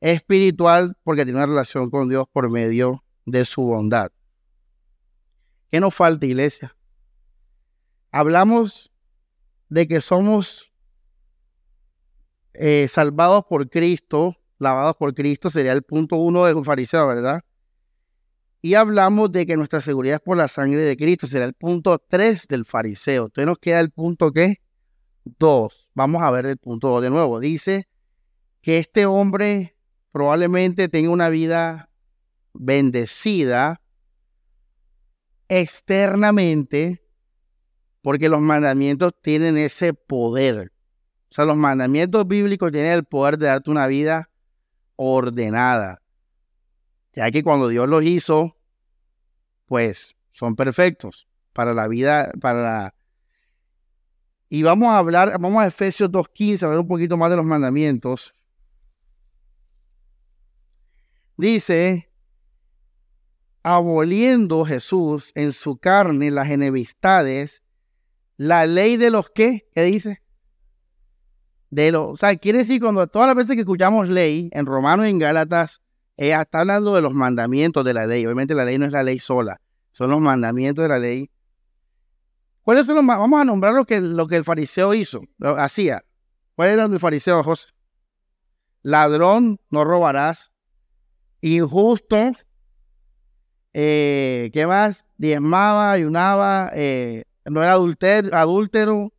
espiritual 0.00 0.96
porque 1.02 1.24
tiene 1.24 1.38
una 1.38 1.46
relación 1.46 1.90
con 1.90 2.08
Dios 2.08 2.26
por 2.32 2.50
medio 2.50 3.04
de 3.26 3.44
su 3.44 3.62
bondad. 3.62 4.10
¿Qué 5.70 5.80
nos 5.80 5.94
falta, 5.94 6.24
iglesia? 6.24 6.74
Hablamos 8.10 8.90
de 9.68 9.86
que 9.86 10.00
somos 10.00 10.67
eh, 12.60 12.88
salvados 12.88 13.44
por 13.44 13.70
Cristo, 13.70 14.36
lavados 14.58 14.96
por 14.96 15.14
Cristo, 15.14 15.48
sería 15.48 15.72
el 15.72 15.82
punto 15.82 16.16
uno 16.16 16.44
del 16.44 16.64
fariseo, 16.64 17.06
¿verdad? 17.06 17.42
Y 18.60 18.74
hablamos 18.74 19.30
de 19.30 19.46
que 19.46 19.56
nuestra 19.56 19.80
seguridad 19.80 20.16
es 20.16 20.20
por 20.20 20.36
la 20.36 20.48
sangre 20.48 20.82
de 20.82 20.96
Cristo, 20.96 21.28
será 21.28 21.44
el 21.44 21.54
punto 21.54 21.96
tres 21.98 22.48
del 22.48 22.64
fariseo. 22.64 23.26
Entonces 23.26 23.46
nos 23.46 23.58
queda 23.58 23.78
el 23.78 23.90
punto 23.92 24.32
¿qué? 24.32 24.56
Dos. 25.24 25.88
Vamos 25.94 26.20
a 26.22 26.30
ver 26.32 26.46
el 26.46 26.56
punto 26.56 26.88
dos 26.88 27.02
de 27.02 27.10
nuevo. 27.10 27.38
Dice 27.38 27.86
que 28.60 28.78
este 28.78 29.06
hombre 29.06 29.76
probablemente 30.10 30.88
tenga 30.88 31.10
una 31.10 31.28
vida 31.28 31.90
bendecida 32.52 33.80
externamente 35.46 37.04
porque 38.02 38.28
los 38.28 38.40
mandamientos 38.40 39.12
tienen 39.22 39.56
ese 39.56 39.94
poder. 39.94 40.72
O 41.30 41.34
sea, 41.34 41.44
los 41.44 41.56
mandamientos 41.56 42.26
bíblicos 42.26 42.72
tienen 42.72 42.92
el 42.92 43.04
poder 43.04 43.38
de 43.38 43.46
darte 43.46 43.70
una 43.70 43.86
vida 43.86 44.30
ordenada. 44.96 46.02
Ya 47.12 47.30
que 47.30 47.42
cuando 47.42 47.68
Dios 47.68 47.88
los 47.88 48.02
hizo, 48.02 48.56
pues 49.66 50.16
son 50.32 50.56
perfectos 50.56 51.28
para 51.52 51.74
la 51.74 51.88
vida, 51.88 52.30
para 52.40 52.62
la... 52.62 52.94
Y 54.48 54.62
vamos 54.62 54.88
a 54.88 54.98
hablar, 54.98 55.38
vamos 55.38 55.62
a 55.62 55.66
Efesios 55.66 56.10
2.15, 56.10 56.62
a 56.62 56.66
hablar 56.66 56.80
un 56.80 56.88
poquito 56.88 57.16
más 57.16 57.28
de 57.28 57.36
los 57.36 57.44
mandamientos. 57.44 58.32
Dice, 61.36 62.10
aboliendo 63.62 64.64
Jesús 64.64 65.32
en 65.34 65.52
su 65.52 65.76
carne 65.76 66.30
las 66.30 66.48
enemistades, 66.50 67.62
la 68.36 68.64
ley 68.64 68.96
de 68.96 69.10
los 69.10 69.28
qué, 69.30 69.68
¿qué 69.74 69.82
dice? 69.82 70.22
De 71.70 71.92
los, 71.92 72.08
o 72.08 72.16
sea, 72.16 72.36
quiere 72.36 72.58
decir 72.58 72.80
cuando 72.80 73.06
todas 73.06 73.28
las 73.28 73.36
veces 73.36 73.54
que 73.54 73.60
escuchamos 73.60 74.08
ley 74.08 74.48
en 74.52 74.66
Romanos 74.66 75.06
y 75.06 75.10
en 75.10 75.18
Gálatas, 75.18 75.82
ella 76.16 76.42
está 76.42 76.60
hablando 76.60 76.94
de 76.94 77.02
los 77.02 77.14
mandamientos 77.14 77.84
de 77.84 77.94
la 77.94 78.06
ley. 78.06 78.24
Obviamente 78.24 78.54
la 78.54 78.64
ley 78.64 78.78
no 78.78 78.86
es 78.86 78.92
la 78.92 79.02
ley 79.02 79.18
sola, 79.18 79.60
son 79.92 80.10
los 80.10 80.20
mandamientos 80.20 80.82
de 80.82 80.88
la 80.88 80.98
ley. 80.98 81.30
¿Cuáles 82.62 82.86
son 82.86 82.96
los 82.96 83.06
Vamos 83.06 83.40
a 83.40 83.44
nombrar 83.44 83.74
lo 83.74 83.84
que, 83.84 84.00
lo 84.00 84.26
que 84.26 84.36
el 84.36 84.44
fariseo 84.44 84.94
hizo, 84.94 85.22
hacía. 85.40 86.04
¿Cuál 86.54 86.70
era 86.70 86.84
el 86.84 86.98
fariseo, 86.98 87.42
José? 87.42 87.68
Ladrón, 88.82 89.60
no 89.70 89.84
robarás 89.84 90.52
injusto, 91.40 92.32
eh, 93.72 94.50
¿qué 94.52 94.66
más? 94.66 95.06
Diezmaba, 95.16 95.92
ayunaba, 95.92 96.70
eh, 96.74 97.24
no 97.44 97.62
era 97.62 97.74
adúltero. 97.74 99.12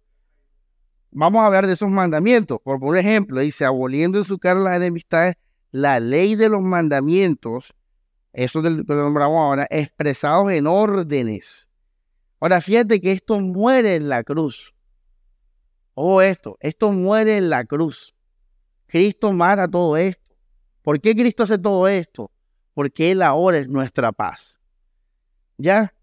Vamos 1.11 1.41
a 1.41 1.47
hablar 1.47 1.65
de 1.65 1.73
esos 1.73 1.89
mandamientos. 1.89 2.59
Por, 2.63 2.79
por 2.79 2.97
ejemplo, 2.97 3.41
dice, 3.41 3.65
aboliendo 3.65 4.17
en 4.17 4.23
su 4.23 4.37
cara 4.37 4.59
las 4.59 4.75
enemistades, 4.75 5.35
la 5.71 5.99
ley 5.99 6.35
de 6.35 6.49
los 6.49 6.61
mandamientos, 6.61 7.73
eso 8.33 8.61
que 8.61 8.69
lo 8.69 8.83
nombramos 8.83 9.37
ahora, 9.37 9.67
expresados 9.69 10.51
en 10.51 10.67
órdenes. 10.67 11.67
Ahora, 12.39 12.61
fíjate 12.61 13.01
que 13.01 13.11
esto 13.11 13.39
muere 13.39 13.95
en 13.95 14.07
la 14.07 14.23
cruz. 14.23 14.73
Oh, 15.93 16.21
esto, 16.21 16.57
esto 16.61 16.91
muere 16.91 17.37
en 17.37 17.49
la 17.49 17.65
cruz. 17.65 18.15
Cristo 18.85 19.33
mata 19.33 19.67
todo 19.67 19.97
esto. 19.97 20.35
¿Por 20.81 21.01
qué 21.01 21.15
Cristo 21.15 21.43
hace 21.43 21.57
todo 21.57 21.87
esto? 21.87 22.31
Porque 22.73 23.11
Él 23.11 23.21
ahora 23.21 23.57
es 23.57 23.67
nuestra 23.67 24.11
paz. 24.11 24.59
Ya, 25.57 25.93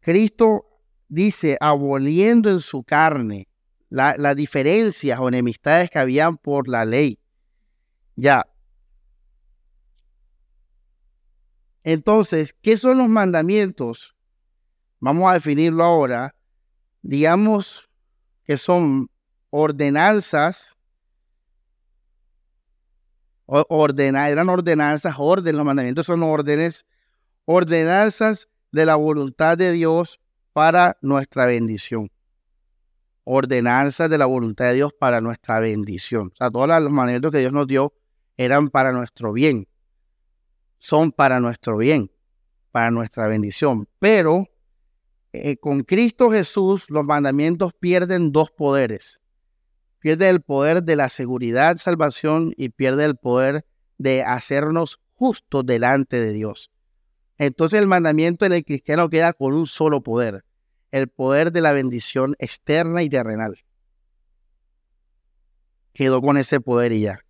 Cristo 0.00 0.66
dice, 1.08 1.56
aboliendo 1.60 2.50
en 2.50 2.60
su 2.60 2.82
carne 2.82 3.48
las 3.88 4.36
diferencias 4.36 5.18
o 5.20 5.28
enemistades 5.28 5.90
que 5.90 5.98
habían 5.98 6.36
por 6.36 6.68
la 6.68 6.84
ley. 6.84 7.18
Ya. 8.16 8.46
Entonces, 11.84 12.54
¿qué 12.62 12.76
son 12.76 12.98
los 12.98 13.08
mandamientos? 13.08 14.16
Vamos 14.98 15.30
a 15.30 15.34
definirlo 15.34 15.84
ahora. 15.84 16.34
Digamos 17.02 17.88
que 18.44 18.58
son 18.58 19.08
ordenanzas 19.50 20.76
ordena, 23.46 24.28
eran 24.28 24.48
ordenanzas, 24.48 25.14
órdenes, 25.18 25.54
los 25.54 25.64
mandamientos 25.64 26.06
son 26.06 26.22
órdenes, 26.22 26.84
ordenanzas 27.44 28.48
de 28.72 28.86
la 28.86 28.96
voluntad 28.96 29.56
de 29.56 29.72
Dios 29.72 30.20
para 30.52 30.98
nuestra 31.00 31.46
bendición. 31.46 32.10
Ordenanzas 33.26 34.08
de 34.08 34.18
la 34.18 34.26
voluntad 34.26 34.66
de 34.66 34.74
Dios 34.74 34.92
para 34.98 35.20
nuestra 35.20 35.60
bendición. 35.60 36.28
O 36.32 36.36
sea, 36.36 36.50
todos 36.50 36.68
los 36.68 36.90
mandamientos 36.90 37.30
que 37.30 37.38
Dios 37.38 37.52
nos 37.52 37.66
dio 37.66 37.92
eran 38.36 38.68
para 38.68 38.92
nuestro 38.92 39.32
bien. 39.32 39.68
Son 40.78 41.12
para 41.12 41.40
nuestro 41.40 41.76
bien, 41.76 42.10
para 42.70 42.90
nuestra 42.90 43.26
bendición. 43.26 43.88
Pero 43.98 44.46
eh, 45.32 45.56
con 45.56 45.82
Cristo 45.82 46.30
Jesús 46.30 46.88
los 46.88 47.04
mandamientos 47.04 47.72
pierden 47.74 48.32
dos 48.32 48.50
poderes 48.50 49.20
pierde 50.06 50.28
el 50.28 50.40
poder 50.40 50.84
de 50.84 50.94
la 50.94 51.08
seguridad, 51.08 51.78
salvación 51.78 52.52
y 52.56 52.68
pierde 52.68 53.04
el 53.04 53.16
poder 53.16 53.66
de 53.98 54.22
hacernos 54.22 55.00
justos 55.14 55.66
delante 55.66 56.20
de 56.20 56.32
Dios. 56.32 56.70
Entonces 57.38 57.80
el 57.80 57.88
mandamiento 57.88 58.46
en 58.46 58.52
el 58.52 58.64
cristiano 58.64 59.10
queda 59.10 59.32
con 59.32 59.52
un 59.52 59.66
solo 59.66 60.04
poder, 60.04 60.44
el 60.96 61.08
poder 61.08 61.52
de 61.52 61.60
la 61.60 61.72
bendición 61.72 62.34
externa 62.38 63.02
y 63.02 63.10
terrenal. 63.10 63.62
Quedó 65.92 66.22
con 66.22 66.38
ese 66.38 66.60
poder 66.60 66.92
y 66.92 67.02
ya. 67.02 67.20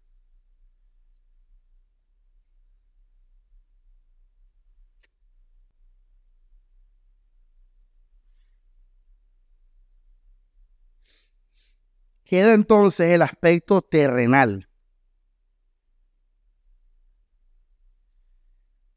Queda 12.25 12.55
entonces 12.55 13.11
el 13.11 13.23
aspecto 13.23 13.83
terrenal. 13.83 14.69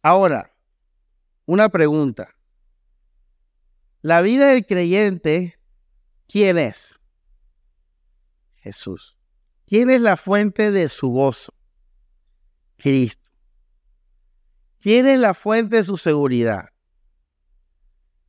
Ahora, 0.01 0.51
una 1.45 1.69
pregunta. 1.69 2.38
La 4.01 4.21
vida 4.21 4.47
del 4.47 4.65
creyente, 4.65 5.59
¿quién 6.27 6.57
es? 6.57 7.01
Jesús. 8.55 9.17
¿Quién 9.65 9.89
es 9.89 10.01
la 10.01 10.17
fuente 10.17 10.71
de 10.71 10.89
su 10.89 11.09
gozo? 11.09 11.53
Cristo. 12.77 13.29
¿Quién 14.79 15.05
es 15.05 15.19
la 15.19 15.33
fuente 15.33 15.77
de 15.77 15.83
su 15.83 15.97
seguridad? 15.97 16.69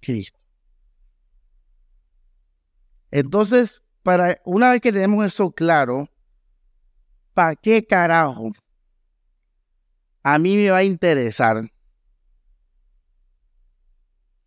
Cristo. 0.00 0.38
Entonces, 3.10 3.82
para 4.02 4.40
una 4.44 4.70
vez 4.70 4.80
que 4.80 4.92
tenemos 4.92 5.24
eso 5.24 5.52
claro, 5.52 6.08
¿para 7.32 7.54
qué 7.54 7.86
carajo 7.86 8.50
a 10.22 10.38
mí 10.38 10.56
me 10.56 10.70
va 10.70 10.78
a 10.78 10.84
interesar 10.84 11.70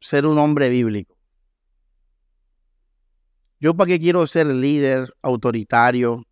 ser 0.04 0.26
un 0.26 0.38
hombre 0.38 0.70
bíblico? 0.70 1.18
Yo 3.60 3.74
para 3.74 3.88
qué 3.88 4.00
quiero 4.00 4.28
ser 4.28 4.48
líder 4.48 5.08
autoritario, 5.22 6.28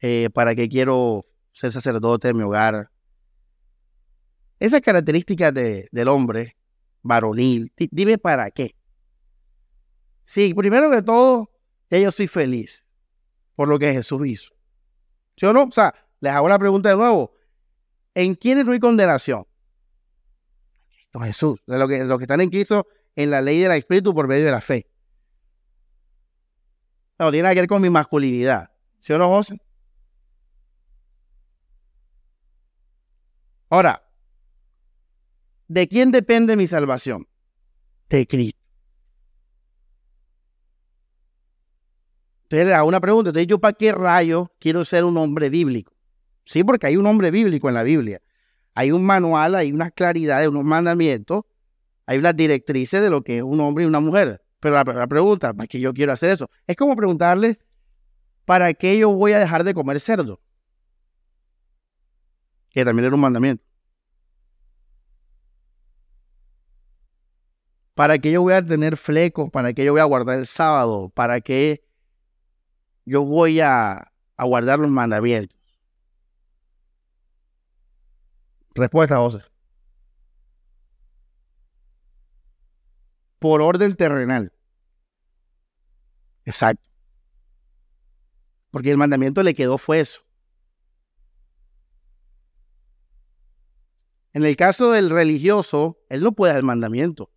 eh, 0.00 0.30
para 0.30 0.54
qué 0.54 0.68
quiero 0.68 1.26
ser 1.52 1.70
sacerdote 1.70 2.28
de 2.28 2.34
mi 2.34 2.42
hogar. 2.42 2.90
Esas 4.58 4.80
características 4.80 5.52
del 5.52 6.08
hombre 6.08 6.56
varonil, 7.02 7.70
dime 7.90 8.16
para 8.16 8.50
qué. 8.50 8.74
Sí, 10.24 10.54
primero 10.54 10.90
que 10.90 11.02
todo, 11.02 11.50
yo 11.90 12.10
soy 12.10 12.28
feliz 12.28 12.86
por 13.54 13.68
lo 13.68 13.78
que 13.78 13.92
Jesús 13.92 14.26
hizo. 14.26 14.54
¿Sí 15.36 15.44
o 15.44 15.52
no? 15.52 15.64
O 15.64 15.70
sea, 15.70 15.94
les 16.20 16.32
hago 16.32 16.48
la 16.48 16.58
pregunta 16.58 16.88
de 16.88 16.96
nuevo. 16.96 17.32
¿En 18.14 18.34
quién 18.34 18.64
no 18.64 18.72
hay 18.72 18.80
condenación? 18.80 19.47
Cristo 21.10 21.20
Jesús. 21.20 21.60
De 21.66 21.78
lo 21.78 21.88
que, 21.88 22.04
los 22.04 22.18
que 22.18 22.24
están 22.24 22.40
en 22.40 22.50
Cristo 22.50 22.86
en 23.16 23.30
la 23.30 23.40
ley 23.40 23.58
del 23.58 23.72
Espíritu 23.72 24.14
por 24.14 24.28
medio 24.28 24.44
de 24.44 24.52
la 24.52 24.60
fe. 24.60 24.86
No, 27.18 27.32
tiene 27.32 27.48
que 27.50 27.60
ver 27.60 27.68
con 27.68 27.82
mi 27.82 27.90
masculinidad. 27.90 28.70
¿Sí 29.00 29.12
o 29.12 29.18
no, 29.18 29.28
José? 29.28 29.60
Ahora, 33.70 34.02
¿de 35.66 35.88
quién 35.88 36.10
depende 36.10 36.56
mi 36.56 36.66
salvación? 36.66 37.26
De 38.08 38.26
Cristo. 38.26 38.58
Entonces 42.44 42.66
le 42.66 42.74
hago 42.74 42.88
una 42.88 43.00
pregunta. 43.00 43.28
Entonces, 43.28 43.46
¿yo 43.46 43.58
para 43.58 43.74
qué 43.74 43.92
rayo 43.92 44.52
quiero 44.58 44.84
ser 44.84 45.04
un 45.04 45.18
hombre 45.18 45.50
bíblico? 45.50 45.92
Sí, 46.44 46.64
porque 46.64 46.86
hay 46.86 46.96
un 46.96 47.06
hombre 47.06 47.30
bíblico 47.30 47.68
en 47.68 47.74
la 47.74 47.82
Biblia. 47.82 48.22
Hay 48.78 48.92
un 48.92 49.04
manual, 49.04 49.56
hay 49.56 49.72
unas 49.72 49.90
claridades, 49.90 50.46
unos 50.46 50.62
mandamientos, 50.62 51.42
hay 52.06 52.18
unas 52.18 52.36
directrices 52.36 53.00
de 53.00 53.10
lo 53.10 53.22
que 53.24 53.38
es 53.38 53.42
un 53.42 53.58
hombre 53.58 53.82
y 53.82 53.88
una 53.88 53.98
mujer. 53.98 54.40
Pero 54.60 54.76
la, 54.76 54.84
la 54.84 55.08
pregunta, 55.08 55.52
¿para 55.52 55.66
qué 55.66 55.80
yo 55.80 55.92
quiero 55.92 56.12
hacer 56.12 56.30
eso? 56.30 56.48
Es 56.64 56.76
como 56.76 56.94
preguntarle, 56.94 57.58
¿para 58.44 58.72
qué 58.74 58.96
yo 58.96 59.10
voy 59.10 59.32
a 59.32 59.40
dejar 59.40 59.64
de 59.64 59.74
comer 59.74 59.98
cerdo? 59.98 60.40
Que 62.70 62.84
también 62.84 63.06
era 63.06 63.16
un 63.16 63.20
mandamiento. 63.20 63.64
¿Para 67.94 68.16
qué 68.18 68.30
yo 68.30 68.42
voy 68.42 68.52
a 68.52 68.64
tener 68.64 68.96
flecos? 68.96 69.50
¿Para 69.50 69.72
qué 69.72 69.84
yo 69.84 69.90
voy 69.90 70.00
a 70.00 70.04
guardar 70.04 70.38
el 70.38 70.46
sábado? 70.46 71.08
¿Para 71.08 71.40
qué 71.40 71.82
yo 73.04 73.24
voy 73.24 73.58
a, 73.58 74.12
guardar 74.38 74.78
los 74.78 74.88
mandamientos? 74.88 75.57
Respuesta, 78.78 79.16
José. 79.18 79.40
Por 83.40 83.60
orden 83.60 83.94
terrenal. 83.96 84.52
Exacto. 86.44 86.82
Porque 88.70 88.90
el 88.90 88.96
mandamiento 88.96 89.42
le 89.42 89.54
quedó 89.54 89.78
fue 89.78 90.00
eso. 90.00 90.22
En 94.32 94.44
el 94.44 94.56
caso 94.56 94.92
del 94.92 95.10
religioso, 95.10 95.98
él 96.08 96.22
no 96.22 96.32
puede 96.32 96.52
dar 96.52 96.60
el 96.60 96.66
mandamiento. 96.66 97.30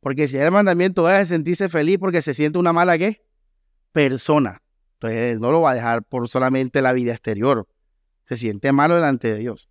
Porque 0.00 0.28
si 0.28 0.36
el 0.36 0.52
mandamiento 0.52 1.10
es 1.10 1.28
sentirse 1.28 1.68
feliz 1.68 1.98
porque 1.98 2.22
se 2.22 2.34
siente 2.34 2.58
una 2.58 2.72
mala 2.72 2.96
¿qué? 2.96 3.26
persona. 3.90 4.62
Entonces 4.94 5.40
no 5.40 5.50
lo 5.50 5.62
va 5.62 5.72
a 5.72 5.74
dejar 5.74 6.04
por 6.04 6.28
solamente 6.28 6.80
la 6.80 6.92
vida 6.92 7.12
exterior. 7.12 7.66
Se 8.28 8.38
siente 8.38 8.70
malo 8.70 8.94
delante 8.94 9.28
de 9.28 9.38
Dios. 9.38 9.68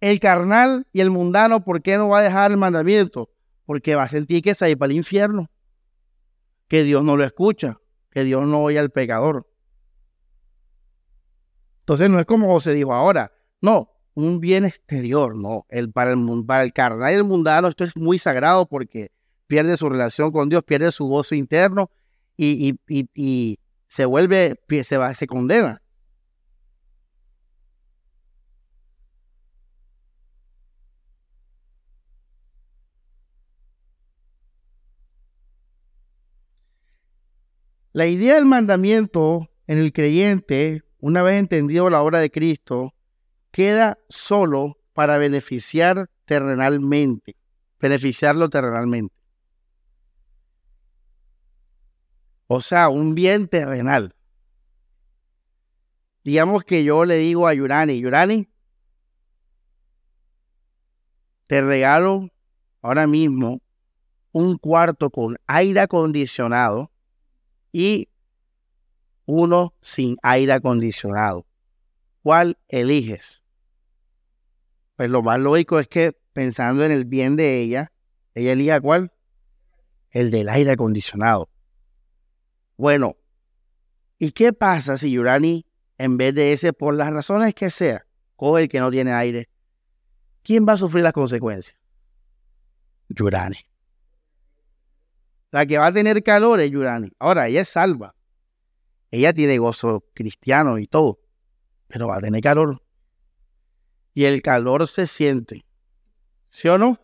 El 0.00 0.20
carnal 0.20 0.86
y 0.92 1.00
el 1.00 1.10
mundano, 1.10 1.64
¿por 1.64 1.82
qué 1.82 1.96
no 1.96 2.08
va 2.08 2.20
a 2.20 2.22
dejar 2.22 2.50
el 2.50 2.56
mandamiento? 2.56 3.30
Porque 3.64 3.94
va 3.94 4.04
a 4.04 4.08
sentir 4.08 4.42
que 4.42 4.54
se 4.54 4.72
va 4.72 4.78
para 4.78 4.90
el 4.90 4.96
infierno. 4.98 5.50
Que 6.68 6.82
Dios 6.82 7.02
no 7.02 7.16
lo 7.16 7.24
escucha. 7.24 7.78
Que 8.10 8.24
Dios 8.24 8.46
no 8.46 8.62
oye 8.62 8.78
al 8.78 8.90
pecador. 8.90 9.48
Entonces 11.80 12.10
no 12.10 12.18
es 12.18 12.26
como 12.26 12.58
se 12.60 12.74
dijo 12.74 12.92
ahora. 12.92 13.32
No, 13.60 13.92
un 14.14 14.40
bien 14.40 14.64
exterior, 14.64 15.34
no. 15.34 15.66
El, 15.68 15.92
para, 15.92 16.12
el, 16.12 16.44
para 16.46 16.62
el 16.62 16.72
carnal 16.72 17.12
y 17.12 17.16
el 17.16 17.24
mundano 17.24 17.68
esto 17.68 17.84
es 17.84 17.96
muy 17.96 18.18
sagrado 18.18 18.66
porque 18.66 19.12
pierde 19.46 19.76
su 19.76 19.88
relación 19.88 20.32
con 20.32 20.48
Dios, 20.48 20.62
pierde 20.64 20.92
su 20.92 21.06
gozo 21.06 21.34
interno 21.34 21.90
y, 22.36 22.78
y 22.86 23.58
se 23.88 24.04
vuelve, 24.04 24.60
se, 24.82 24.96
va, 24.96 25.14
se 25.14 25.26
condena. 25.26 25.82
La 37.96 38.06
idea 38.06 38.34
del 38.34 38.44
mandamiento 38.44 39.48
en 39.66 39.78
el 39.78 39.90
creyente, 39.90 40.82
una 40.98 41.22
vez 41.22 41.40
entendido 41.40 41.88
la 41.88 42.02
obra 42.02 42.20
de 42.20 42.30
Cristo, 42.30 42.92
queda 43.50 43.96
solo 44.10 44.76
para 44.92 45.16
beneficiar 45.16 46.10
terrenalmente, 46.26 47.36
beneficiarlo 47.80 48.50
terrenalmente. 48.50 49.14
O 52.48 52.60
sea, 52.60 52.90
un 52.90 53.14
bien 53.14 53.48
terrenal. 53.48 54.14
Digamos 56.22 56.64
que 56.64 56.84
yo 56.84 57.06
le 57.06 57.16
digo 57.16 57.46
a 57.46 57.54
Yurani, 57.54 57.98
Yurani, 57.98 58.46
te 61.46 61.62
regalo 61.62 62.28
ahora 62.82 63.06
mismo 63.06 63.62
un 64.32 64.58
cuarto 64.58 65.08
con 65.08 65.38
aire 65.46 65.80
acondicionado 65.80 66.90
y 67.76 68.08
uno 69.26 69.74
sin 69.82 70.16
aire 70.22 70.54
acondicionado. 70.54 71.46
¿Cuál 72.22 72.56
eliges? 72.68 73.42
Pues 74.96 75.10
lo 75.10 75.22
más 75.22 75.38
lógico 75.38 75.78
es 75.78 75.86
que 75.86 76.16
pensando 76.32 76.86
en 76.86 76.90
el 76.90 77.04
bien 77.04 77.36
de 77.36 77.60
ella, 77.60 77.92
ella 78.34 78.52
elija 78.52 78.80
cuál? 78.80 79.12
El 80.10 80.30
del 80.30 80.48
aire 80.48 80.70
acondicionado. 80.70 81.50
Bueno, 82.78 83.18
¿y 84.18 84.32
qué 84.32 84.54
pasa 84.54 84.96
si 84.96 85.10
Yurani, 85.10 85.66
en 85.98 86.16
vez 86.16 86.34
de 86.34 86.54
ese, 86.54 86.72
por 86.72 86.94
las 86.94 87.12
razones 87.12 87.54
que 87.54 87.68
sea, 87.68 88.06
coge 88.36 88.62
el 88.62 88.68
que 88.70 88.80
no 88.80 88.90
tiene 88.90 89.12
aire? 89.12 89.50
¿Quién 90.42 90.66
va 90.66 90.72
a 90.72 90.78
sufrir 90.78 91.04
las 91.04 91.12
consecuencias? 91.12 91.78
Yurani. 93.10 93.58
La 95.56 95.64
que 95.64 95.78
va 95.78 95.86
a 95.86 95.92
tener 95.92 96.22
calor 96.22 96.60
es 96.60 96.70
Yurani. 96.70 97.10
Ahora, 97.18 97.48
ella 97.48 97.62
es 97.62 97.70
salva. 97.70 98.14
Ella 99.10 99.32
tiene 99.32 99.56
gozo 99.56 100.04
cristiano 100.12 100.76
y 100.76 100.86
todo, 100.86 101.18
pero 101.86 102.08
va 102.08 102.18
a 102.18 102.20
tener 102.20 102.42
calor. 102.42 102.82
Y 104.12 104.24
el 104.24 104.42
calor 104.42 104.86
se 104.86 105.06
siente. 105.06 105.64
¿Sí 106.50 106.68
o 106.68 106.76
no? 106.76 107.00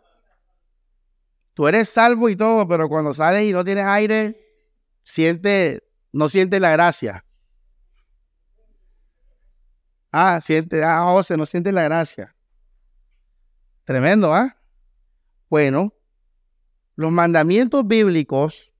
Tú 1.55 1.67
eres 1.67 1.89
salvo 1.89 2.29
y 2.29 2.37
todo, 2.37 2.69
pero 2.69 2.91
cuando 2.91 3.15
sales 3.15 3.49
y 3.49 3.55
no 3.55 3.65
tienes 3.65 3.87
aire, 3.87 4.39
siente, 5.03 5.89
no 6.13 6.29
siente 6.29 6.61
la 6.61 6.73
gracia. 6.73 7.25
Ah, 10.11 10.43
siente, 10.43 10.85
ah, 10.85 11.05
José, 11.05 11.39
no 11.39 11.47
siente 11.47 11.73
la 11.73 11.85
gracia. 11.85 12.37
Tremendo, 13.85 14.35
¿ah? 14.35 14.59
Bueno, 15.49 15.95
los 16.95 17.13
mandamientos 17.13 17.87
bíblicos 17.87 18.73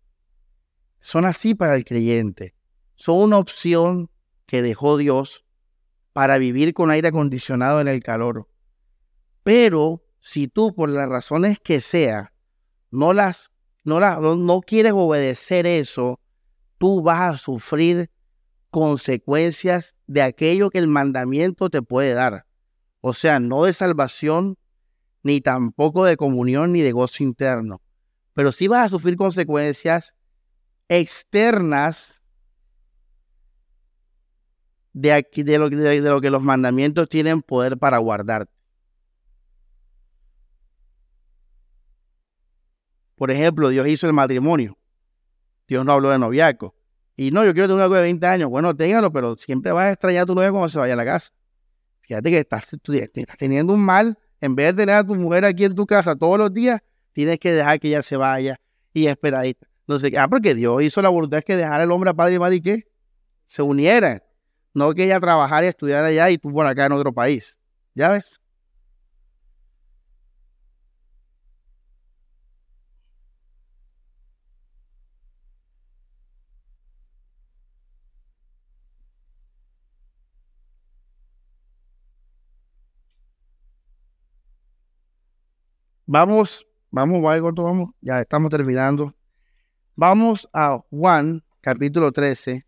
son 0.99 1.25
así 1.25 1.55
para 1.55 1.75
el 1.75 1.85
creyente. 1.85 2.55
Son 2.95 3.19
una 3.19 3.39
opción 3.39 4.11
que 4.47 4.63
dejó 4.63 4.97
Dios 4.97 5.45
para 6.13 6.39
vivir 6.39 6.75
con 6.75 6.91
aire 6.91 7.09
acondicionado 7.09 7.81
en 7.81 7.89
el 7.89 8.03
calor. 8.03 8.49
Pero 9.43 10.05
si 10.21 10.47
tú, 10.47 10.75
por 10.75 10.91
las 10.91 11.09
razones 11.09 11.59
que 11.59 11.81
sea, 11.81 12.33
no 12.91 13.13
las 13.13 13.53
no, 13.85 14.37
no, 14.37 14.61
quieres 14.61 14.93
obedecer 14.95 15.67
eso, 15.67 16.21
tú 16.79 17.03
vas 17.03 17.35
a 17.35 17.37
sufrir 17.37 18.11
consecuencias 18.71 19.97
de 20.07 20.23
aquello 20.23 20.71
que 20.71 20.79
el 20.79 20.87
mandamiento 20.87 21.69
te 21.69 21.83
puede 21.83 22.15
dar. 22.15 22.47
O 23.01 23.13
sea, 23.13 23.41
no 23.41 23.65
de 23.65 23.73
salvación, 23.73 24.57
ni 25.25 25.41
tampoco 25.41 26.05
de 26.05 26.17
comunión, 26.17 26.73
ni 26.73 26.81
de 26.81 26.93
gozo 26.93 27.25
interno. 27.25 27.83
Pero 28.35 28.53
sí 28.53 28.69
vas 28.69 28.87
a 28.87 28.89
sufrir 28.89 29.17
consecuencias 29.17 30.17
externas 30.89 32.21
de, 34.93 35.13
aquí, 35.13 35.43
de, 35.43 35.59
lo, 35.59 35.69
de 35.69 36.01
lo 36.01 36.21
que 36.21 36.31
los 36.31 36.43
mandamientos 36.43 37.09
tienen 37.09 37.43
poder 37.43 37.79
para 37.79 37.99
guardarte. 37.99 38.53
Por 43.17 43.31
ejemplo, 43.31 43.69
Dios 43.69 43.87
hizo 43.87 44.07
el 44.07 44.13
matrimonio. 44.13 44.77
Dios 45.69 45.85
no 45.85 45.93
habló 45.93 46.11
de 46.11 46.19
noviazgo. 46.19 46.75
Y 47.15 47.31
no, 47.31 47.45
yo 47.45 47.53
quiero 47.53 47.69
tener 47.69 47.77
un 47.77 47.83
algo 47.83 47.95
de 47.95 48.03
20 48.03 48.27
años. 48.27 48.51
Bueno, 48.51 48.75
téngalo, 48.75 49.13
pero 49.13 49.37
siempre 49.37 49.71
vas 49.73 49.85
a 49.85 49.93
extrañar 49.93 50.23
a 50.23 50.27
tu 50.27 50.35
novia 50.35 50.51
cuando 50.51 50.69
se 50.69 50.79
vaya 50.79 50.95
a 50.95 50.97
la 50.97 51.05
casa. 51.05 51.33
Fíjate 52.01 52.31
que 52.31 52.39
estás 52.39 52.69
teniendo 53.39 53.75
un 53.75 53.81
mal. 53.81 54.19
En 54.41 54.57
vez 54.57 54.75
de 54.75 54.83
tener 54.83 54.97
a 54.97 55.07
tu 55.07 55.15
mujer 55.15 55.45
aquí 55.45 55.65
en 55.65 55.75
tu 55.75 55.87
casa 55.87 56.17
todos 56.17 56.37
los 56.37 56.53
días, 56.53 56.81
Tienes 57.13 57.39
que 57.39 57.53
dejar 57.53 57.81
que 57.81 57.89
ella 57.89 58.03
se 58.03 58.17
vaya 58.17 58.61
y 58.93 59.07
esperadita. 59.07 59.67
No 59.87 59.99
sé, 59.99 60.11
qué, 60.11 60.19
ah, 60.19 60.29
porque 60.29 60.55
Dios 60.55 60.83
hizo 60.83 61.03
la 61.03 61.09
voluntad 61.09 61.43
que 61.43 61.57
dejara 61.57 61.85
el 61.85 61.91
hombre 61.91 62.11
a 62.11 62.15
padre 62.15 62.35
y 62.35 62.39
madre 62.39 62.57
y 62.57 62.61
que 62.63 62.87
se 63.47 63.63
unieran. 63.63 64.23
No 64.75 64.95
que 64.95 65.05
ella 65.05 65.21
trabajara 65.21 65.67
y 65.67 65.69
estudiara 65.69 66.09
allá 66.09 66.31
y 66.31 66.39
tú 66.39 66.53
por 66.53 66.67
acá 66.67 66.87
en 66.87 66.93
otro 66.93 67.13
país. 67.13 67.59
¿Ya 67.95 68.11
ves? 68.11 68.41
Vamos 86.07 86.67
vamos, 86.93 87.23
vamos, 87.23 87.91
ya 88.01 88.21
estamos 88.21 88.51
terminando. 88.51 89.15
Vamos 89.97 90.49
a 90.53 90.79
Juan, 90.91 91.43
capítulo 91.61 92.13
13. 92.13 92.67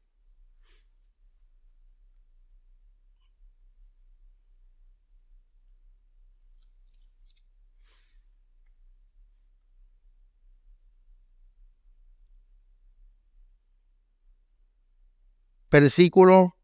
Versículo 15.70 16.54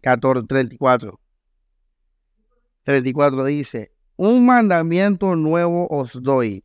14, 0.00 0.46
34. 0.46 1.20
34 2.84 3.44
dice, 3.44 3.91
un 4.16 4.46
mandamiento 4.46 5.34
nuevo 5.36 5.88
os 5.90 6.22
doy, 6.22 6.64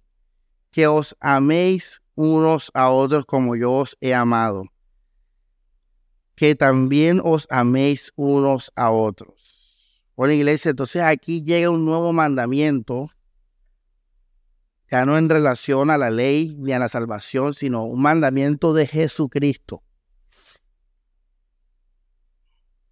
que 0.71 0.87
os 0.87 1.15
améis 1.19 2.01
unos 2.15 2.71
a 2.73 2.89
otros 2.89 3.25
como 3.25 3.55
yo 3.55 3.71
os 3.71 3.97
he 4.01 4.13
amado, 4.13 4.65
que 6.35 6.55
también 6.55 7.21
os 7.23 7.47
améis 7.49 8.11
unos 8.15 8.71
a 8.75 8.91
otros. 8.91 9.33
Bueno, 10.15 10.33
iglesia, 10.33 10.71
entonces 10.71 11.03
aquí 11.03 11.43
llega 11.43 11.69
un 11.69 11.85
nuevo 11.85 12.11
mandamiento, 12.11 13.09
ya 14.89 15.05
no 15.05 15.17
en 15.17 15.29
relación 15.29 15.89
a 15.91 15.97
la 15.97 16.09
ley 16.09 16.55
ni 16.57 16.71
a 16.71 16.79
la 16.79 16.89
salvación, 16.89 17.53
sino 17.53 17.83
un 17.83 18.01
mandamiento 18.01 18.73
de 18.73 18.87
Jesucristo, 18.87 19.83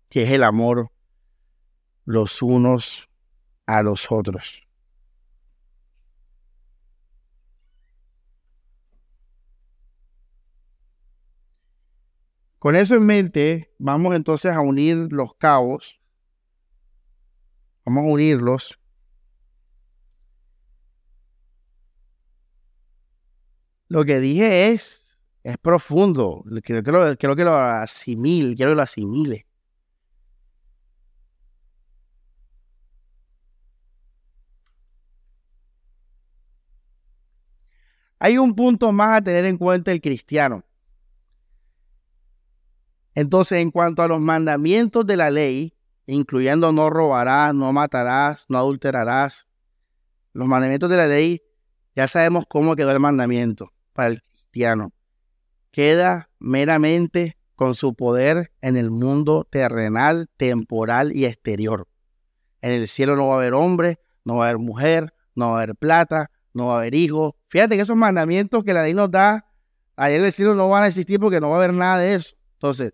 que 0.09 0.23
es 0.23 0.29
el 0.29 0.43
amor 0.43 0.91
los 2.05 2.41
unos 2.43 3.09
a 3.65 3.83
los 3.83 4.11
otros. 4.11 4.65
Con 12.65 12.75
eso 12.75 12.95
en 12.95 13.05
mente, 13.05 13.71
vamos 13.77 14.15
entonces 14.15 14.51
a 14.51 14.59
unir 14.59 14.97
los 15.11 15.35
cabos. 15.35 15.99
Vamos 17.85 18.05
a 18.05 18.11
unirlos. 18.11 18.79
Lo 23.87 24.03
que 24.03 24.19
dije 24.19 24.71
es, 24.71 25.19
es 25.43 25.57
profundo. 25.59 26.43
Quiero 26.63 26.81
que 26.81 26.91
lo, 26.91 27.15
quiero 27.17 27.35
que 27.35 27.43
lo 27.43 27.55
asimile, 27.55 28.55
quiero 28.55 28.71
que 28.71 28.77
lo 28.77 28.81
asimile. 28.81 29.44
Hay 38.25 38.39
un 38.39 38.55
punto 38.55 38.91
más 38.91 39.19
a 39.19 39.23
tener 39.23 39.45
en 39.45 39.55
cuenta 39.55 39.91
el 39.91 40.01
cristiano. 40.01 40.63
Entonces, 43.13 43.59
en 43.59 43.69
cuanto 43.69 44.01
a 44.01 44.07
los 44.07 44.19
mandamientos 44.19 45.05
de 45.05 45.15
la 45.15 45.29
ley, 45.29 45.75
incluyendo 46.07 46.71
no 46.71 46.89
robarás, 46.89 47.53
no 47.53 47.71
matarás, 47.71 48.47
no 48.49 48.57
adulterarás, 48.57 49.47
los 50.33 50.47
mandamientos 50.47 50.89
de 50.89 50.97
la 50.97 51.05
ley, 51.05 51.43
ya 51.95 52.07
sabemos 52.07 52.45
cómo 52.49 52.75
quedó 52.75 52.89
el 52.93 52.99
mandamiento 52.99 53.73
para 53.93 54.07
el 54.07 54.23
cristiano. 54.23 54.91
Queda 55.69 56.31
meramente 56.39 57.37
con 57.53 57.75
su 57.75 57.93
poder 57.93 58.51
en 58.59 58.75
el 58.75 58.89
mundo 58.89 59.47
terrenal, 59.47 60.31
temporal 60.35 61.15
y 61.15 61.25
exterior. 61.25 61.87
En 62.63 62.71
el 62.71 62.87
cielo 62.87 63.15
no 63.15 63.27
va 63.27 63.35
a 63.35 63.37
haber 63.37 63.53
hombre, 63.53 63.99
no 64.23 64.37
va 64.37 64.45
a 64.45 64.49
haber 64.49 64.57
mujer, 64.57 65.13
no 65.35 65.51
va 65.51 65.59
a 65.59 65.61
haber 65.61 65.75
plata, 65.75 66.31
no 66.55 66.67
va 66.67 66.75
a 66.75 66.79
haber 66.79 66.95
hijo. 66.95 67.35
Fíjate 67.49 67.75
que 67.75 67.83
esos 67.83 67.97
mandamientos 67.97 68.63
que 68.63 68.73
la 68.73 68.83
ley 68.83 68.93
nos 68.93 69.11
da, 69.11 69.45
en 69.97 70.23
el 70.23 70.31
cielo 70.31 70.55
no 70.55 70.69
van 70.69 70.83
a 70.83 70.87
existir 70.87 71.19
porque 71.19 71.39
no 71.39 71.49
va 71.49 71.57
a 71.57 71.59
haber 71.59 71.73
nada 71.73 71.99
de 71.99 72.15
eso. 72.15 72.35
Entonces, 72.53 72.93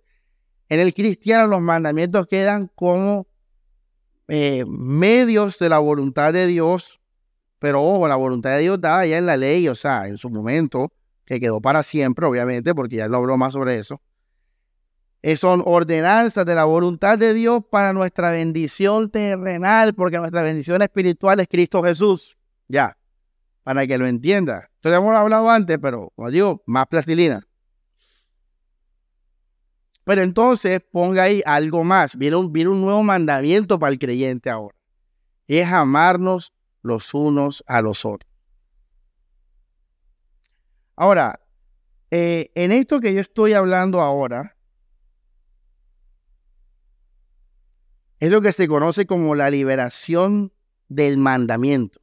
en 0.67 0.79
el 0.79 0.93
cristiano 0.93 1.47
los 1.47 1.61
mandamientos 1.61 2.27
quedan 2.27 2.71
como 2.73 3.27
eh, 4.27 4.65
medios 4.67 5.59
de 5.59 5.69
la 5.69 5.77
voluntad 5.77 6.33
de 6.33 6.47
Dios, 6.47 6.99
pero 7.59 7.83
ojo, 7.83 8.07
la 8.07 8.15
voluntad 8.15 8.51
de 8.55 8.61
Dios 8.61 8.81
dada 8.81 9.05
ya 9.05 9.17
en 9.17 9.27
la 9.27 9.37
ley, 9.37 9.67
o 9.67 9.75
sea, 9.75 10.07
en 10.07 10.17
su 10.17 10.29
momento, 10.29 10.91
que 11.25 11.39
quedó 11.39 11.61
para 11.61 11.83
siempre, 11.83 12.25
obviamente, 12.25 12.73
porque 12.73 12.95
ya 12.95 13.07
no 13.07 13.17
habló 13.17 13.37
más 13.37 13.53
sobre 13.53 13.77
eso. 13.77 14.01
Eh, 15.21 15.37
son 15.37 15.61
ordenanzas 15.65 16.47
de 16.47 16.55
la 16.55 16.65
voluntad 16.65 17.19
de 17.19 17.35
Dios 17.35 17.61
para 17.69 17.93
nuestra 17.93 18.31
bendición 18.31 19.11
terrenal, 19.11 19.93
porque 19.93 20.17
nuestra 20.17 20.41
bendición 20.41 20.81
espiritual 20.81 21.39
es 21.39 21.47
Cristo 21.47 21.83
Jesús. 21.83 22.35
Ya, 22.67 22.97
para 23.63 23.85
que 23.87 23.97
lo 23.97 24.07
entienda. 24.07 24.69
Esto 24.75 24.89
lo 24.89 24.95
hemos 24.95 25.17
hablado 25.17 25.49
antes, 25.49 25.77
pero 25.81 26.11
como 26.15 26.29
digo, 26.31 26.63
más 26.65 26.87
plastilina. 26.87 27.47
Pero 30.03 30.23
entonces 30.23 30.81
ponga 30.91 31.23
ahí 31.23 31.41
algo 31.45 31.83
más. 31.83 32.17
Viene 32.17 32.35
un, 32.35 32.45
un 32.45 32.81
nuevo 32.81 33.03
mandamiento 33.03 33.79
para 33.79 33.91
el 33.91 33.99
creyente 33.99 34.49
ahora. 34.49 34.75
Es 35.47 35.67
amarnos 35.67 36.53
los 36.81 37.13
unos 37.13 37.63
a 37.67 37.81
los 37.81 38.05
otros. 38.05 38.29
Ahora, 40.95 41.39
eh, 42.09 42.51
en 42.55 42.71
esto 42.71 42.99
que 42.99 43.13
yo 43.13 43.21
estoy 43.21 43.53
hablando 43.53 44.01
ahora, 44.01 44.57
es 48.19 48.29
lo 48.29 48.41
que 48.41 48.51
se 48.51 48.67
conoce 48.67 49.05
como 49.05 49.33
la 49.33 49.49
liberación 49.49 50.53
del 50.89 51.17
mandamiento. 51.17 52.00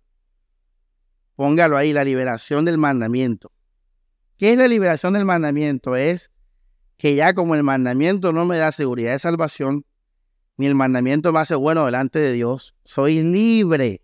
Póngalo 1.38 1.76
ahí, 1.76 1.92
la 1.92 2.02
liberación 2.02 2.64
del 2.64 2.78
mandamiento. 2.78 3.52
¿Qué 4.38 4.50
es 4.50 4.58
la 4.58 4.66
liberación 4.66 5.12
del 5.12 5.24
mandamiento? 5.24 5.94
Es 5.94 6.32
que 6.96 7.14
ya 7.14 7.32
como 7.32 7.54
el 7.54 7.62
mandamiento 7.62 8.32
no 8.32 8.44
me 8.44 8.58
da 8.58 8.72
seguridad 8.72 9.12
de 9.12 9.20
salvación, 9.20 9.84
ni 10.56 10.66
el 10.66 10.74
mandamiento 10.74 11.32
me 11.32 11.38
hace 11.38 11.54
bueno 11.54 11.86
delante 11.86 12.18
de 12.18 12.32
Dios, 12.32 12.74
soy 12.84 13.22
libre. 13.22 14.02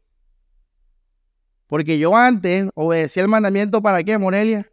Porque 1.66 1.98
yo 1.98 2.16
antes 2.16 2.68
obedecía 2.76 3.24
el 3.24 3.28
mandamiento 3.28 3.82
para 3.82 4.04
qué, 4.04 4.16
Morelia. 4.16 4.70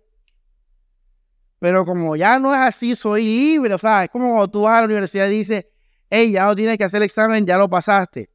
Pero 1.57 1.83
como 1.83 2.15
ya 2.15 2.37
no 2.37 2.53
es 2.53 2.59
así, 2.59 2.95
soy 2.95 3.23
libre. 3.23 3.73
O 3.73 3.79
sea, 3.79 4.03
es 4.03 4.11
como 4.11 4.27
cuando 4.27 4.51
tú 4.51 4.61
vas 4.61 4.75
a 4.75 4.79
la 4.81 4.85
universidad 4.85 5.25
y 5.29 5.37
dices, 5.37 5.65
hey, 6.11 6.31
ya 6.31 6.45
no 6.45 6.55
tienes 6.55 6.77
que 6.77 6.83
hacer 6.83 6.97
el 6.97 7.05
examen, 7.05 7.43
ya 7.43 7.57
lo 7.57 7.67
pasaste. 7.67 8.30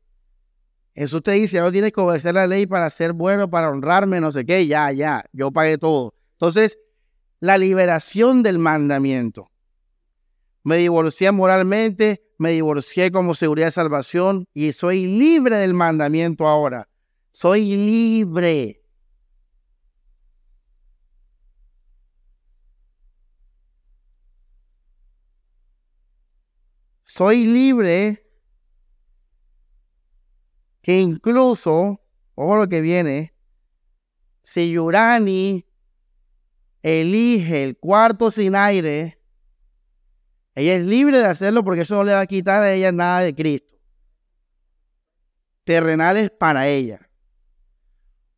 Eso 0.96 1.20
te 1.20 1.32
dice, 1.32 1.56
ya 1.56 1.62
no 1.62 1.70
tienes 1.70 1.92
que 1.92 2.00
obedecer 2.00 2.34
la 2.34 2.46
ley 2.46 2.66
para 2.66 2.88
ser 2.88 3.12
bueno, 3.12 3.50
para 3.50 3.68
honrarme, 3.70 4.18
no 4.18 4.32
sé 4.32 4.46
qué, 4.46 4.66
ya, 4.66 4.90
ya, 4.92 5.26
yo 5.30 5.52
pagué 5.52 5.76
todo. 5.76 6.14
Entonces, 6.32 6.78
la 7.38 7.58
liberación 7.58 8.42
del 8.42 8.58
mandamiento 8.58 9.50
me 10.64 10.78
divorcié 10.78 11.30
moralmente, 11.32 12.24
me 12.38 12.52
divorcié 12.52 13.12
como 13.12 13.34
seguridad 13.34 13.66
de 13.66 13.72
salvación 13.72 14.48
y 14.54 14.72
soy 14.72 15.06
libre 15.06 15.58
del 15.58 15.74
mandamiento 15.74 16.48
ahora. 16.48 16.88
Soy 17.30 17.76
libre. 17.76 18.82
Soy 27.04 27.44
libre 27.44 28.25
que 30.86 31.00
incluso, 31.00 32.00
ojo 32.36 32.54
lo 32.54 32.68
que 32.68 32.80
viene, 32.80 33.34
si 34.40 34.70
Yurani 34.70 35.66
elige 36.80 37.64
el 37.64 37.76
cuarto 37.76 38.30
sin 38.30 38.54
aire, 38.54 39.20
ella 40.54 40.76
es 40.76 40.84
libre 40.84 41.18
de 41.18 41.24
hacerlo 41.24 41.64
porque 41.64 41.80
eso 41.80 41.96
no 41.96 42.04
le 42.04 42.12
va 42.12 42.20
a 42.20 42.26
quitar 42.28 42.62
a 42.62 42.72
ella 42.72 42.92
nada 42.92 43.18
de 43.18 43.34
Cristo. 43.34 43.76
Terrenales 45.64 46.30
para 46.30 46.68
ella. 46.68 47.10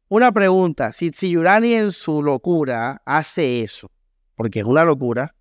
Una 0.09 0.33
pregunta, 0.33 0.93
si, 0.93 1.11
si 1.11 1.29
Yurani 1.29 1.75
en 1.75 1.93
su 1.93 2.23
locura 2.23 3.03
hace 3.05 3.63
eso, 3.63 3.93
porque 4.37 4.61
es 4.61 4.65
una 4.65 4.85
locura, 4.85 5.37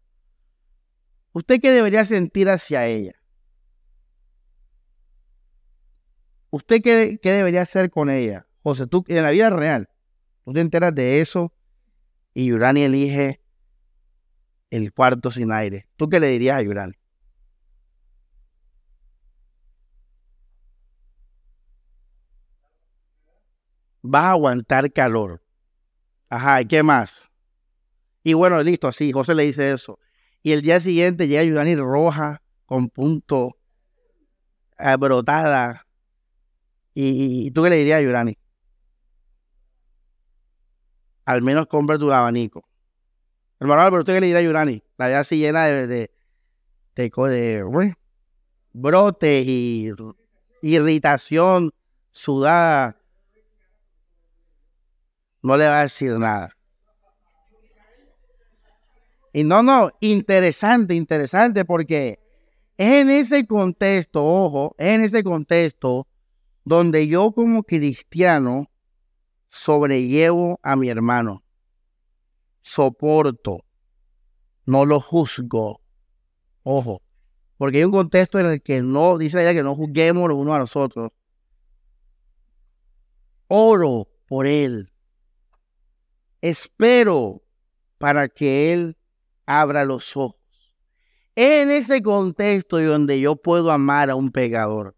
¿usted 1.32 1.62
qué 1.62 1.72
debería 1.72 2.04
sentir 2.04 2.50
hacia 2.50 2.86
ella? 2.86 3.17
¿Usted 6.50 6.82
qué, 6.82 7.20
qué 7.22 7.32
debería 7.32 7.62
hacer 7.62 7.90
con 7.90 8.10
ella? 8.10 8.48
José, 8.64 8.88
tú 8.88 9.04
en 9.08 9.24
la 9.24 9.32
vida 9.32 9.50
real, 9.50 9.90
tú 10.44 10.54
te 10.54 10.62
enteras 10.62 10.94
de 10.94 11.22
eso 11.22 11.54
y 12.34 12.46
Yurani 12.48 12.84
elige 12.84 13.42
el 14.70 14.94
cuarto 14.94 15.32
sin 15.32 15.52
aire. 15.52 15.88
¿Tú 15.96 16.10
qué 16.10 16.20
le 16.20 16.28
dirías 16.28 16.58
a 16.58 16.62
Yurani? 16.62 16.94
Vas 24.02 24.24
a 24.24 24.32
aguantar 24.32 24.92
calor. 24.94 25.42
Ajá, 26.30 26.62
¿y 26.62 26.66
qué 26.66 26.84
más? 26.84 27.30
Y 28.24 28.34
bueno, 28.34 28.62
listo, 28.62 28.92
sí, 28.92 29.12
José 29.12 29.34
le 29.34 29.44
dice 29.44 29.72
eso. 29.72 30.00
Y 30.44 30.52
el 30.52 30.62
día 30.62 30.80
siguiente 30.80 31.28
llega 31.28 31.44
Yurani 31.44 31.76
roja, 31.76 32.42
con 32.66 32.90
punto, 32.90 33.58
eh, 34.78 34.98
¿Y, 37.00 37.52
tú 37.52 37.62
qué 37.62 37.70
le 37.70 37.76
dirías 37.76 38.00
a 38.00 38.02
Yurani? 38.02 38.36
al 41.26 41.42
menos 41.44 41.68
cómprate 41.68 42.04
un 42.06 42.12
abanico. 42.14 42.68
Hermano 43.60 43.84
pero 43.92 44.00
¿usted 44.00 44.14
qué 44.16 44.22
le 44.22 44.28
dirá 44.28 44.40
a 44.40 44.42
Yurani? 44.42 44.82
La 44.98 45.08
vida 45.08 45.20
así 45.20 45.38
llena 45.38 45.66
de, 45.66 45.86
de, 45.86 46.10
de, 46.96 47.94
brotes 48.74 49.46
y 49.46 49.92
irritación, 50.62 51.72
sudada. 52.12 52.98
No 55.44 55.56
le 55.58 55.68
va 55.68 55.80
a 55.80 55.84
decir 55.84 56.14
nada. 56.14 56.56
Y 59.34 59.44
no, 59.44 59.62
no, 59.62 59.92
interesante, 60.00 60.96
interesante, 60.96 61.64
porque 61.64 62.20
es 62.78 62.88
en 63.02 63.10
ese 63.12 63.46
contexto, 63.46 64.26
ojo, 64.26 64.74
es 64.80 64.96
en 64.96 65.02
ese 65.04 65.24
contexto 65.24 66.08
donde 66.68 67.08
yo 67.08 67.32
como 67.32 67.64
cristiano 67.64 68.70
sobrellevo 69.48 70.60
a 70.62 70.76
mi 70.76 70.90
hermano, 70.90 71.42
soporto, 72.62 73.64
no 74.66 74.86
lo 74.86 75.00
juzgo, 75.00 75.80
ojo, 76.64 77.02
porque 77.58 77.78
hay 77.78 77.86
un 77.86 77.94
contexto 77.94 78.38
en 78.40 78.48
el 78.48 78.62
que 78.62 78.82
no, 78.82 79.18
dice 79.18 79.42
ella 79.42 79.54
que 79.54 79.64
no 79.64 79.76
juzguemos 79.76 80.28
los 80.28 80.38
unos 80.38 80.56
a 80.58 80.60
los 80.60 80.76
otros. 80.76 81.12
Oro 83.48 84.10
por 84.28 84.46
él. 84.46 84.92
Espero 86.42 87.44
para 87.98 88.28
que 88.28 88.74
él 88.74 88.98
abra 89.46 89.86
los 89.86 90.18
ojos. 90.18 90.36
En 91.34 91.72
ese 91.72 92.04
contexto 92.04 92.78
donde 92.82 93.22
yo 93.22 93.38
puedo 93.38 93.72
amar 93.72 94.10
a 94.10 94.16
un 94.16 94.32
pecador, 94.32 94.97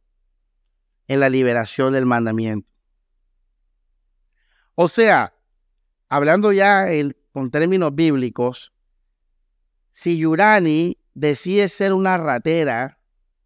en 1.09 1.19
la 1.19 1.27
liberación 1.27 1.91
del 1.93 2.05
mandamiento. 2.05 2.69
O 4.75 4.87
sea, 4.87 5.33
hablando 6.07 6.53
ya 6.53 6.87
con 7.33 7.49
términos 7.49 7.93
bíblicos, 7.93 8.71
si 9.91 10.17
Yurani 10.17 10.97
decide 11.15 11.67
ser 11.67 11.93
una 11.93 12.17
ratera, 12.17 12.99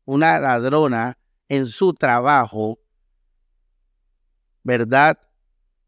una 0.04 0.40
ladrona 0.40 1.18
en 1.48 1.66
su 1.66 1.94
trabajo, 1.94 2.80
¿verdad? 4.64 5.18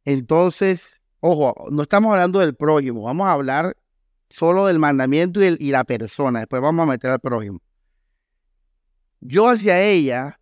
Entonces, 0.05 1.01
ojo, 1.19 1.67
no 1.71 1.83
estamos 1.83 2.11
hablando 2.11 2.39
del 2.39 2.55
prójimo, 2.55 3.03
vamos 3.03 3.27
a 3.27 3.33
hablar 3.33 3.75
solo 4.29 4.65
del 4.67 4.79
mandamiento 4.79 5.43
y, 5.43 5.57
y 5.59 5.71
la 5.71 5.83
persona, 5.83 6.39
después 6.39 6.61
vamos 6.61 6.83
a 6.83 6.91
meter 6.91 7.11
al 7.11 7.19
prójimo. 7.19 7.61
Yo 9.19 9.49
hacia 9.49 9.81
ella, 9.81 10.39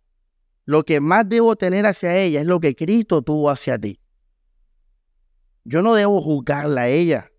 lo 0.64 0.84
que 0.84 1.00
más 1.00 1.28
debo 1.28 1.56
tener 1.56 1.86
hacia 1.86 2.16
ella 2.16 2.40
es 2.40 2.46
lo 2.46 2.60
que 2.60 2.74
Cristo 2.74 3.22
tuvo 3.22 3.50
hacia 3.50 3.78
ti. 3.78 4.00
Yo 5.64 5.82
no 5.82 5.94
debo 5.94 6.20
juzgarla 6.20 6.82
a 6.82 6.88
ella. 6.88 7.30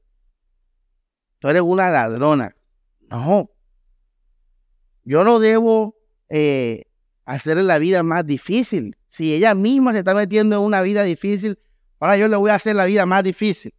Tú 1.40 1.50
eres 1.50 1.62
una 1.62 1.90
ladrona. 1.90 2.56
No. 3.10 3.52
Yo 5.04 5.24
no 5.24 5.40
debo 5.40 5.96
eh, 6.30 6.86
hacerle 7.26 7.64
la 7.64 7.78
vida 7.78 8.04
más 8.04 8.26
difícil. 8.26 8.98
Si 9.08 9.34
ella 9.34 9.54
misma 9.54 9.94
se 9.94 10.00
está 10.00 10.14
metiendo 10.14 10.56
en 10.56 10.62
una 10.62 10.82
vida 10.82 11.04
difícil, 11.04 11.60
ahora 12.00 12.18
yo 12.18 12.28
le 12.28 12.36
voy 12.36 12.50
a 12.50 12.56
hacer 12.56 12.76
la 12.76 12.86
vida 12.86 13.06
más 13.06 13.24
difícil. 13.24 13.74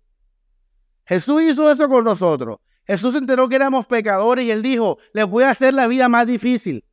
Jesús 1.04 1.42
hizo 1.42 1.70
eso 1.70 1.88
con 1.88 2.04
nosotros. 2.04 2.58
Jesús 2.84 3.12
se 3.12 3.18
enteró 3.18 3.48
que 3.48 3.56
éramos 3.56 3.86
pecadores 3.86 4.44
y 4.44 4.50
él 4.50 4.62
dijo, 4.62 4.98
les 5.12 5.26
voy 5.26 5.44
a 5.44 5.50
hacer 5.50 5.74
la 5.74 5.86
vida 5.88 6.08
más 6.08 6.26
difícil. 6.26 6.84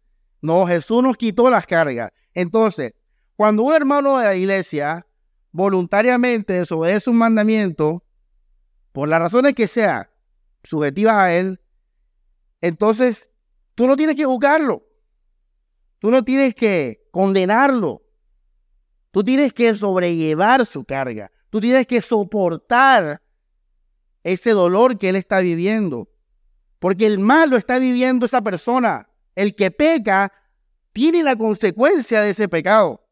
No, 0.42 0.66
Jesús 0.66 1.04
nos 1.04 1.18
quitó 1.18 1.50
las 1.50 1.68
cargas. 1.68 2.12
Entonces, 2.34 2.94
cuando 3.36 3.64
un 3.64 3.74
hermano 3.74 4.20
de 4.20 4.26
la 4.26 4.36
iglesia 4.36 5.06
voluntariamente 5.52 6.54
desobedece 6.54 7.10
un 7.10 7.18
mandamiento, 7.18 8.04
por 8.94 9.10
las 9.10 9.20
razones 9.20 9.56
que 9.56 9.68
sea 9.68 10.12
subjetivas 10.64 11.16
a 11.16 11.34
él, 11.34 11.60
entonces 12.62 13.32
tú 13.76 13.88
no 13.88 13.98
tienes 13.98 14.16
que 14.16 14.26
juzgarlo. 14.26 14.84
Tú 16.00 16.12
no 16.12 16.24
tienes 16.24 16.54
que 16.56 17.08
condenarlo. 17.12 18.04
Tú 19.12 19.24
tienes 19.24 19.54
que 19.54 19.74
sobrellevar 19.76 20.66
su 20.66 20.86
carga. 20.86 21.32
Tú 21.50 21.60
tienes 21.60 21.88
que 21.88 22.02
soportar 22.02 23.22
ese 24.24 24.52
dolor 24.52 24.98
que 24.98 25.10
él 25.10 25.16
está 25.16 25.40
viviendo. 25.40 26.10
Porque 26.80 27.06
el 27.06 27.20
mal 27.20 27.50
lo 27.50 27.58
está 27.58 27.80
viviendo 27.80 28.26
esa 28.26 28.42
persona. 28.42 29.10
El 29.36 29.56
que 29.56 29.72
peca 29.72 30.32
tiene 30.94 31.24
la 31.24 31.36
consecuencia 31.36 32.22
de 32.22 32.30
ese 32.30 32.48
pecado. 32.48 33.04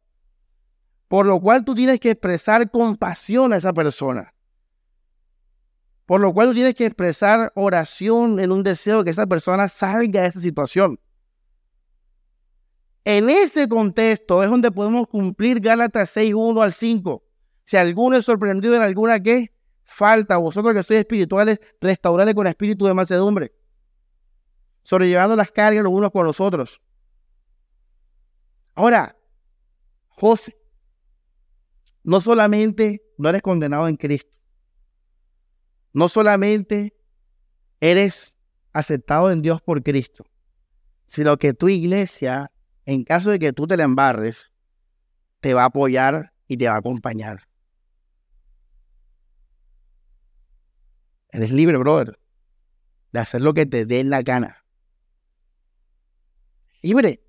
Por 1.07 1.25
lo 1.25 1.41
cual 1.41 1.65
tú 1.65 1.75
tienes 1.75 1.99
que 1.99 2.11
expresar 2.11 2.71
compasión 2.71 3.51
a 3.51 3.57
esa 3.57 3.73
persona. 3.73 4.33
Por 6.05 6.21
lo 6.21 6.33
cual 6.33 6.49
tú 6.49 6.53
tienes 6.53 6.75
que 6.75 6.85
expresar 6.85 7.51
oración 7.55 8.39
en 8.39 8.51
un 8.51 8.63
deseo 8.63 8.99
de 8.99 9.05
que 9.05 9.09
esa 9.09 9.27
persona 9.27 9.67
salga 9.67 10.21
de 10.21 10.27
esa 10.27 10.39
situación. 10.39 10.99
En 13.03 13.29
ese 13.29 13.67
contexto 13.67 14.43
es 14.43 14.49
donde 14.49 14.71
podemos 14.71 15.07
cumplir 15.07 15.59
Gálatas 15.59 16.11
6, 16.11 16.33
1 16.35 16.61
al 16.61 16.71
5. 16.71 17.23
Si 17.65 17.77
alguno 17.77 18.17
es 18.17 18.25
sorprendido 18.25 18.75
en 18.75 18.83
alguna 18.83 19.19
que 19.19 19.51
falta, 19.83 20.37
vosotros 20.37 20.73
que 20.73 20.83
sois 20.83 20.99
espirituales, 20.99 21.59
restaurarle 21.79 22.35
con 22.35 22.45
espíritu 22.45 22.85
de 22.85 22.93
mansedumbre, 22.93 23.53
sobrellevando 24.83 25.35
las 25.35 25.51
cargas 25.51 25.83
los 25.83 25.91
unos 25.91 26.11
con 26.11 26.25
los 26.25 26.39
otros. 26.39 26.79
Ahora, 28.81 29.15
José, 30.07 30.57
no 32.03 32.19
solamente 32.19 33.03
no 33.15 33.29
eres 33.29 33.43
condenado 33.43 33.87
en 33.87 33.95
Cristo, 33.95 34.35
no 35.93 36.09
solamente 36.09 36.91
eres 37.79 38.39
aceptado 38.73 39.29
en 39.29 39.43
Dios 39.43 39.61
por 39.61 39.83
Cristo, 39.83 40.25
sino 41.05 41.37
que 41.37 41.53
tu 41.53 41.69
iglesia, 41.69 42.51
en 42.87 43.03
caso 43.03 43.29
de 43.29 43.37
que 43.37 43.53
tú 43.53 43.67
te 43.67 43.77
la 43.77 43.83
embarres, 43.83 44.51
te 45.41 45.53
va 45.53 45.61
a 45.61 45.65
apoyar 45.65 46.33
y 46.47 46.57
te 46.57 46.67
va 46.67 46.73
a 46.73 46.79
acompañar. 46.79 47.47
Eres 51.29 51.51
libre, 51.51 51.77
brother, 51.77 52.19
de 53.11 53.19
hacer 53.19 53.41
lo 53.41 53.53
que 53.53 53.67
te 53.67 53.85
dé 53.85 54.03
la 54.03 54.23
gana. 54.23 54.65
Libre. 56.81 57.21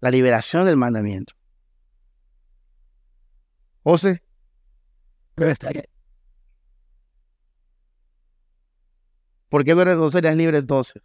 La 0.00 0.10
liberación 0.10 0.64
del 0.66 0.76
mandamiento. 0.76 1.34
José. 3.82 4.22
¿Por 9.48 9.64
qué 9.64 9.74
no, 9.74 9.82
eres, 9.82 9.96
no 9.96 10.10
serías 10.10 10.36
libre 10.36 10.58
entonces? 10.58 11.02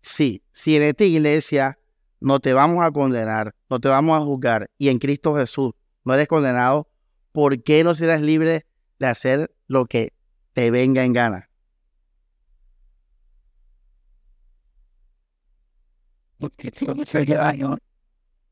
Sí, 0.00 0.42
si 0.52 0.76
en 0.76 0.84
esta 0.84 1.04
iglesia 1.04 1.78
no 2.18 2.40
te 2.40 2.52
vamos 2.52 2.84
a 2.84 2.90
condenar, 2.90 3.54
no 3.68 3.78
te 3.78 3.88
vamos 3.88 4.20
a 4.20 4.24
juzgar 4.24 4.70
y 4.78 4.88
en 4.88 4.98
Cristo 4.98 5.34
Jesús 5.36 5.72
no 6.04 6.14
eres 6.14 6.28
condenado, 6.28 6.88
¿por 7.32 7.62
qué 7.62 7.84
no 7.84 7.94
serás 7.94 8.22
libre 8.22 8.66
de 8.98 9.06
hacer 9.06 9.54
lo 9.66 9.86
que 9.86 10.14
te 10.52 10.70
venga 10.70 11.04
en 11.04 11.12
gana? 11.12 11.49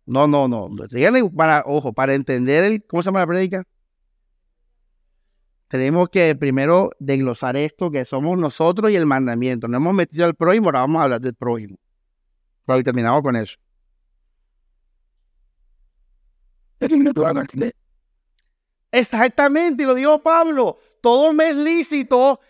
No, 0.07 0.27
no, 0.27 0.49
no. 0.49 0.69
Para, 1.37 1.63
ojo, 1.67 1.93
para 1.93 2.15
entender 2.15 2.65
el, 2.65 2.85
¿cómo 2.87 3.03
se 3.03 3.09
llama 3.09 3.21
la 3.21 3.27
prédica? 3.27 3.65
Tenemos 5.69 6.09
que 6.09 6.35
primero 6.35 6.91
desglosar 6.99 7.57
esto, 7.57 7.91
que 7.91 8.05
somos 8.07 8.39
nosotros 8.39 8.91
y 8.91 8.97
el 8.97 9.05
mandamiento. 9.05 9.69
No 9.69 9.77
hemos 9.77 9.93
metido 9.93 10.25
al 10.25 10.35
prójimo, 10.35 10.69
ahora 10.69 10.81
vamos 10.81 11.01
a 11.01 11.05
hablar 11.05 11.21
del 11.21 11.35
prójimo. 11.35 11.77
Pero 12.65 12.83
terminamos 12.83 13.23
con 13.23 13.37
eso. 13.37 13.57
Exactamente, 18.91 19.85
lo 19.85 19.95
dijo 19.95 20.23
Pablo. 20.23 20.79
Todo 21.03 21.35
me 21.35 21.51
es 21.51 21.57
lícito. 21.57 22.41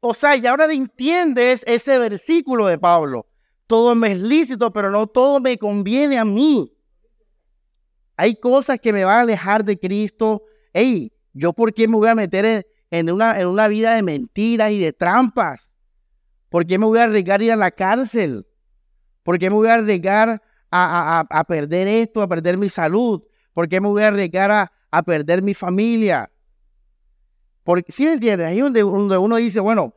O 0.00 0.14
sea, 0.14 0.36
y 0.36 0.46
ahora 0.46 0.72
entiendes 0.72 1.64
ese 1.66 1.98
versículo 1.98 2.66
de 2.66 2.78
Pablo 2.78 3.27
todo 3.68 3.94
me 3.94 4.12
es 4.12 4.18
lícito, 4.18 4.72
pero 4.72 4.90
no 4.90 5.06
todo 5.06 5.38
me 5.38 5.56
conviene 5.58 6.18
a 6.18 6.24
mí. 6.24 6.74
Hay 8.16 8.34
cosas 8.34 8.80
que 8.80 8.92
me 8.92 9.04
van 9.04 9.18
a 9.18 9.20
alejar 9.20 9.64
de 9.64 9.78
Cristo. 9.78 10.42
Hey, 10.72 11.12
¿yo 11.34 11.52
por 11.52 11.72
qué 11.72 11.86
me 11.86 11.96
voy 11.96 12.08
a 12.08 12.14
meter 12.14 12.66
en, 12.90 13.10
una, 13.10 13.68
vida 13.68 13.94
de 13.94 14.02
mentiras 14.02 14.72
y 14.72 14.78
de 14.78 14.92
trampas? 14.92 15.70
¿Por 16.48 16.66
qué 16.66 16.78
me 16.78 16.86
voy 16.86 16.98
a 16.98 17.04
arriesgar 17.04 17.40
a 17.40 17.44
ir 17.44 17.52
a 17.52 17.56
la 17.56 17.70
cárcel? 17.70 18.46
¿Por 19.22 19.38
qué 19.38 19.50
me 19.50 19.56
voy 19.56 19.68
a 19.68 19.74
arriesgar 19.74 20.42
a, 20.70 21.44
perder 21.46 21.86
esto, 21.88 22.22
a 22.22 22.26
perder 22.26 22.56
mi 22.56 22.70
salud? 22.70 23.22
¿Por 23.52 23.68
qué 23.68 23.82
me 23.82 23.88
voy 23.88 24.02
a 24.02 24.08
arriesgar 24.08 24.50
a, 24.90 25.02
perder 25.02 25.42
mi 25.42 25.52
familia? 25.52 26.30
Porque, 27.64 27.92
¿sí 27.92 28.06
me 28.06 28.14
entiendes? 28.14 28.48
Ahí 28.48 28.60
donde, 28.60 28.80
donde 28.80 29.18
uno 29.18 29.36
dice, 29.36 29.60
bueno, 29.60 29.94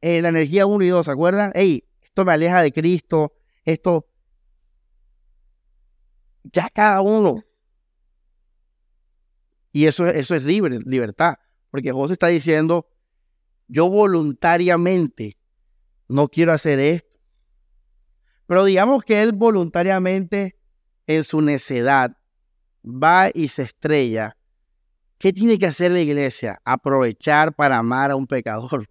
eh, 0.00 0.22
la 0.22 0.28
energía 0.28 0.66
1 0.66 0.84
y 0.84 0.88
2, 0.88 1.04
¿se 1.04 1.10
acuerdan? 1.10 1.50
Hey, 1.56 1.87
esto 2.18 2.24
me 2.24 2.32
aleja 2.32 2.62
de 2.62 2.72
Cristo, 2.72 3.32
esto... 3.64 4.08
Ya 6.42 6.68
cada 6.68 7.00
uno. 7.00 7.44
Y 9.70 9.86
eso, 9.86 10.04
eso 10.08 10.34
es 10.34 10.44
libre, 10.44 10.80
libertad. 10.84 11.34
Porque 11.70 11.92
José 11.92 12.14
está 12.14 12.26
diciendo, 12.26 12.88
yo 13.68 13.88
voluntariamente 13.88 15.38
no 16.08 16.26
quiero 16.26 16.52
hacer 16.52 16.80
esto. 16.80 17.20
Pero 18.46 18.64
digamos 18.64 19.04
que 19.04 19.22
él 19.22 19.32
voluntariamente 19.32 20.58
en 21.06 21.22
su 21.22 21.40
necedad 21.40 22.16
va 22.84 23.30
y 23.32 23.46
se 23.46 23.62
estrella. 23.62 24.36
¿Qué 25.18 25.32
tiene 25.32 25.56
que 25.56 25.66
hacer 25.66 25.92
la 25.92 26.00
iglesia? 26.00 26.60
Aprovechar 26.64 27.54
para 27.54 27.78
amar 27.78 28.10
a 28.10 28.16
un 28.16 28.26
pecador. 28.26 28.88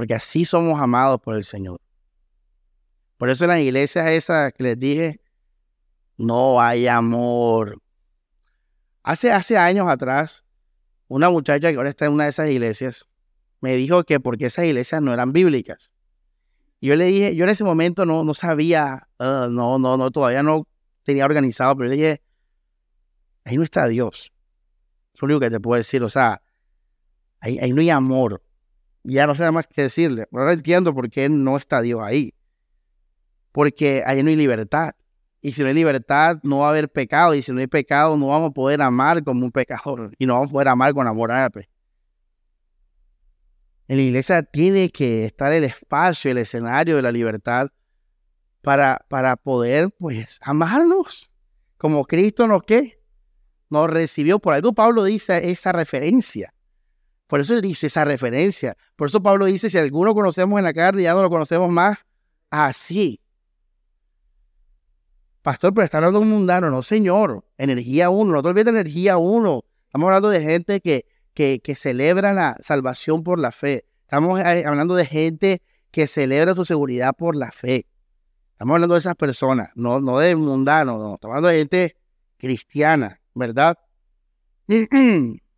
Porque 0.00 0.14
así 0.14 0.46
somos 0.46 0.80
amados 0.80 1.20
por 1.20 1.36
el 1.36 1.44
Señor. 1.44 1.78
Por 3.18 3.28
eso 3.28 3.44
en 3.44 3.48
la 3.50 3.60
iglesia 3.60 4.10
esa 4.14 4.50
que 4.50 4.62
les 4.62 4.78
dije, 4.78 5.20
no 6.16 6.58
hay 6.58 6.86
amor. 6.86 7.82
Hace, 9.02 9.30
hace 9.30 9.58
años 9.58 9.90
atrás, 9.90 10.46
una 11.06 11.28
muchacha 11.28 11.70
que 11.70 11.76
ahora 11.76 11.90
está 11.90 12.06
en 12.06 12.12
una 12.12 12.24
de 12.24 12.30
esas 12.30 12.48
iglesias 12.48 13.06
me 13.60 13.76
dijo 13.76 14.02
que 14.04 14.20
porque 14.20 14.46
esas 14.46 14.64
iglesias 14.64 15.02
no 15.02 15.12
eran 15.12 15.34
bíblicas. 15.34 15.92
Yo 16.80 16.96
le 16.96 17.04
dije, 17.04 17.36
yo 17.36 17.44
en 17.44 17.50
ese 17.50 17.64
momento 17.64 18.06
no, 18.06 18.24
no 18.24 18.32
sabía, 18.32 19.06
ah, 19.18 19.48
no, 19.50 19.78
no, 19.78 19.98
no, 19.98 20.10
todavía 20.10 20.42
no 20.42 20.66
tenía 21.02 21.26
organizado, 21.26 21.76
pero 21.76 21.90
le 21.90 21.96
dije, 21.96 22.22
ahí 23.44 23.58
no 23.58 23.64
está 23.64 23.86
Dios. 23.86 24.32
Es 25.12 25.20
lo 25.20 25.26
único 25.26 25.40
que 25.40 25.50
te 25.50 25.60
puedo 25.60 25.76
decir, 25.76 26.02
o 26.02 26.08
sea, 26.08 26.40
ahí, 27.40 27.58
ahí 27.58 27.74
no 27.74 27.82
hay 27.82 27.90
amor. 27.90 28.42
Ya 29.02 29.26
no 29.26 29.34
sé 29.34 29.40
nada 29.40 29.52
más 29.52 29.66
que 29.66 29.82
decirle. 29.82 30.26
Ahora 30.32 30.52
entiendo 30.52 30.94
por 30.94 31.10
qué 31.10 31.28
no 31.28 31.56
está 31.56 31.80
Dios 31.80 32.00
ahí. 32.02 32.34
Porque 33.52 34.02
ahí 34.06 34.22
no 34.22 34.30
hay 34.30 34.36
libertad. 34.36 34.92
Y 35.42 35.52
si 35.52 35.62
no 35.62 35.68
hay 35.68 35.74
libertad, 35.74 36.38
no 36.42 36.58
va 36.58 36.66
a 36.66 36.70
haber 36.70 36.90
pecado. 36.90 37.34
Y 37.34 37.42
si 37.42 37.52
no 37.52 37.60
hay 37.60 37.66
pecado, 37.66 38.16
no 38.16 38.28
vamos 38.28 38.50
a 38.50 38.52
poder 38.54 38.82
amar 38.82 39.24
como 39.24 39.44
un 39.44 39.52
pecador. 39.52 40.12
Y 40.18 40.26
no 40.26 40.34
vamos 40.34 40.50
a 40.50 40.52
poder 40.52 40.68
amar 40.68 40.92
con 40.92 41.06
amor 41.06 41.32
ágape. 41.32 41.68
En 43.88 43.96
la 43.96 44.02
iglesia 44.02 44.42
tiene 44.42 44.90
que 44.90 45.24
estar 45.24 45.52
el 45.52 45.64
espacio, 45.64 46.30
el 46.30 46.38
escenario 46.38 46.94
de 46.96 47.02
la 47.02 47.10
libertad 47.10 47.70
para, 48.60 49.04
para 49.08 49.36
poder, 49.36 49.90
pues, 49.98 50.38
amarnos. 50.42 51.30
Como 51.76 52.04
Cristo 52.04 52.46
nos, 52.46 52.62
¿qué? 52.62 53.00
Nos 53.70 53.88
recibió. 53.88 54.38
Por 54.38 54.54
algo 54.54 54.74
Pablo 54.74 55.02
dice 55.04 55.50
esa 55.50 55.72
referencia. 55.72 56.52
Por 57.30 57.38
eso 57.38 57.60
dice 57.60 57.86
esa 57.86 58.04
referencia. 58.04 58.76
Por 58.96 59.06
eso 59.06 59.22
Pablo 59.22 59.44
dice, 59.44 59.70
si 59.70 59.78
alguno 59.78 60.14
conocemos 60.14 60.58
en 60.58 60.64
la 60.64 60.74
carne, 60.74 61.04
ya 61.04 61.14
no 61.14 61.22
lo 61.22 61.30
conocemos 61.30 61.70
más 61.70 61.96
así. 62.50 63.20
Pastor, 65.40 65.72
pero 65.72 65.84
está 65.84 65.98
hablando 65.98 66.18
de 66.18 66.24
un 66.24 66.30
mundano. 66.32 66.70
No, 66.70 66.82
señor. 66.82 67.44
Energía 67.56 68.10
uno. 68.10 68.32
No 68.32 68.42
te 68.42 68.48
olvides 68.48 68.64
de 68.64 68.70
energía 68.72 69.16
uno. 69.16 69.64
Estamos 69.84 70.06
hablando 70.06 70.28
de 70.28 70.42
gente 70.42 70.80
que, 70.80 71.06
que, 71.32 71.60
que 71.62 71.76
celebra 71.76 72.32
la 72.32 72.56
salvación 72.62 73.22
por 73.22 73.38
la 73.38 73.52
fe. 73.52 73.84
Estamos 74.02 74.40
eh, 74.40 74.64
hablando 74.66 74.96
de 74.96 75.06
gente 75.06 75.62
que 75.92 76.08
celebra 76.08 76.56
su 76.56 76.64
seguridad 76.64 77.14
por 77.16 77.36
la 77.36 77.52
fe. 77.52 77.86
Estamos 78.54 78.74
hablando 78.74 78.94
de 78.96 78.98
esas 78.98 79.14
personas, 79.14 79.70
no, 79.76 80.00
no 80.00 80.18
de 80.18 80.34
mundano, 80.34 80.98
no. 80.98 81.14
Estamos 81.14 81.36
hablando 81.36 81.48
de 81.48 81.58
gente 81.58 81.96
cristiana, 82.38 83.20
¿verdad? 83.36 83.78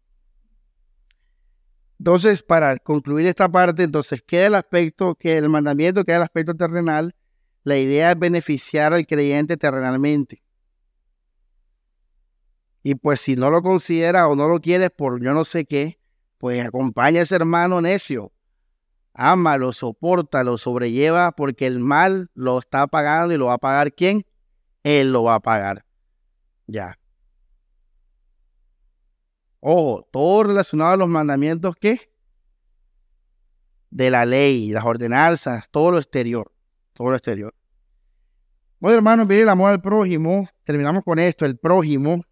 Entonces, 2.02 2.42
para 2.42 2.78
concluir 2.78 3.28
esta 3.28 3.48
parte, 3.48 3.84
entonces 3.84 4.20
queda 4.26 4.46
el 4.46 4.56
aspecto, 4.56 5.14
que 5.14 5.38
el 5.38 5.48
mandamiento 5.48 6.02
queda 6.02 6.16
el 6.16 6.22
aspecto 6.24 6.52
terrenal. 6.52 7.14
La 7.62 7.78
idea 7.78 8.10
es 8.10 8.18
beneficiar 8.18 8.92
al 8.92 9.06
creyente 9.06 9.56
terrenalmente. 9.56 10.42
Y 12.82 12.96
pues 12.96 13.20
si 13.20 13.36
no 13.36 13.50
lo 13.50 13.62
considera 13.62 14.26
o 14.26 14.34
no 14.34 14.48
lo 14.48 14.58
quieres 14.58 14.90
por 14.90 15.22
yo 15.22 15.32
no 15.32 15.44
sé 15.44 15.64
qué, 15.64 16.00
pues 16.38 16.66
acompaña 16.66 17.20
a 17.20 17.22
ese 17.22 17.36
hermano 17.36 17.80
necio. 17.80 18.32
Ámalo, 19.14 19.70
lo 19.70 20.58
sobrelleva, 20.58 21.30
porque 21.30 21.68
el 21.68 21.78
mal 21.78 22.32
lo 22.34 22.58
está 22.58 22.88
pagando 22.88 23.32
y 23.32 23.38
lo 23.38 23.46
va 23.46 23.54
a 23.54 23.58
pagar 23.58 23.94
quién? 23.94 24.26
Él 24.82 25.12
lo 25.12 25.22
va 25.22 25.36
a 25.36 25.40
pagar. 25.40 25.84
Ya. 26.66 26.98
Ojo, 29.64 30.08
todo 30.10 30.42
relacionado 30.42 30.92
a 30.94 30.96
los 30.96 31.08
mandamientos 31.08 31.76
que 31.76 32.10
de 33.90 34.10
la 34.10 34.26
ley, 34.26 34.72
las 34.72 34.84
ordenanzas, 34.84 35.68
todo 35.70 35.92
lo 35.92 35.98
exterior, 35.98 36.52
todo 36.92 37.10
lo 37.10 37.14
exterior. 37.14 37.54
Bueno, 38.80 38.96
hermanos, 38.96 39.28
miren 39.28 39.44
el 39.44 39.48
amor 39.50 39.70
al 39.70 39.80
prójimo. 39.80 40.48
Terminamos 40.64 41.04
con 41.04 41.20
esto, 41.20 41.46
el 41.46 41.56
prójimo. 41.56 42.24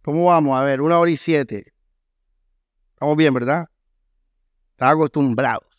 ¿Cómo 0.00 0.24
vamos? 0.24 0.58
A 0.58 0.64
ver, 0.64 0.80
una 0.80 0.98
hora 0.98 1.10
y 1.10 1.18
siete. 1.18 1.74
Estamos 2.94 3.16
bien, 3.18 3.34
¿verdad? 3.34 3.68
Está 4.72 4.88
acostumbrado. 4.88 5.69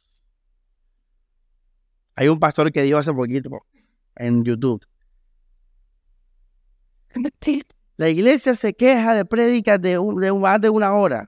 Hay 2.15 2.27
un 2.27 2.39
pastor 2.39 2.71
que 2.71 2.81
dijo 2.81 2.97
hace 2.97 3.13
poquito 3.13 3.49
en 4.15 4.43
YouTube. 4.43 4.85
La 7.97 8.09
iglesia 8.09 8.55
se 8.55 8.73
queja 8.73 9.13
de 9.13 9.25
prédicas 9.25 9.81
de, 9.81 9.99
más 10.33 10.59
de 10.61 10.69
una 10.69 10.93
hora, 10.93 11.27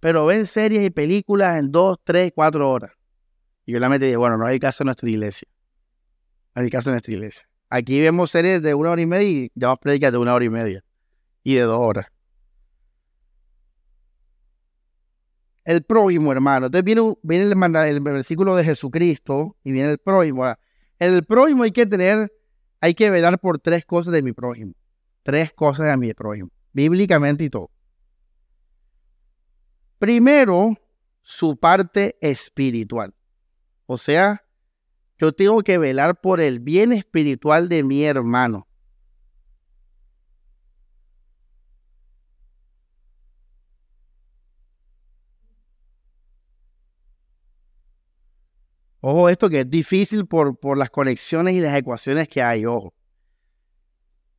pero 0.00 0.26
ven 0.26 0.46
series 0.46 0.84
y 0.84 0.90
películas 0.90 1.58
en 1.58 1.72
dos, 1.72 1.98
tres, 2.04 2.30
cuatro 2.34 2.70
horas. 2.70 2.92
Y 3.66 3.72
yo 3.72 3.80
la 3.80 3.88
metí 3.88 4.04
dije, 4.06 4.16
bueno, 4.16 4.36
no 4.36 4.46
hay 4.46 4.58
caso 4.58 4.82
en 4.82 4.86
nuestra 4.86 5.08
iglesia. 5.08 5.48
No 6.54 6.62
hay 6.62 6.70
caso 6.70 6.90
en 6.90 6.94
nuestra 6.94 7.14
iglesia. 7.14 7.48
Aquí 7.70 8.00
vemos 8.00 8.30
series 8.30 8.62
de 8.62 8.74
una 8.74 8.90
hora 8.90 9.02
y 9.02 9.06
media 9.06 9.28
y 9.28 9.50
llevamos 9.54 9.78
prédicas 9.78 10.12
de 10.12 10.18
una 10.18 10.34
hora 10.34 10.44
y 10.44 10.50
media 10.50 10.84
y 11.42 11.54
de 11.54 11.62
dos 11.62 11.80
horas. 11.80 12.06
El 15.64 15.82
prójimo, 15.82 16.32
hermano. 16.32 16.66
Entonces 16.66 16.84
viene, 16.84 17.14
viene 17.22 17.44
el, 17.44 17.76
el, 17.76 18.00
versículo 18.00 18.54
de 18.56 18.64
Jesucristo 18.64 19.56
y 19.64 19.72
viene 19.72 19.90
el 19.92 19.98
prójimo. 19.98 20.44
El 20.98 21.24
prójimo 21.24 21.64
hay 21.64 21.72
que 21.72 21.86
tener, 21.86 22.32
hay 22.80 22.94
que 22.94 23.10
velar 23.10 23.38
por 23.40 23.58
tres 23.58 23.84
cosas 23.84 24.12
de 24.12 24.22
mi 24.22 24.32
prójimo. 24.32 24.74
Tres 25.22 25.52
cosas 25.52 25.86
de 25.86 25.96
mi 25.96 26.12
prójimo, 26.12 26.50
bíblicamente 26.72 27.44
y 27.44 27.50
todo. 27.50 27.70
Primero, 29.98 30.76
su 31.22 31.56
parte 31.56 32.16
espiritual. 32.20 33.14
O 33.86 33.96
sea, 33.96 34.44
yo 35.18 35.32
tengo 35.32 35.62
que 35.62 35.78
velar 35.78 36.20
por 36.20 36.40
el 36.40 36.60
bien 36.60 36.92
espiritual 36.92 37.68
de 37.68 37.82
mi 37.82 38.04
hermano. 38.04 38.68
Ojo, 49.06 49.28
esto 49.28 49.50
que 49.50 49.60
es 49.60 49.68
difícil 49.68 50.26
por, 50.26 50.58
por 50.58 50.78
las 50.78 50.88
conexiones 50.88 51.54
y 51.54 51.60
las 51.60 51.76
ecuaciones 51.76 52.26
que 52.26 52.40
hay, 52.40 52.64
ojo. 52.64 52.94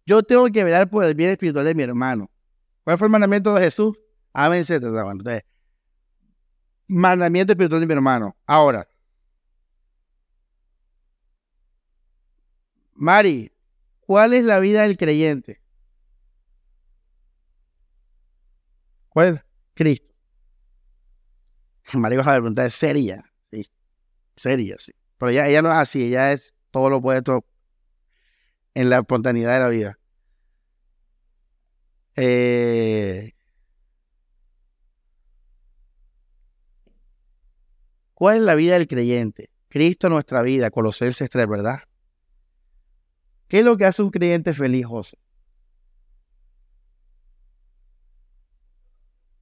Yo 0.08 0.24
tengo 0.24 0.48
que 0.48 0.64
velar 0.64 0.90
por 0.90 1.06
el 1.06 1.14
bien 1.14 1.30
espiritual 1.30 1.66
de 1.66 1.76
mi 1.76 1.84
hermano. 1.84 2.32
¿Cuál 2.84 2.98
fue 2.98 3.06
el 3.06 3.12
mandamiento 3.12 3.54
de 3.54 3.62
Jesús? 3.62 3.96
Ámense. 4.34 4.74
Entonces, 4.74 5.44
mandamiento 6.88 7.54
espiritual 7.54 7.80
de 7.80 7.86
mi 7.86 7.94
hermano. 7.94 8.36
Ahora, 8.48 8.88
Mari, 12.96 13.52
¿cuál 14.00 14.34
es 14.34 14.46
la 14.46 14.58
vida 14.58 14.82
del 14.82 14.98
creyente? 14.98 15.62
¿Cuál? 19.10 19.46
Cristo. 19.76 20.12
Mari, 21.94 22.18
vas 22.18 22.26
a 22.26 22.32
preguntar, 22.32 22.66
¿es 22.66 22.74
seria? 22.74 23.32
Seria, 24.36 24.76
sí. 24.80 24.94
Pero 25.18 25.32
ella, 25.32 25.48
ella 25.48 25.62
no 25.62 25.72
es 25.72 25.78
así, 25.78 26.06
ella 26.06 26.32
es 26.34 26.54
todo 26.72 26.90
lo 26.90 26.98
opuesto 26.98 27.46
en 28.74 28.90
la 28.90 29.00
espontaneidad 29.00 29.54
de 29.54 29.60
la 29.60 29.70
vida. 29.70 30.00
Eh, 32.18 33.34
¿Cuál 38.14 38.38
es 38.38 38.44
la 38.44 38.56
vida 38.56 38.74
del 38.74 38.88
creyente? 38.88 39.50
Cristo 39.68 40.10
nuestra 40.10 40.42
vida, 40.42 40.72
Colosenses 40.72 41.30
3, 41.30 41.48
¿verdad? 41.48 41.80
¿Qué 43.48 43.60
es 43.60 43.66
lo 43.66 43.78
que 43.78 43.86
hace 43.86 44.02
un 44.04 44.10
creyente 44.10 44.54
feliz, 44.54 44.86
José? 44.86 45.18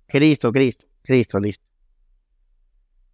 Cristo, 0.08 0.52
Cristo, 0.52 0.88
Cristo, 1.04 1.40
listo. 1.40 1.73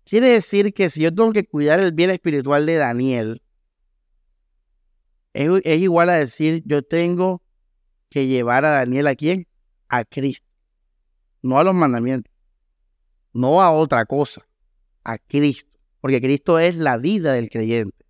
Quiere 0.09 0.29
decir 0.29 0.73
que 0.73 0.89
si 0.89 1.01
yo 1.01 1.13
tengo 1.13 1.31
que 1.33 1.45
cuidar 1.45 1.79
el 1.79 1.91
bien 1.91 2.09
espiritual 2.09 2.65
de 2.65 2.77
Daniel, 2.77 3.43
es, 5.33 5.79
igual 5.79 6.09
a 6.09 6.15
decir, 6.15 6.63
yo 6.65 6.81
tengo 6.81 7.43
que 8.09 8.25
llevar 8.25 8.65
a 8.65 8.71
Daniel 8.71 9.05
a 9.05 9.13
quién? 9.13 9.47
A 9.87 10.03
Cristo. 10.05 10.47
no 11.43 11.59
a 11.59 11.63
los 11.63 11.75
mandamientos, 11.75 12.33
no 13.33 13.61
a 13.61 13.71
otra 13.71 14.03
cosa, 14.07 14.41
a 15.03 15.19
Cristo, 15.19 15.69
porque 16.01 16.19
Cristo 16.19 16.57
es 16.57 16.75
la 16.77 16.97
vida 16.97 17.33
del 17.33 17.47
creyente. 17.47 18.03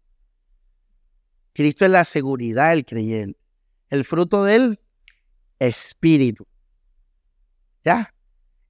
Cristo 1.51 1.83
es 1.83 1.91
la 1.91 2.05
seguridad 2.05 2.69
del 2.69 2.85
creyente, 2.85 3.37
el 3.89 4.05
fruto 4.05 4.45
del 4.45 4.79
espíritu. 5.59 6.47
¿Ya? 7.83 8.15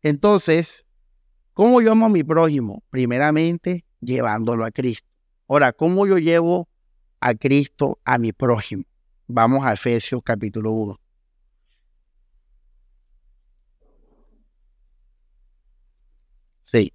Entonces, 0.02 0.84
¿cómo 1.60 1.82
yo 1.82 1.92
amo 1.92 2.06
a 2.06 2.10
mi 2.10 2.24
prójimo? 2.24 2.86
Primeramente, 2.90 3.84
llevándolo 4.00 4.64
a 4.64 4.72
Cristo. 4.72 5.10
Ahora, 5.50 5.74
¿cómo 5.74 6.08
yo 6.08 6.18
llevo 6.18 6.70
a 7.20 7.36
Cristo 7.36 8.00
a 8.06 8.18
mi 8.18 8.32
prójimo? 8.32 8.86
Vamos 9.28 9.66
a 9.66 9.74
Efesios 9.74 10.22
capítulo 10.24 10.72
1. 10.72 10.96
Sí. 16.64 16.94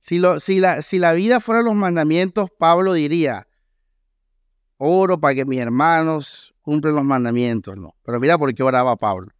Si, 0.00 0.18
lo, 0.18 0.40
si, 0.40 0.58
la, 0.58 0.82
si 0.82 0.98
la 0.98 1.12
vida 1.12 1.38
fuera 1.38 1.62
los 1.62 1.76
mandamientos, 1.76 2.50
Pablo 2.58 2.94
diría, 2.94 3.46
oro 4.76 5.20
para 5.20 5.36
que 5.36 5.44
mis 5.44 5.60
hermanos 5.60 6.51
cumplan 6.62 6.94
los 6.94 7.04
mandamientos, 7.04 7.76
no. 7.76 7.94
Pero 8.02 8.20
mira 8.20 8.38
por 8.38 8.54
qué 8.54 8.62
oraba 8.62 8.96
Pablo. 8.96 9.32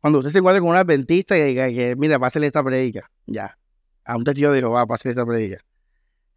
Cuando 0.00 0.20
usted 0.20 0.30
se 0.30 0.38
encuentra 0.38 0.60
con 0.60 0.70
un 0.70 0.76
adventista 0.76 1.34
mira, 1.96 2.18
pásale 2.20 2.46
esta 2.46 2.62
predica, 2.62 3.10
ya. 3.26 3.58
A 4.04 4.16
un 4.16 4.22
testigo 4.22 4.52
dijo, 4.52 4.70
va, 4.70 4.86
pásale 4.86 5.10
esta 5.10 5.26
predica. 5.26 5.58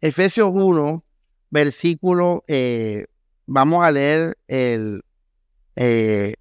Efesios 0.00 0.50
1, 0.52 1.04
versículo, 1.50 2.42
eh, 2.48 3.06
vamos 3.46 3.84
a 3.84 3.92
leer 3.92 4.36
el, 4.48 5.02
eh, 5.76 6.34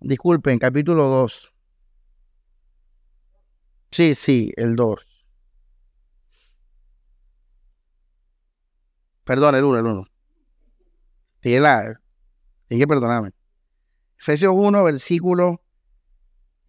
disculpen, 0.00 0.58
capítulo 0.58 1.08
2. 1.08 1.52
Sí, 3.90 4.14
sí, 4.14 4.52
el 4.56 4.76
2. 4.76 5.05
Perdón, 9.26 9.56
el 9.56 9.64
1, 9.64 9.78
el 9.80 9.86
1. 9.86 10.06
Tiene, 11.40 11.60
la, 11.60 12.00
tiene 12.68 12.82
que 12.84 12.86
perdonarme. 12.86 13.32
Efesios 14.16 14.52
1, 14.54 14.84
versículo 14.84 15.60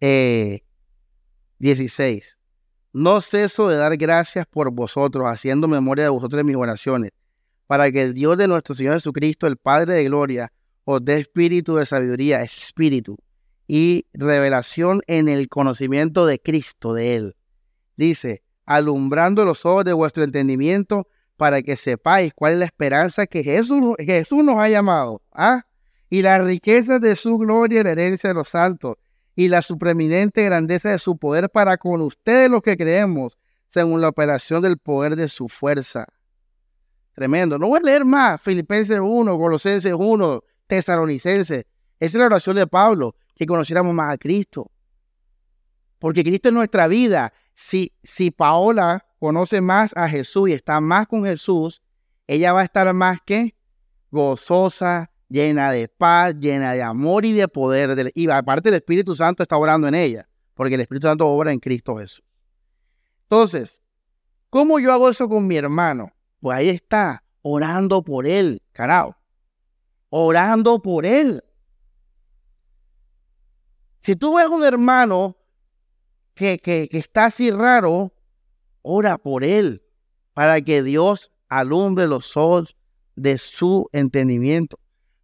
Eh, 2.00 2.38
no 2.94 3.20
ceso 3.20 3.68
de 3.68 3.76
dar 3.76 3.96
gracias 3.96 4.44
por 4.44 4.72
vosotros, 4.72 5.28
haciendo 5.28 5.68
memoria 5.68 6.02
de 6.04 6.10
vosotros 6.10 6.40
en 6.40 6.46
mis 6.48 6.56
oraciones, 6.56 7.12
para 7.68 7.92
que 7.92 8.02
el 8.02 8.12
Dios 8.12 8.36
de 8.36 8.48
nuestro 8.48 8.74
Señor 8.74 8.94
Jesucristo, 8.94 9.46
el 9.46 9.56
Padre 9.56 9.94
de 9.94 10.04
Gloria, 10.04 10.52
os 10.82 11.04
dé 11.04 11.20
espíritu 11.20 11.76
de 11.76 11.86
sabiduría, 11.86 12.42
espíritu, 12.42 13.16
y 13.68 14.06
revelación 14.12 15.00
en 15.06 15.28
el 15.28 15.48
conocimiento 15.48 16.26
de 16.26 16.40
Cristo, 16.40 16.92
de 16.92 17.14
Él. 17.14 17.36
Dice, 17.96 18.42
alumbrando 18.66 19.44
los 19.44 19.64
ojos 19.64 19.84
de 19.84 19.92
vuestro 19.92 20.24
entendimiento, 20.24 21.06
para 21.38 21.62
que 21.62 21.76
sepáis 21.76 22.34
cuál 22.34 22.52
es 22.52 22.58
la 22.58 22.64
esperanza 22.66 23.26
que 23.26 23.42
Jesús, 23.42 23.94
Jesús 23.98 24.44
nos 24.44 24.58
ha 24.58 24.68
llamado. 24.68 25.22
¿ah? 25.32 25.64
y 26.10 26.22
las 26.22 26.42
riquezas 26.42 27.00
de 27.00 27.16
su 27.16 27.38
gloria 27.38 27.80
y 27.80 27.84
la 27.84 27.90
herencia 27.90 28.28
de 28.28 28.34
los 28.34 28.54
altos, 28.54 28.96
y 29.34 29.48
la 29.48 29.62
supreminente 29.62 30.42
grandeza 30.44 30.90
de 30.90 30.98
su 30.98 31.16
poder 31.16 31.48
para 31.50 31.76
con 31.76 32.00
ustedes 32.00 32.50
los 32.50 32.62
que 32.62 32.76
creemos, 32.76 33.38
según 33.68 34.00
la 34.00 34.08
operación 34.08 34.62
del 34.62 34.78
poder 34.78 35.14
de 35.14 35.28
su 35.28 35.48
fuerza. 35.48 36.06
Tremendo. 37.12 37.58
No 37.58 37.68
voy 37.68 37.78
a 37.78 37.82
leer 37.82 38.04
más. 38.04 38.40
Filipenses 38.40 38.98
1, 39.00 39.38
Colosenses 39.38 39.94
1, 39.96 40.42
Tesalonicenses. 40.66 41.64
Esa 41.64 41.66
es 42.00 42.14
la 42.14 42.26
oración 42.26 42.56
de 42.56 42.66
Pablo, 42.66 43.14
que 43.34 43.46
conociéramos 43.46 43.94
más 43.94 44.14
a 44.14 44.18
Cristo. 44.18 44.70
Porque 45.98 46.24
Cristo 46.24 46.48
es 46.48 46.54
nuestra 46.54 46.88
vida. 46.88 47.32
Si, 47.54 47.92
si 48.02 48.30
Paola 48.30 49.04
conoce 49.18 49.60
más 49.60 49.92
a 49.96 50.08
Jesús 50.08 50.48
y 50.48 50.52
está 50.52 50.80
más 50.80 51.06
con 51.06 51.24
Jesús, 51.24 51.82
ella 52.26 52.52
va 52.52 52.60
a 52.60 52.64
estar 52.64 52.92
más 52.94 53.18
que 53.24 53.54
gozosa, 54.10 55.10
llena 55.28 55.70
de 55.70 55.88
paz, 55.88 56.34
llena 56.38 56.72
de 56.72 56.82
amor 56.82 57.24
y 57.24 57.32
de 57.32 57.48
poder. 57.48 58.12
Y 58.14 58.30
aparte 58.30 58.68
el 58.68 58.76
Espíritu 58.76 59.14
Santo 59.14 59.42
está 59.42 59.56
orando 59.56 59.88
en 59.88 59.94
ella, 59.94 60.28
porque 60.54 60.74
el 60.74 60.80
Espíritu 60.80 61.08
Santo 61.08 61.26
obra 61.26 61.52
en 61.52 61.58
Cristo 61.58 61.96
Jesús. 61.96 62.24
Entonces, 63.22 63.82
¿cómo 64.50 64.78
yo 64.78 64.92
hago 64.92 65.08
eso 65.08 65.28
con 65.28 65.46
mi 65.46 65.56
hermano? 65.56 66.12
Pues 66.40 66.56
ahí 66.56 66.68
está, 66.68 67.24
orando 67.42 68.02
por 68.02 68.26
él, 68.26 68.62
carajo. 68.72 69.16
Orando 70.10 70.80
por 70.80 71.04
él. 71.04 71.42
Si 74.00 74.16
tú 74.16 74.36
ves 74.36 74.46
un 74.46 74.64
hermano 74.64 75.36
que, 76.34 76.58
que, 76.58 76.88
que 76.90 76.98
está 76.98 77.26
así 77.26 77.50
raro, 77.50 78.12
ora 78.82 79.18
por 79.18 79.44
él, 79.44 79.82
para 80.34 80.60
que 80.60 80.82
Dios 80.82 81.30
alumbre 81.48 82.06
los 82.06 82.36
ojos 82.36 82.76
de 83.16 83.38
su 83.38 83.88
entendimiento 83.92 84.78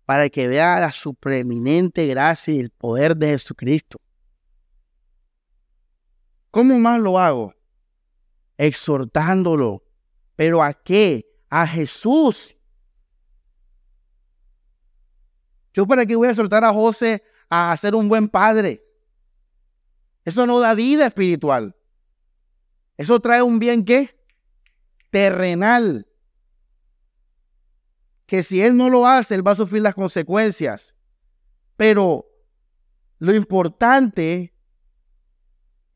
para 0.05 0.29
que 0.29 0.47
vea 0.47 0.81
la 0.81 0.93
supreminente 0.93 2.07
gracia 2.07 2.55
y 2.55 2.61
el 2.61 2.71
poder 2.71 3.17
de 3.17 3.29
Jesucristo. 3.29 4.01
¿Cómo 6.51 6.79
más 6.79 7.01
lo 7.01 7.19
hago? 7.19 7.55
Exhortándolo. 8.59 9.83
¿Pero 10.37 10.63
a 10.63 10.73
qué? 10.73 11.27
A 11.49 11.67
Jesús. 11.67 12.57
¿Yo 15.73 15.87
para 15.87 16.07
qué 16.07 16.15
voy 16.15 16.29
a 16.29 16.31
exhortar 16.31 16.65
a 16.65 16.73
José 16.73 17.25
a 17.49 17.77
ser 17.77 17.95
un 17.95 18.09
buen 18.09 18.29
padre? 18.29 18.85
Eso 20.25 20.47
no 20.47 20.61
da 20.61 20.75
vida 20.75 21.07
espiritual. 21.07 21.75
Eso 22.97 23.21
trae 23.21 23.43
un 23.43 23.59
bien 23.59 23.85
qué? 23.85 24.17
Terrenal 25.11 26.07
que 28.27 28.43
si 28.43 28.61
él 28.61 28.77
no 28.77 28.91
lo 28.91 29.07
hace, 29.07 29.35
él 29.35 29.47
va 29.47 29.53
a 29.53 29.57
sufrir 29.57 29.83
las 29.83 29.95
consecuencias. 29.95 30.95
Pero 31.77 32.27
lo 33.19 33.35
importante 33.35 34.53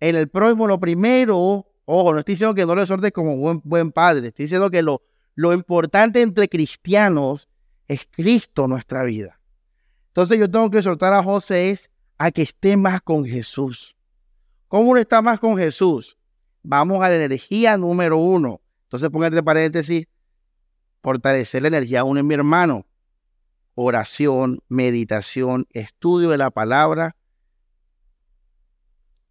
en 0.00 0.16
el 0.16 0.28
prójimo, 0.28 0.66
lo 0.66 0.78
primero, 0.78 1.66
ojo, 1.84 2.12
no 2.12 2.18
estoy 2.18 2.34
diciendo 2.34 2.54
que 2.54 2.66
no 2.66 2.74
lo 2.74 2.82
exhortes 2.82 3.12
como 3.12 3.36
buen, 3.36 3.60
buen 3.64 3.92
padre, 3.92 4.28
estoy 4.28 4.44
diciendo 4.44 4.70
que 4.70 4.82
lo, 4.82 5.02
lo 5.34 5.52
importante 5.52 6.20
entre 6.20 6.48
cristianos 6.48 7.48
es 7.86 8.06
Cristo 8.10 8.68
nuestra 8.68 9.02
vida. 9.04 9.40
Entonces 10.08 10.38
yo 10.38 10.50
tengo 10.50 10.70
que 10.70 10.78
exhortar 10.78 11.14
a 11.14 11.22
José 11.22 11.70
es 11.70 11.90
a 12.18 12.30
que 12.30 12.42
esté 12.42 12.76
más 12.76 13.00
con 13.00 13.24
Jesús. 13.24 13.96
¿Cómo 14.66 14.90
uno 14.90 15.00
está 15.00 15.22
más 15.22 15.40
con 15.40 15.56
Jesús? 15.56 16.17
Vamos 16.70 17.02
a 17.02 17.08
la 17.08 17.16
energía 17.16 17.78
número 17.78 18.18
uno. 18.18 18.60
Entonces 18.82 19.08
ponga 19.08 19.28
entre 19.28 19.42
paréntesis, 19.42 20.06
fortalecer 21.00 21.62
la 21.62 21.68
energía 21.68 22.00
aún 22.00 22.18
en 22.18 22.26
mi 22.26 22.34
hermano. 22.34 22.84
Oración, 23.74 24.60
meditación, 24.68 25.66
estudio 25.70 26.28
de 26.28 26.36
la 26.36 26.50
palabra 26.50 27.16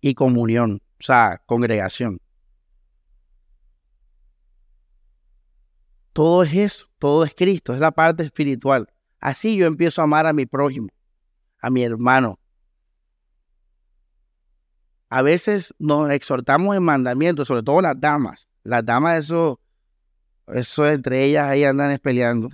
y 0.02 0.16
comunión, 0.16 0.82
o 1.00 1.04
sea, 1.04 1.44
congregación. 1.46 2.20
Todo 6.14 6.42
es 6.42 6.56
eso, 6.56 6.88
todo 6.98 7.24
es 7.24 7.36
Cristo, 7.36 7.76
es 7.76 7.80
la 7.80 7.92
parte 7.92 8.24
espiritual. 8.24 8.88
Así 9.20 9.58
yo 9.58 9.68
empiezo 9.68 10.02
a 10.02 10.06
amar 10.06 10.26
a 10.26 10.34
mi 10.34 10.48
prójimo, 10.48 10.90
a 11.60 11.70
mi 11.70 11.84
hermano. 11.84 12.40
A 15.10 15.22
veces 15.22 15.74
nos 15.80 16.10
exhortamos 16.12 16.76
en 16.76 16.84
mandamientos, 16.84 17.48
sobre 17.48 17.64
todo 17.64 17.82
las 17.82 18.00
damas. 18.00 18.48
Las 18.64 18.86
damas, 18.86 19.20
eso 19.20 19.60
eso 20.48 20.88
entre 20.90 21.26
ellas 21.26 21.50
ahí 21.50 21.64
andan 21.64 21.98
peleando. 22.00 22.50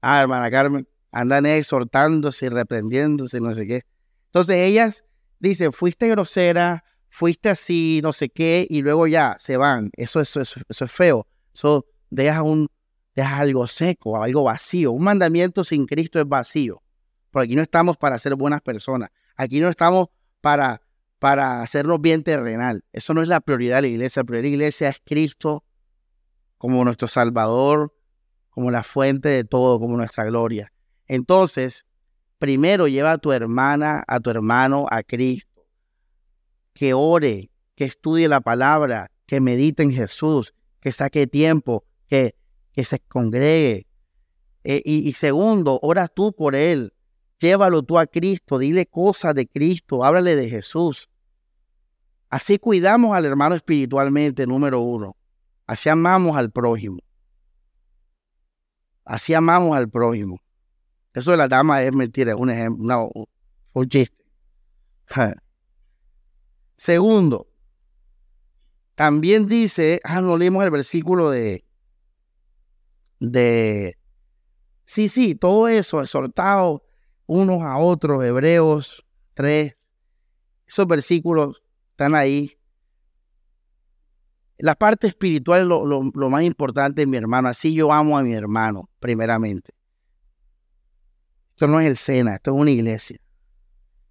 Ah, 0.00 0.20
hermana 0.20 0.50
Carmen, 0.50 0.86
andan 1.10 1.46
exhortándose 1.46 2.46
y 2.46 2.48
reprendiéndose, 2.50 3.40
no 3.40 3.52
sé 3.54 3.66
qué. 3.66 3.82
Entonces 4.26 4.56
ellas 4.56 5.04
dicen, 5.38 5.72
fuiste 5.72 6.08
grosera, 6.08 6.84
fuiste 7.08 7.48
así, 7.48 8.00
no 8.02 8.12
sé 8.12 8.28
qué, 8.28 8.66
y 8.68 8.82
luego 8.82 9.06
ya 9.06 9.36
se 9.38 9.56
van. 9.56 9.90
Eso, 9.96 10.20
eso, 10.20 10.40
eso, 10.40 10.60
es 10.68 10.92
feo. 10.92 11.26
Eso 11.54 11.86
deja, 12.10 12.42
un, 12.42 12.68
deja 13.14 13.38
algo 13.38 13.66
seco, 13.66 14.22
algo 14.22 14.44
vacío. 14.44 14.92
Un 14.92 15.04
mandamiento 15.04 15.64
sin 15.64 15.86
Cristo 15.86 16.20
es 16.20 16.28
vacío. 16.28 16.82
Porque 17.30 17.46
aquí 17.46 17.56
no 17.56 17.62
estamos 17.62 17.96
para 17.96 18.18
ser 18.18 18.34
buenas 18.34 18.60
personas. 18.60 19.10
Aquí 19.34 19.60
no 19.60 19.68
estamos 19.68 20.08
para, 20.42 20.82
para 21.18 21.62
hacernos 21.62 22.00
bien 22.00 22.22
terrenal. 22.22 22.84
Eso 22.92 23.14
no 23.14 23.22
es 23.22 23.28
la 23.28 23.40
prioridad 23.40 23.76
de 23.76 23.82
la 23.82 23.88
iglesia. 23.88 24.20
La 24.20 24.26
prioridad 24.26 24.42
de 24.42 24.48
la 24.50 24.56
iglesia 24.56 24.88
es 24.88 25.00
Cristo 25.04 25.64
como 26.58 26.84
nuestro 26.84 27.08
Salvador, 27.08 27.94
como 28.50 28.70
la 28.70 28.82
fuente 28.82 29.28
de 29.28 29.44
todo, 29.44 29.78
como 29.78 29.96
nuestra 29.96 30.24
gloria. 30.24 30.72
Entonces, 31.06 31.86
primero 32.38 32.88
lleva 32.88 33.12
a 33.12 33.18
tu 33.18 33.32
hermana, 33.32 34.04
a 34.06 34.20
tu 34.20 34.30
hermano, 34.30 34.86
a 34.90 35.02
Cristo, 35.02 35.66
que 36.72 36.94
ore, 36.94 37.50
que 37.74 37.84
estudie 37.84 38.28
la 38.28 38.40
palabra, 38.40 39.10
que 39.26 39.40
medite 39.40 39.82
en 39.82 39.92
Jesús, 39.92 40.54
que 40.80 40.92
saque 40.92 41.26
tiempo, 41.26 41.84
que, 42.06 42.34
que 42.72 42.84
se 42.84 43.00
congregue. 43.00 43.86
Eh, 44.64 44.82
y, 44.84 45.08
y 45.08 45.12
segundo, 45.12 45.78
ora 45.82 46.08
tú 46.08 46.32
por 46.32 46.54
él. 46.54 46.92
Llévalo 47.38 47.82
tú 47.82 47.98
a 47.98 48.06
Cristo, 48.06 48.58
dile 48.58 48.86
cosas 48.86 49.34
de 49.34 49.46
Cristo, 49.46 50.04
háblale 50.04 50.36
de 50.36 50.48
Jesús. 50.48 51.08
Así 52.28 52.58
cuidamos 52.58 53.14
al 53.14 53.24
hermano 53.24 53.54
espiritualmente, 53.54 54.46
número 54.46 54.80
uno. 54.80 55.16
Así 55.66 55.88
amamos 55.88 56.36
al 56.36 56.50
prójimo. 56.50 56.98
Así 59.04 59.34
amamos 59.34 59.76
al 59.76 59.88
prójimo. 59.88 60.40
Eso 61.12 61.30
de 61.30 61.36
la 61.36 61.48
dama 61.48 61.82
es 61.82 61.94
mentira, 61.94 62.32
es 62.32 62.38
un 62.38 62.50
ejemplo, 62.50 63.10
un 63.72 63.88
chiste. 63.88 64.24
Segundo, 66.76 67.48
también 68.94 69.46
dice, 69.46 70.00
ah, 70.04 70.20
no 70.20 70.36
leímos 70.36 70.64
el 70.64 70.70
versículo 70.70 71.30
de, 71.30 71.64
de, 73.20 73.96
sí, 74.84 75.08
sí, 75.08 75.34
todo 75.34 75.68
eso, 75.68 76.02
exhortado 76.02 76.85
unos 77.26 77.62
a 77.62 77.76
otros, 77.78 78.24
Hebreos 78.24 79.04
3, 79.34 79.74
esos 80.66 80.86
versículos 80.86 81.62
están 81.90 82.14
ahí. 82.14 82.56
La 84.58 84.74
parte 84.74 85.06
espiritual 85.06 85.62
es 85.62 85.66
lo, 85.66 86.30
más 86.30 86.42
importante 86.42 87.06
mi 87.06 87.16
hermano. 87.16 87.48
Así 87.48 87.74
yo 87.74 87.92
amo 87.92 88.16
a 88.16 88.22
mi 88.22 88.34
hermano, 88.34 88.88
primeramente. 88.98 89.74
Esto 91.50 91.68
no 91.68 91.80
es 91.80 91.86
el 91.86 91.96
Sena, 91.96 92.36
esto 92.36 92.54
es 92.54 92.60
una 92.60 92.70
iglesia. 92.70 93.20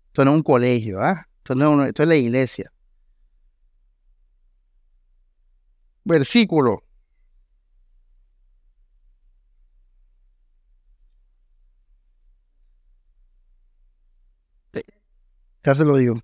Esto 0.08 0.26
no 0.26 0.32
es 0.32 0.38
un 0.38 0.44
colegio, 0.44 1.02
¿ah? 1.02 1.28
Esto, 1.38 1.56
no 1.56 1.84
es, 1.84 1.90
esto 1.90 2.04
es 2.04 2.10
la 2.10 2.16
iglesia. 2.16 2.72
Versículo. 6.04 6.85
Ya 15.66 15.74
se 15.74 15.84
lo 15.84 15.98
digo. 15.98 16.16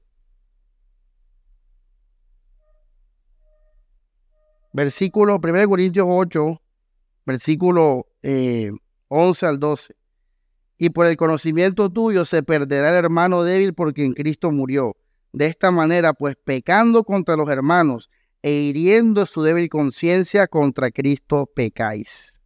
versículo 4.74 5.40
1 5.44 5.68
Corintios 5.68 6.08
8, 6.10 6.62
versículo 7.26 8.08
11 8.22 9.46
eh, 9.46 9.50
al 9.50 9.60
12. 9.60 9.96
Y 10.78 10.90
por 10.90 11.06
el 11.06 11.18
conocimiento 11.18 11.90
tuyo 11.92 12.26
se 12.26 12.42
perderá 12.44 12.90
el 12.90 13.06
hermano 13.06 13.44
débil 13.44 13.74
porque 13.74 14.04
en 14.04 14.14
Cristo 14.14 14.52
murió. 14.52 14.96
De 15.34 15.46
esta 15.46 15.72
manera, 15.72 16.14
pues 16.14 16.36
pecando 16.36 17.04
contra 17.04 17.36
los 17.36 17.50
hermanos 17.50 18.10
e 18.42 18.52
hiriendo 18.52 19.26
su 19.26 19.44
débil 19.44 19.70
conciencia, 19.70 20.48
contra 20.48 20.92
Cristo 20.92 21.50
pecáis. 21.56 22.40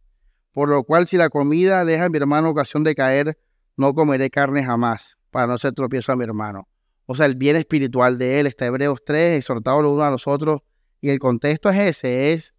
Por 0.52 0.68
lo 0.68 0.84
cual, 0.84 1.06
si 1.06 1.16
la 1.16 1.30
comida 1.30 1.84
deja 1.84 2.04
a 2.04 2.08
mi 2.08 2.18
hermano 2.18 2.50
ocasión 2.50 2.84
de 2.84 2.94
caer, 2.94 3.38
no 3.76 3.94
comeré 3.94 4.30
carne 4.30 4.62
jamás, 4.62 5.16
para 5.30 5.46
no 5.46 5.58
ser 5.58 5.72
tropiezo 5.72 6.12
a 6.12 6.16
mi 6.16 6.24
hermano. 6.24 6.68
O 7.06 7.14
sea, 7.14 7.26
el 7.26 7.36
bien 7.36 7.56
espiritual 7.56 8.18
de 8.18 8.40
él, 8.40 8.46
está 8.46 8.66
Hebreos 8.66 9.02
3, 9.04 9.38
exhortado 9.38 9.80
los 9.80 9.92
unos 9.92 10.04
a 10.04 10.10
los 10.10 10.26
otros 10.26 10.60
y 11.00 11.10
el 11.10 11.18
contexto 11.18 11.70
es 11.70 11.78
ese, 11.78 12.32
es, 12.32 12.54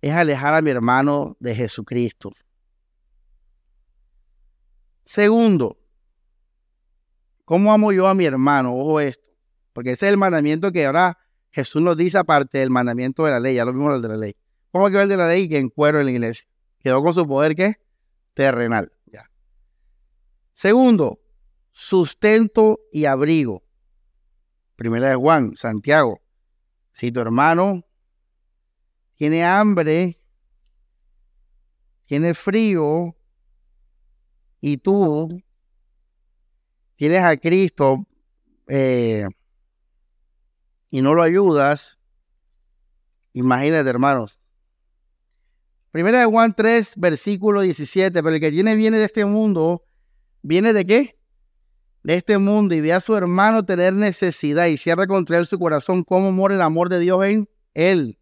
es 0.00 0.12
alejar 0.12 0.54
a 0.54 0.62
mi 0.62 0.70
hermano 0.70 1.36
de 1.40 1.54
Jesucristo. 1.54 2.32
Segundo, 5.02 5.78
¿cómo 7.44 7.72
amo 7.72 7.92
yo 7.92 8.06
a 8.06 8.14
mi 8.14 8.24
hermano? 8.24 8.76
Ojo 8.76 9.00
esto, 9.00 9.24
porque 9.72 9.92
ese 9.92 10.06
es 10.06 10.12
el 10.12 10.18
mandamiento 10.18 10.70
que 10.70 10.86
ahora 10.86 11.18
Jesús 11.50 11.82
nos 11.82 11.96
dice 11.96 12.18
aparte 12.18 12.58
del 12.58 12.70
mandamiento 12.70 13.24
de 13.24 13.30
la 13.32 13.40
ley, 13.40 13.54
ya 13.56 13.64
lo 13.64 13.72
vimos 13.72 13.96
el 13.96 14.02
de 14.02 14.08
la 14.08 14.16
ley. 14.16 14.36
¿Cómo 14.70 14.90
que 14.90 15.00
el 15.00 15.08
de 15.08 15.16
la 15.16 15.28
ley 15.28 15.48
que 15.48 15.58
encuero 15.58 15.98
en 15.98 16.06
la 16.06 16.12
iglesia? 16.12 16.46
Quedó 16.80 17.02
con 17.02 17.14
su 17.14 17.26
poder 17.26 17.56
¿qué? 17.56 17.76
terrenal. 18.34 18.92
Ya. 19.06 19.30
Segundo, 20.52 21.18
sustento 21.78 22.80
y 22.90 23.04
abrigo. 23.04 23.62
Primera 24.76 25.10
de 25.10 25.16
Juan, 25.16 25.54
Santiago. 25.56 26.22
Si 26.92 27.12
tu 27.12 27.20
hermano 27.20 27.84
tiene 29.16 29.44
hambre, 29.44 30.18
tiene 32.06 32.32
frío, 32.32 33.14
y 34.58 34.78
tú 34.78 35.42
tienes 36.96 37.22
a 37.22 37.36
Cristo 37.36 38.06
eh, 38.68 39.26
y 40.88 41.02
no 41.02 41.12
lo 41.12 41.22
ayudas, 41.22 41.98
imagínate, 43.34 43.90
hermanos. 43.90 44.40
Primera 45.90 46.20
de 46.20 46.24
Juan 46.24 46.54
3, 46.54 46.94
versículo 46.96 47.60
17, 47.60 48.22
pero 48.22 48.34
el 48.34 48.40
que 48.40 48.50
tiene 48.50 48.76
viene 48.76 48.96
de 48.96 49.04
este 49.04 49.26
mundo, 49.26 49.84
¿viene 50.40 50.72
de 50.72 50.86
qué? 50.86 51.15
De 52.06 52.14
este 52.14 52.38
mundo 52.38 52.72
y 52.72 52.80
ve 52.80 52.92
a 52.92 53.00
su 53.00 53.16
hermano 53.16 53.64
tener 53.64 53.92
necesidad 53.92 54.66
y 54.66 54.76
cierra 54.76 55.08
contra 55.08 55.38
él 55.38 55.46
su 55.46 55.58
corazón, 55.58 56.04
¿cómo 56.04 56.30
muere 56.30 56.54
el 56.54 56.60
amor 56.60 56.88
de 56.88 57.00
Dios 57.00 57.24
en 57.24 57.48
él? 57.74 58.16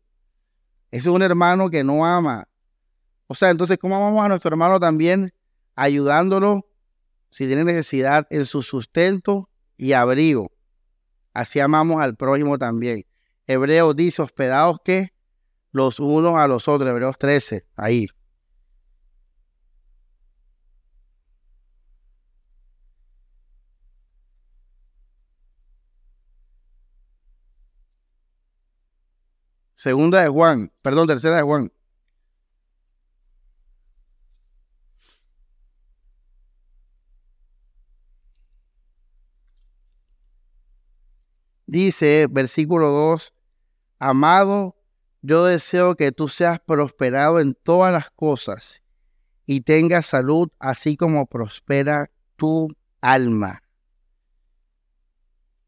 Ese 0.91 1.11
es 1.11 1.15
un 1.15 1.21
hermano 1.21 1.69
que 1.69 1.85
no 1.85 2.07
ama. 2.07 2.49
O 3.27 3.35
sea, 3.35 3.51
entonces, 3.51 3.77
¿cómo 3.77 3.95
amamos 3.95 4.25
a 4.25 4.29
nuestro 4.29 4.49
hermano 4.49 4.81
también? 4.81 5.35
Ayudándolo 5.75 6.67
si 7.31 7.47
tiene 7.47 7.63
necesidad 7.63 8.27
en 8.31 8.47
su 8.47 8.63
sustento 8.63 9.51
y 9.77 9.93
abrigo. 9.93 10.51
Así 11.35 11.61
amamos 11.61 12.01
al 12.01 12.17
prójimo 12.17 12.57
también. 12.57 13.05
Hebreos 13.47 13.95
dice, 13.95 14.23
hospedados 14.23 14.79
que 14.83 15.13
los 15.73 16.01
unos 16.01 16.39
a 16.39 16.49
los 16.49 16.69
otros. 16.69 16.89
Hebreos 16.89 17.19
13, 17.19 17.67
ahí. 17.77 18.07
Segunda 29.85 30.23
de 30.23 30.31
Juan, 30.31 30.73
perdón, 30.81 31.07
tercera 31.07 31.37
de 31.37 31.43
Juan. 31.43 31.71
Dice, 41.67 42.29
versículo 42.31 42.93
2, 42.93 43.35
Amado, 43.99 44.75
yo 45.21 45.45
deseo 45.45 45.97
que 45.97 46.13
tú 46.13 46.29
seas 46.29 46.61
prosperado 46.61 47.39
en 47.39 47.53
todas 47.53 47.93
las 47.93 48.11
cosas 48.11 48.83
y 49.45 49.61
tengas 49.61 50.07
salud, 50.07 50.49
así 50.59 50.97
como 50.97 51.27
prospera 51.27 52.11
tu 52.37 52.75
alma. 53.03 53.63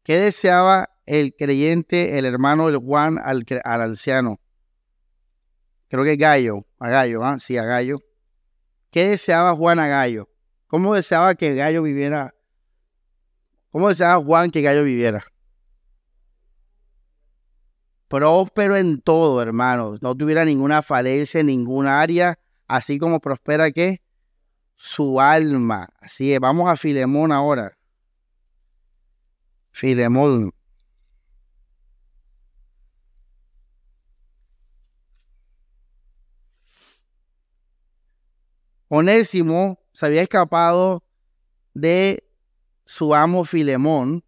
¿Qué 0.01 0.17
deseaba 0.17 0.96
el 1.07 1.33
creyente, 1.35 2.19
el 2.19 2.25
hermano 2.25 2.67
del 2.67 2.77
Juan 2.77 3.17
al, 3.17 3.45
al 3.63 3.81
anciano. 3.81 4.39
Creo 5.87 6.03
que 6.03 6.17
Gallo, 6.17 6.65
a 6.79 6.89
Gallo, 6.89 7.23
¿ah? 7.23 7.39
sí, 7.39 7.57
a 7.57 7.63
Gallo. 7.63 7.99
¿Qué 8.91 9.09
deseaba 9.09 9.55
Juan 9.55 9.79
a 9.79 9.87
Gallo? 9.87 10.29
¿Cómo 10.67 10.93
deseaba 10.93 11.33
que 11.35 11.55
Gallo 11.55 11.81
viviera? 11.81 12.35
¿Cómo 13.71 13.87
deseaba 13.87 14.21
Juan 14.23 14.51
que 14.51 14.61
Gallo 14.61 14.83
viviera? 14.83 15.23
Próspero 18.09 18.75
en 18.75 19.01
todo, 19.01 19.41
hermanos. 19.41 20.01
No 20.01 20.15
tuviera 20.15 20.43
ninguna 20.43 20.81
falencia 20.81 21.39
en 21.39 21.47
ninguna 21.47 22.01
área, 22.01 22.37
así 22.67 22.99
como 22.99 23.21
prospera 23.21 23.71
que 23.71 24.01
su 24.75 25.21
alma. 25.21 25.89
Así 26.01 26.33
es, 26.33 26.39
vamos 26.39 26.69
a 26.69 26.75
Filemón 26.75 27.31
ahora. 27.31 27.77
Filemón. 29.71 30.56
Onésimo 38.89 39.79
se 39.91 40.05
había 40.05 40.21
escapado 40.21 41.03
de 41.73 42.23
su 42.85 43.13
amo 43.13 43.43
Filemón 43.43 44.23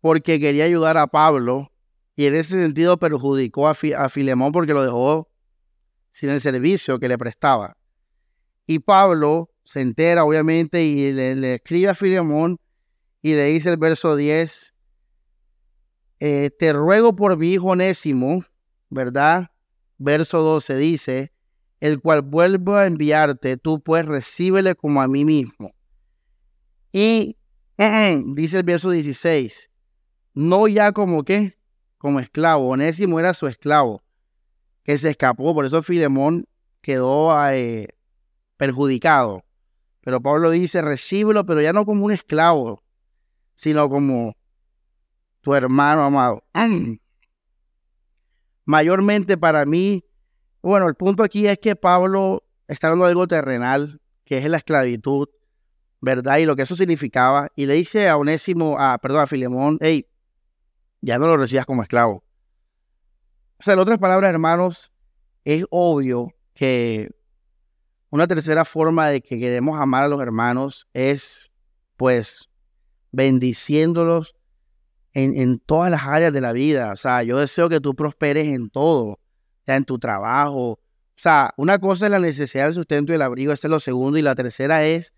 porque 0.00 0.40
quería 0.40 0.64
ayudar 0.64 0.96
a 0.96 1.06
Pablo 1.06 1.70
y 2.16 2.26
en 2.26 2.34
ese 2.34 2.60
sentido 2.62 2.98
perjudicó 2.98 3.68
a, 3.68 3.74
Filemón 3.74 4.52
porque 4.52 4.72
lo 4.72 4.82
dejó 4.82 5.28
sin 6.10 6.30
el 6.30 6.40
servicio 6.40 6.98
que 6.98 7.08
le 7.08 7.18
prestaba. 7.18 7.76
Y 8.66 8.78
Pablo 8.78 9.50
se 9.64 9.80
entera 9.80 10.24
obviamente 10.24 10.84
y 10.84 11.12
le, 11.12 11.54
escribe 11.54 11.88
a 11.88 11.94
Filemón 11.94 12.58
y 13.20 13.34
le 13.34 13.46
dice 13.46 13.70
el 13.70 13.76
verso 13.76 14.16
10, 14.16 14.74
eh, 16.20 16.50
te 16.58 16.72
ruego 16.72 17.16
por 17.16 17.36
mi 17.36 17.52
hijo 17.52 17.68
Onésimo, 17.68 18.44
¿verdad? 18.88 19.50
Verso 19.98 20.40
12 20.40 20.76
dice, 20.76 21.33
el 21.84 22.00
cual 22.00 22.22
vuelvo 22.22 22.76
a 22.76 22.86
enviarte, 22.86 23.58
tú 23.58 23.82
pues 23.82 24.06
recíbele 24.06 24.74
como 24.74 25.02
a 25.02 25.06
mí 25.06 25.26
mismo. 25.26 25.74
Y 26.92 27.36
dice 28.28 28.60
el 28.60 28.62
verso 28.62 28.88
16, 28.88 29.70
no 30.32 30.66
ya 30.66 30.92
como 30.92 31.24
qué, 31.24 31.58
como 31.98 32.20
esclavo, 32.20 32.70
Onésimo 32.70 33.20
era 33.20 33.34
su 33.34 33.48
esclavo, 33.48 34.02
que 34.82 34.96
se 34.96 35.10
escapó, 35.10 35.52
por 35.52 35.66
eso 35.66 35.82
Filemón 35.82 36.46
quedó 36.80 37.36
eh, 37.50 37.88
perjudicado. 38.56 39.44
Pero 40.00 40.22
Pablo 40.22 40.52
dice, 40.52 40.80
recíbelo, 40.80 41.44
pero 41.44 41.60
ya 41.60 41.74
no 41.74 41.84
como 41.84 42.06
un 42.06 42.12
esclavo, 42.12 42.82
sino 43.56 43.90
como 43.90 44.38
tu 45.42 45.52
hermano 45.54 46.02
amado. 46.02 46.44
Mayormente 48.64 49.36
para 49.36 49.66
mí, 49.66 50.02
bueno, 50.64 50.88
el 50.88 50.94
punto 50.94 51.22
aquí 51.22 51.46
es 51.46 51.58
que 51.58 51.76
Pablo 51.76 52.42
está 52.68 52.86
hablando 52.86 53.04
de 53.04 53.10
algo 53.10 53.26
terrenal, 53.26 54.00
que 54.24 54.38
es 54.38 54.46
la 54.46 54.56
esclavitud, 54.56 55.28
¿verdad? 56.00 56.38
Y 56.38 56.46
lo 56.46 56.56
que 56.56 56.62
eso 56.62 56.74
significaba. 56.74 57.48
Y 57.54 57.66
le 57.66 57.74
dice 57.74 58.08
a 58.08 58.16
Onésimo, 58.16 58.78
a, 58.78 58.96
perdón, 58.96 59.20
a 59.20 59.26
Filemón, 59.26 59.76
hey, 59.82 60.08
ya 61.02 61.18
no 61.18 61.26
lo 61.26 61.36
recibas 61.36 61.66
como 61.66 61.82
esclavo. 61.82 62.24
O 63.58 63.62
sea, 63.62 63.74
en 63.74 63.80
otras 63.80 63.98
palabras, 63.98 64.30
hermanos, 64.30 64.90
es 65.44 65.66
obvio 65.68 66.32
que 66.54 67.10
una 68.08 68.26
tercera 68.26 68.64
forma 68.64 69.08
de 69.08 69.20
que 69.20 69.38
queremos 69.38 69.78
amar 69.78 70.04
a 70.04 70.08
los 70.08 70.22
hermanos 70.22 70.88
es, 70.94 71.50
pues, 71.98 72.48
bendiciéndolos 73.12 74.34
en, 75.12 75.38
en, 75.38 75.58
todas 75.58 75.90
las 75.90 76.04
áreas 76.04 76.32
de 76.32 76.40
la 76.40 76.52
vida. 76.52 76.92
O 76.92 76.96
sea, 76.96 77.22
yo 77.22 77.38
deseo 77.38 77.68
que 77.68 77.80
tú 77.80 77.94
prosperes 77.94 78.48
en 78.48 78.70
todo, 78.70 79.20
en 79.66 79.84
tu 79.84 79.98
trabajo. 79.98 80.72
O 80.72 80.80
sea, 81.16 81.54
una 81.56 81.78
cosa 81.78 82.06
es 82.06 82.10
la 82.10 82.18
necesidad 82.18 82.64
del 82.64 82.74
sustento 82.74 83.12
y 83.12 83.16
el 83.16 83.22
abrigo, 83.22 83.52
ese 83.52 83.66
es 83.66 83.70
lo 83.70 83.80
segundo, 83.80 84.18
y 84.18 84.22
la 84.22 84.34
tercera 84.34 84.84
es, 84.84 85.14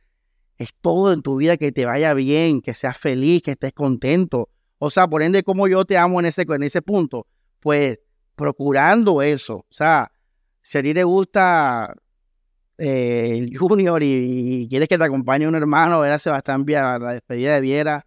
es 0.59 0.71
todo 0.81 1.13
en 1.13 1.23
tu 1.23 1.37
vida 1.37 1.57
que 1.57 1.73
te 1.73 1.87
vaya 1.87 2.15
bien, 2.15 2.61
que 2.61 2.75
seas 2.75 2.99
feliz, 2.99 3.43
que 3.43 3.53
estés 3.53 3.73
contento. 3.73 4.51
O 4.79 4.91
sea, 4.91 5.09
por 5.09 5.23
ende, 5.23 5.43
como 5.43 5.69
yo 5.69 5.85
te 5.85 5.97
amo 5.97 6.21
en 6.21 6.27
ese, 6.27 6.43
en 6.43 6.63
ese 6.63 6.83
punto, 6.83 7.27
pues 7.61 7.99
procurando 8.35 9.23
eso. 9.23 9.57
O 9.57 9.67
sea, 9.71 10.13
si 10.63 10.79
a 10.79 10.83
ti 10.83 10.93
te 10.93 11.05
gusta 11.05 11.95
eh, 12.79 13.39
el 13.39 13.57
Junior 13.57 14.03
y, 14.03 14.67
quieres 14.69 14.89
que 14.89 14.99
te 14.99 15.05
acompañe 15.05 15.49
un 15.49 15.55
hermano, 15.55 16.01
ver 16.01 16.13
a 16.13 16.19
Sebastián 16.19 16.65
Viera, 16.65 16.99
la 16.99 17.13
despedida 17.15 17.55
de 17.55 17.61
Viera, 17.61 18.07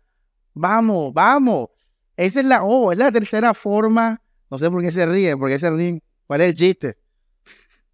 vamos, 0.54 1.14
vamos. 1.14 1.70
Esa 2.16 2.42
es 2.42 2.46
la, 2.46 2.64
oh, 2.64 2.92
es 2.92 2.98
la 2.98 3.12
tercera 3.12 3.54
forma. 3.54 4.22
No 4.52 4.58
sé 4.58 4.70
por 4.70 4.82
qué 4.82 4.92
se 4.92 5.06
ríen, 5.06 5.40
por 5.40 5.50
qué 5.50 5.58
se 5.58 5.70
ríen. 5.70 6.02
¿Cuál 6.30 6.42
es 6.42 6.50
el 6.50 6.54
chiste? 6.54 6.96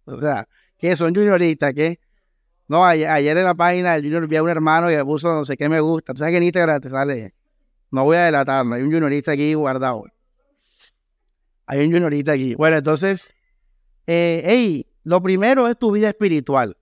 O 0.04 0.20
sea, 0.20 0.46
que 0.76 0.94
son 0.94 1.14
junioristas, 1.14 1.72
¿qué? 1.72 1.98
No, 2.68 2.84
ayer, 2.84 3.34
en 3.34 3.44
la 3.44 3.54
página 3.54 3.94
del 3.94 4.02
Junior 4.02 4.28
vi 4.28 4.36
a 4.36 4.42
un 4.42 4.50
hermano 4.50 4.90
y 4.90 4.94
le 4.94 5.02
puso 5.06 5.32
no 5.32 5.42
sé 5.46 5.56
qué 5.56 5.70
me 5.70 5.80
gusta. 5.80 6.12
¿Tú 6.12 6.18
sabes 6.18 6.32
que 6.32 6.36
en 6.36 6.42
Instagram 6.42 6.82
te 6.82 6.90
sale? 6.90 7.34
No 7.90 8.04
voy 8.04 8.18
a 8.18 8.24
delatarlo, 8.24 8.74
hay 8.74 8.82
un 8.82 8.92
juniorista 8.92 9.32
aquí 9.32 9.54
guardado. 9.54 10.04
Hay 11.64 11.82
un 11.86 11.90
juniorista 11.90 12.32
aquí. 12.32 12.54
Bueno, 12.54 12.76
entonces, 12.76 13.32
eh, 14.06 14.42
hey, 14.44 14.86
lo 15.02 15.22
primero 15.22 15.66
es 15.66 15.78
tu 15.78 15.90
vida 15.92 16.08
espiritual. 16.08 16.76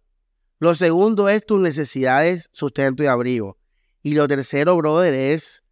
Lo 0.59 0.74
segundo 0.74 1.28
es 1.28 1.47
tus 1.47 1.60
necesidades, 1.60 2.48
sustento 2.51 3.05
y 3.05 3.06
abrigo. 3.06 3.59
Y 4.02 4.14
lo 4.14 4.26
tercero, 4.26 4.76
brother, 4.76 5.14
es, 5.14 5.62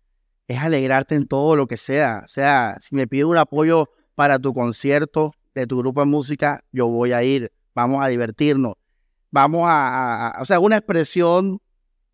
es 0.46 0.60
alegrarte 0.60 1.16
en 1.16 1.26
todo 1.26 1.56
lo 1.56 1.66
que 1.66 1.76
sea. 1.76 2.22
O 2.24 2.28
sea, 2.28 2.76
si 2.80 2.94
me 2.94 3.08
piden 3.08 3.26
un 3.26 3.38
apoyo 3.38 3.90
para 4.14 4.38
tu 4.38 4.54
concierto 4.54 5.34
de 5.54 5.66
tu 5.66 5.78
grupo 5.78 6.00
de 6.00 6.06
música, 6.06 6.64
yo 6.72 6.88
voy 6.88 7.12
a 7.12 7.22
ir. 7.22 7.52
Vamos 7.74 8.02
a 8.04 8.08
divertirnos. 8.08 8.74
Vamos 9.30 9.64
a, 9.66 10.36
o 10.40 10.44
sea, 10.44 10.60
una 10.60 10.76
expresión 10.76 11.60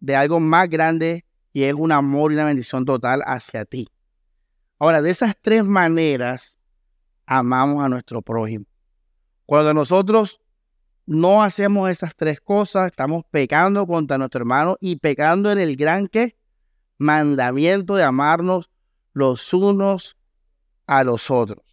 de 0.01 0.17
algo 0.17 0.39
más 0.41 0.69
grande 0.69 1.25
y 1.53 1.65
es 1.65 1.75
un 1.75 1.91
amor 1.91 2.31
y 2.31 2.35
una 2.37 2.45
bendición 2.45 2.85
total 2.85 3.23
hacia 3.27 3.65
ti. 3.65 3.89
Ahora, 4.79 5.03
de 5.03 5.11
esas 5.11 5.37
tres 5.41 5.65
maneras, 5.65 6.59
amamos 7.27 7.85
a 7.85 7.89
nuestro 7.89 8.23
prójimo. 8.23 8.65
Cuando 9.47 9.75
nosotros 9.75 10.41
no 11.07 11.43
hacemos 11.43 11.91
esas 11.91 12.15
tres 12.15 12.41
cosas, 12.41 12.87
estamos 12.87 13.25
pecando 13.31 13.87
contra 13.87 14.19
nuestro 14.19 14.41
hermano 14.41 14.77
y 14.79 14.97
pecando 14.97 15.51
en 15.51 15.59
el 15.59 15.75
gran 15.75 16.07
que 16.07 16.37
mandamiento 16.99 17.95
de 17.97 18.05
amarnos 18.05 18.71
los 19.13 19.53
unos 19.53 20.17
a 20.87 21.03
los 21.05 21.31
otros. 21.31 21.68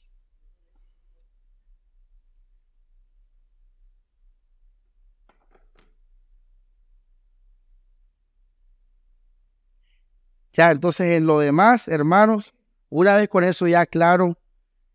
Ya, 10.55 10.71
entonces 10.71 11.17
en 11.17 11.27
lo 11.27 11.39
demás, 11.39 11.89
hermanos, 11.89 12.53
una 12.87 13.17
vez 13.17 13.27
con 13.27 13.43
eso 13.43 13.67
ya 13.67 13.85
claro, 13.85 14.37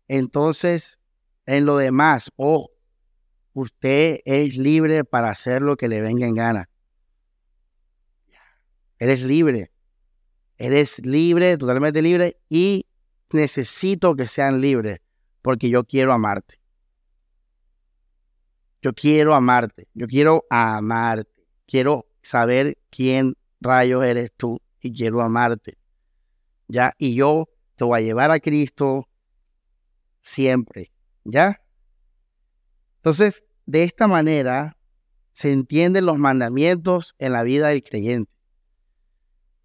entonces 0.07 0.97
en 1.45 1.65
lo 1.65 1.77
demás, 1.77 2.31
o 2.35 2.71
usted 3.53 4.21
es 4.25 4.57
libre 4.57 5.03
para 5.03 5.29
hacer 5.29 5.61
lo 5.61 5.77
que 5.77 5.87
le 5.87 6.01
venga 6.01 6.25
en 6.25 6.33
gana. 6.33 6.69
Eres 8.97 9.21
libre. 9.21 9.71
Eres 10.57 10.97
libre, 11.05 11.57
totalmente 11.57 12.01
libre, 12.01 12.37
y 12.49 12.87
necesito 13.31 14.15
que 14.15 14.25
sean 14.25 14.61
libres, 14.61 14.99
porque 15.43 15.69
yo 15.69 15.83
quiero 15.83 16.11
amarte. 16.11 16.59
Yo 18.81 18.93
quiero 18.93 19.35
amarte. 19.35 19.87
Yo 19.93 20.07
quiero 20.07 20.43
amarte. 20.49 21.45
Quiero 21.67 22.07
saber 22.23 22.79
quién 22.89 23.35
rayos 23.59 24.03
eres 24.03 24.31
tú 24.35 24.59
y 24.81 24.93
quiero 24.93 25.21
amarte. 25.21 25.77
¿Ya? 26.67 26.93
Y 26.97 27.15
yo 27.15 27.49
te 27.75 27.85
voy 27.85 27.99
a 27.99 28.03
llevar 28.03 28.31
a 28.31 28.39
Cristo 28.39 29.07
siempre. 30.21 30.91
¿Ya? 31.23 31.61
Entonces, 32.97 33.43
de 33.65 33.83
esta 33.83 34.07
manera 34.07 34.77
se 35.33 35.51
entienden 35.51 36.05
los 36.05 36.17
mandamientos 36.17 37.15
en 37.19 37.33
la 37.33 37.43
vida 37.43 37.69
del 37.69 37.83
creyente. 37.83 38.31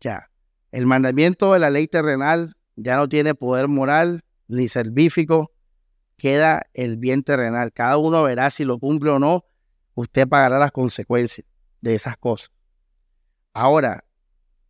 Ya, 0.00 0.30
el 0.72 0.86
mandamiento 0.86 1.52
de 1.52 1.58
la 1.58 1.70
ley 1.70 1.88
terrenal 1.88 2.56
ya 2.76 2.96
no 2.96 3.08
tiene 3.08 3.34
poder 3.34 3.68
moral 3.68 4.24
ni 4.48 4.68
salvífico, 4.68 5.52
queda 6.16 6.62
el 6.74 6.96
bien 6.96 7.22
terrenal. 7.22 7.72
Cada 7.72 7.98
uno 7.98 8.22
verá 8.22 8.50
si 8.50 8.64
lo 8.64 8.78
cumple 8.78 9.10
o 9.10 9.18
no, 9.18 9.44
usted 9.94 10.28
pagará 10.28 10.58
las 10.58 10.72
consecuencias 10.72 11.46
de 11.80 11.94
esas 11.94 12.16
cosas. 12.16 12.52
Ahora, 13.52 14.04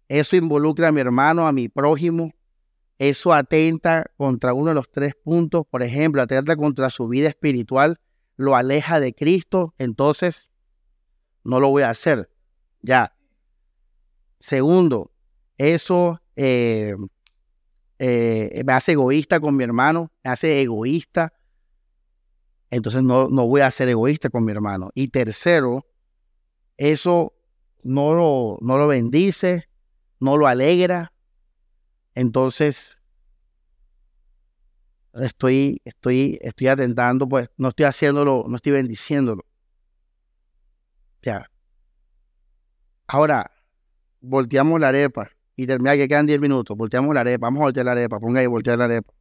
eso 0.08 0.36
involucra 0.36 0.88
a 0.88 0.92
mi 0.92 1.00
hermano, 1.00 1.46
a 1.46 1.52
mi 1.52 1.68
prójimo, 1.68 2.32
eso 2.98 3.32
atenta 3.32 4.06
contra 4.16 4.54
uno 4.54 4.70
de 4.70 4.74
los 4.74 4.90
tres 4.90 5.14
puntos, 5.14 5.66
por 5.70 5.82
ejemplo, 5.82 6.22
atenta 6.22 6.56
contra 6.56 6.90
su 6.90 7.08
vida 7.08 7.28
espiritual 7.28 7.98
lo 8.36 8.54
aleja 8.54 9.00
de 9.00 9.14
Cristo, 9.14 9.74
entonces 9.78 10.50
no 11.42 11.60
lo 11.60 11.70
voy 11.70 11.82
a 11.82 11.90
hacer. 11.90 12.30
Ya. 12.82 13.16
Segundo, 14.38 15.10
eso 15.58 16.20
eh, 16.36 16.94
eh, 17.98 18.62
me 18.64 18.72
hace 18.72 18.92
egoísta 18.92 19.40
con 19.40 19.56
mi 19.56 19.64
hermano, 19.64 20.12
me 20.22 20.30
hace 20.30 20.60
egoísta. 20.60 21.32
Entonces 22.70 23.02
no, 23.02 23.28
no 23.28 23.46
voy 23.46 23.62
a 23.62 23.70
ser 23.70 23.88
egoísta 23.88 24.28
con 24.28 24.44
mi 24.44 24.52
hermano. 24.52 24.90
Y 24.94 25.08
tercero, 25.08 25.86
eso 26.76 27.32
no 27.82 28.12
lo, 28.12 28.58
no 28.60 28.76
lo 28.76 28.88
bendice, 28.88 29.68
no 30.20 30.36
lo 30.36 30.47
alegra. 30.47 31.12
Entonces 32.14 33.01
estoy, 35.14 35.80
estoy, 35.84 36.38
estoy 36.43 36.68
atentando, 36.68 37.28
pues 37.28 37.48
no 37.56 37.68
estoy 37.68 37.86
haciéndolo, 37.86 38.44
no 38.48 38.56
estoy 38.56 38.72
bendiciéndolo. 38.72 39.44
Ya. 41.22 41.51
Ahora, 43.06 43.51
volteamos 44.20 44.80
la 44.80 44.88
arepa 44.88 45.28
y 45.56 45.66
termina 45.66 45.97
que 45.97 46.09
quedan 46.09 46.26
10 46.26 46.40
minutos. 46.40 46.76
Volteamos 46.76 47.14
la 47.14 47.20
arepa, 47.20 47.47
vamos 47.47 47.60
a 47.60 47.64
voltear 47.64 47.86
la 47.86 47.93
arepa, 47.93 48.20
ponga 48.20 48.40
ahí, 48.40 48.47
voltear 48.47 48.78
la 48.78 48.84
arepa. 48.84 49.15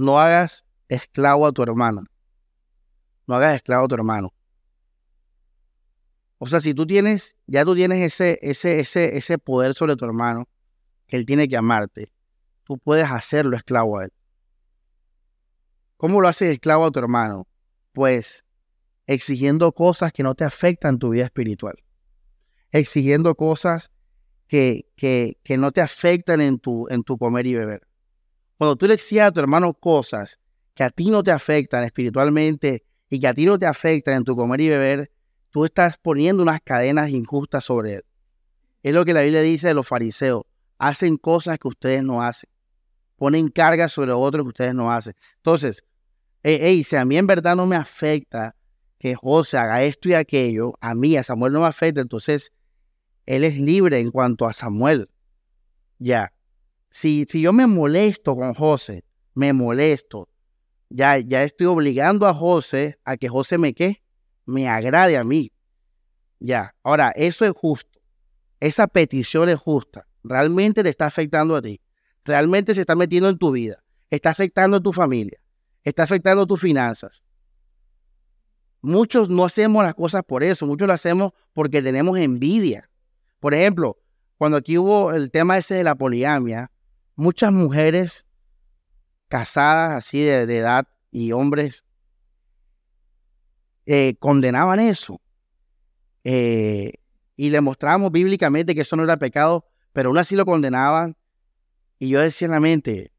No 0.00 0.18
hagas 0.18 0.64
esclavo 0.88 1.46
a 1.46 1.52
tu 1.52 1.62
hermano 1.62 2.04
no 3.30 3.36
hagas 3.36 3.54
esclavo 3.54 3.84
a 3.84 3.88
tu 3.88 3.94
hermano. 3.94 4.34
O 6.38 6.48
sea, 6.48 6.60
si 6.60 6.74
tú 6.74 6.84
tienes, 6.84 7.36
ya 7.46 7.64
tú 7.64 7.76
tienes 7.76 7.98
ese, 7.98 8.40
ese, 8.42 8.80
ese, 8.80 9.16
ese 9.16 9.38
poder 9.38 9.72
sobre 9.74 9.94
tu 9.94 10.04
hermano, 10.04 10.48
que 11.06 11.16
él 11.16 11.24
tiene 11.24 11.48
que 11.48 11.56
amarte, 11.56 12.12
tú 12.64 12.76
puedes 12.76 13.08
hacerlo 13.08 13.56
esclavo 13.56 14.00
a 14.00 14.04
él. 14.04 14.12
¿Cómo 15.96 16.20
lo 16.20 16.26
haces 16.26 16.50
esclavo 16.50 16.86
a 16.86 16.90
tu 16.90 16.98
hermano? 16.98 17.46
Pues 17.92 18.44
exigiendo 19.06 19.70
cosas 19.72 20.12
que 20.12 20.24
no 20.24 20.34
te 20.34 20.42
afectan 20.42 20.98
tu 20.98 21.10
vida 21.10 21.24
espiritual. 21.26 21.76
Exigiendo 22.72 23.36
cosas 23.36 23.92
que, 24.48 24.86
que, 24.96 25.38
que 25.44 25.56
no 25.56 25.70
te 25.70 25.82
afectan 25.82 26.40
en 26.40 26.58
tu, 26.58 26.88
en 26.88 27.04
tu 27.04 27.16
comer 27.16 27.46
y 27.46 27.54
beber. 27.54 27.86
Cuando 28.60 28.76
tú 28.76 28.86
le 28.86 28.92
exiges 28.92 29.22
a 29.22 29.32
tu 29.32 29.40
hermano 29.40 29.72
cosas 29.72 30.38
que 30.74 30.84
a 30.84 30.90
ti 30.90 31.08
no 31.08 31.22
te 31.22 31.30
afectan 31.30 31.82
espiritualmente 31.82 32.84
y 33.08 33.18
que 33.18 33.26
a 33.26 33.32
ti 33.32 33.46
no 33.46 33.58
te 33.58 33.64
afecta 33.64 34.14
en 34.14 34.22
tu 34.22 34.36
comer 34.36 34.60
y 34.60 34.68
beber, 34.68 35.10
tú 35.48 35.64
estás 35.64 35.96
poniendo 35.96 36.42
unas 36.42 36.60
cadenas 36.60 37.08
injustas 37.08 37.64
sobre 37.64 37.94
él. 37.94 38.04
Es 38.82 38.92
lo 38.92 39.06
que 39.06 39.14
la 39.14 39.22
Biblia 39.22 39.40
dice 39.40 39.68
de 39.68 39.72
los 39.72 39.88
fariseos. 39.88 40.42
Hacen 40.76 41.16
cosas 41.16 41.58
que 41.58 41.68
ustedes 41.68 42.02
no 42.02 42.20
hacen. 42.22 42.50
Ponen 43.16 43.48
cargas 43.48 43.92
sobre 43.92 44.12
otros 44.12 44.44
que 44.44 44.48
ustedes 44.48 44.74
no 44.74 44.92
hacen. 44.92 45.14
Entonces, 45.36 45.82
hey, 46.42 46.84
si 46.84 46.96
a 46.96 47.06
mí 47.06 47.16
en 47.16 47.26
verdad 47.26 47.56
no 47.56 47.64
me 47.64 47.76
afecta 47.76 48.56
que 48.98 49.14
José 49.14 49.56
haga 49.56 49.82
esto 49.84 50.10
y 50.10 50.12
aquello, 50.12 50.74
a 50.82 50.94
mí, 50.94 51.16
a 51.16 51.24
Samuel 51.24 51.54
no 51.54 51.60
me 51.60 51.66
afecta, 51.66 52.02
entonces 52.02 52.52
él 53.24 53.42
es 53.42 53.56
libre 53.56 54.00
en 54.00 54.10
cuanto 54.10 54.46
a 54.46 54.52
Samuel. 54.52 55.08
Ya. 55.98 56.34
Si, 56.90 57.24
si 57.28 57.40
yo 57.40 57.52
me 57.52 57.66
molesto 57.66 58.36
con 58.36 58.54
José, 58.54 59.04
me 59.34 59.52
molesto, 59.52 60.28
ya, 60.88 61.18
ya 61.18 61.44
estoy 61.44 61.68
obligando 61.68 62.26
a 62.26 62.34
José 62.34 62.98
a 63.04 63.16
que 63.16 63.28
José 63.28 63.58
me 63.58 63.74
qué, 63.74 64.02
me 64.44 64.68
agrade 64.68 65.16
a 65.16 65.24
mí. 65.24 65.52
Ya. 66.40 66.74
Ahora, 66.82 67.12
eso 67.14 67.44
es 67.44 67.52
justo. 67.52 68.00
Esa 68.58 68.86
petición 68.88 69.48
es 69.48 69.58
justa. 69.58 70.06
Realmente 70.24 70.82
te 70.82 70.88
está 70.88 71.06
afectando 71.06 71.54
a 71.54 71.62
ti. 71.62 71.80
Realmente 72.24 72.74
se 72.74 72.80
está 72.80 72.96
metiendo 72.96 73.28
en 73.28 73.38
tu 73.38 73.52
vida. 73.52 73.82
Está 74.10 74.30
afectando 74.30 74.78
a 74.78 74.80
tu 74.80 74.92
familia. 74.92 75.38
Está 75.84 76.02
afectando 76.02 76.46
tus 76.46 76.60
finanzas. 76.60 77.22
Muchos 78.82 79.28
no 79.28 79.44
hacemos 79.44 79.84
las 79.84 79.94
cosas 79.94 80.22
por 80.24 80.42
eso. 80.42 80.66
Muchos 80.66 80.88
lo 80.88 80.94
hacemos 80.94 81.32
porque 81.52 81.80
tenemos 81.82 82.18
envidia. 82.18 82.90
Por 83.38 83.54
ejemplo, 83.54 83.98
cuando 84.36 84.56
aquí 84.56 84.76
hubo 84.76 85.12
el 85.12 85.30
tema 85.30 85.58
ese 85.58 85.74
de 85.74 85.84
la 85.84 85.94
poligamia, 85.94 86.70
muchas 87.20 87.52
mujeres 87.52 88.26
casadas 89.28 89.92
así 89.92 90.20
de, 90.22 90.42
edad 90.56 90.88
y 91.10 91.32
hombres 91.32 91.84
eh, 93.86 94.16
condenaban 94.18 94.80
eso. 94.80 95.20
Eh, 96.24 96.94
y 97.36 97.50
le 97.50 97.60
mostramos 97.60 98.10
bíblicamente 98.10 98.74
que 98.74 98.80
eso 98.82 98.96
no 98.96 99.04
era 99.04 99.18
pecado, 99.18 99.66
pero 99.92 100.08
aún 100.08 100.18
así 100.18 100.34
lo 100.34 100.46
condenaban. 100.46 101.16
Y 101.98 102.08
yo 102.08 102.20
decía 102.20 102.46
en 102.46 102.52
la 102.52 102.60
mente, 102.60 103.12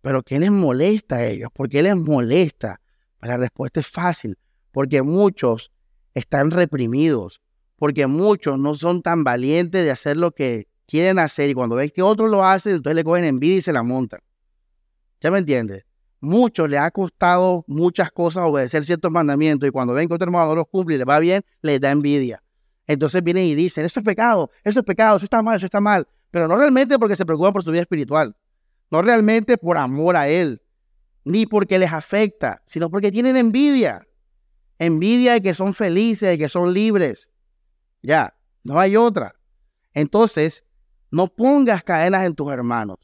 ¿pero 0.00 0.22
qué 0.22 0.38
les 0.38 0.50
molesta 0.50 1.16
a 1.16 1.26
ellos? 1.26 1.50
¿Por 1.52 1.68
qué 1.68 1.82
les 1.82 1.96
molesta? 1.96 2.80
La 3.20 3.36
respuesta 3.36 3.80
es 3.80 3.86
fácil, 3.86 4.36
porque 4.72 5.02
muchos 5.02 5.72
están 6.14 6.50
reprimidos, 6.50 7.40
porque 7.76 8.06
muchos 8.06 8.58
no 8.58 8.74
son 8.74 9.02
tan 9.02 9.22
valientes 9.22 9.84
de 9.84 9.90
hacer 9.90 10.16
lo 10.16 10.32
que 10.32 10.68
quieren 10.88 11.18
hacer 11.18 11.50
y 11.50 11.54
cuando 11.54 11.76
ven 11.76 11.90
que 11.90 12.02
otros 12.02 12.30
lo 12.30 12.44
hacen, 12.44 12.76
entonces 12.76 12.96
le 12.96 13.04
cogen 13.04 13.24
envidia 13.24 13.58
y 13.58 13.62
se 13.62 13.72
la 13.72 13.82
montan. 13.82 14.20
¿Ya 15.20 15.30
me 15.30 15.38
entiendes? 15.38 15.84
Muchos 16.20 16.68
les 16.68 16.80
ha 16.80 16.90
costado 16.90 17.64
muchas 17.68 18.10
cosas 18.10 18.44
obedecer 18.44 18.82
ciertos 18.84 19.12
mandamientos 19.12 19.68
y 19.68 19.70
cuando 19.70 19.92
ven 19.92 20.08
que 20.08 20.14
otro 20.14 20.24
hermano 20.24 20.48
no 20.48 20.54
los 20.56 20.66
cumple 20.66 20.96
y 20.96 20.98
les 20.98 21.06
va 21.06 21.20
bien, 21.20 21.42
les 21.60 21.80
da 21.80 21.90
envidia. 21.90 22.42
Entonces 22.86 23.22
vienen 23.22 23.44
y 23.44 23.54
dicen, 23.54 23.84
eso 23.84 24.00
es 24.00 24.04
pecado, 24.04 24.50
eso 24.64 24.80
es 24.80 24.86
pecado, 24.86 25.18
eso 25.18 25.24
está 25.24 25.42
mal, 25.42 25.56
eso 25.56 25.66
está 25.66 25.80
mal. 25.80 26.08
Pero 26.30 26.48
no 26.48 26.56
realmente 26.56 26.98
porque 26.98 27.14
se 27.14 27.26
preocupan 27.26 27.52
por 27.52 27.62
su 27.62 27.70
vida 27.70 27.82
espiritual, 27.82 28.34
no 28.90 29.02
realmente 29.02 29.58
por 29.58 29.76
amor 29.76 30.16
a 30.16 30.28
Él, 30.28 30.62
ni 31.24 31.44
porque 31.44 31.78
les 31.78 31.92
afecta, 31.92 32.62
sino 32.64 32.90
porque 32.90 33.12
tienen 33.12 33.36
envidia. 33.36 34.08
Envidia 34.78 35.34
de 35.34 35.42
que 35.42 35.54
son 35.54 35.74
felices, 35.74 36.30
de 36.30 36.38
que 36.38 36.48
son 36.48 36.72
libres. 36.72 37.30
Ya, 38.02 38.34
no 38.62 38.80
hay 38.80 38.96
otra. 38.96 39.34
Entonces, 39.92 40.64
no 41.10 41.26
pongas 41.28 41.82
cadenas 41.82 42.24
en 42.24 42.34
tus 42.34 42.50
hermanos. 42.52 42.98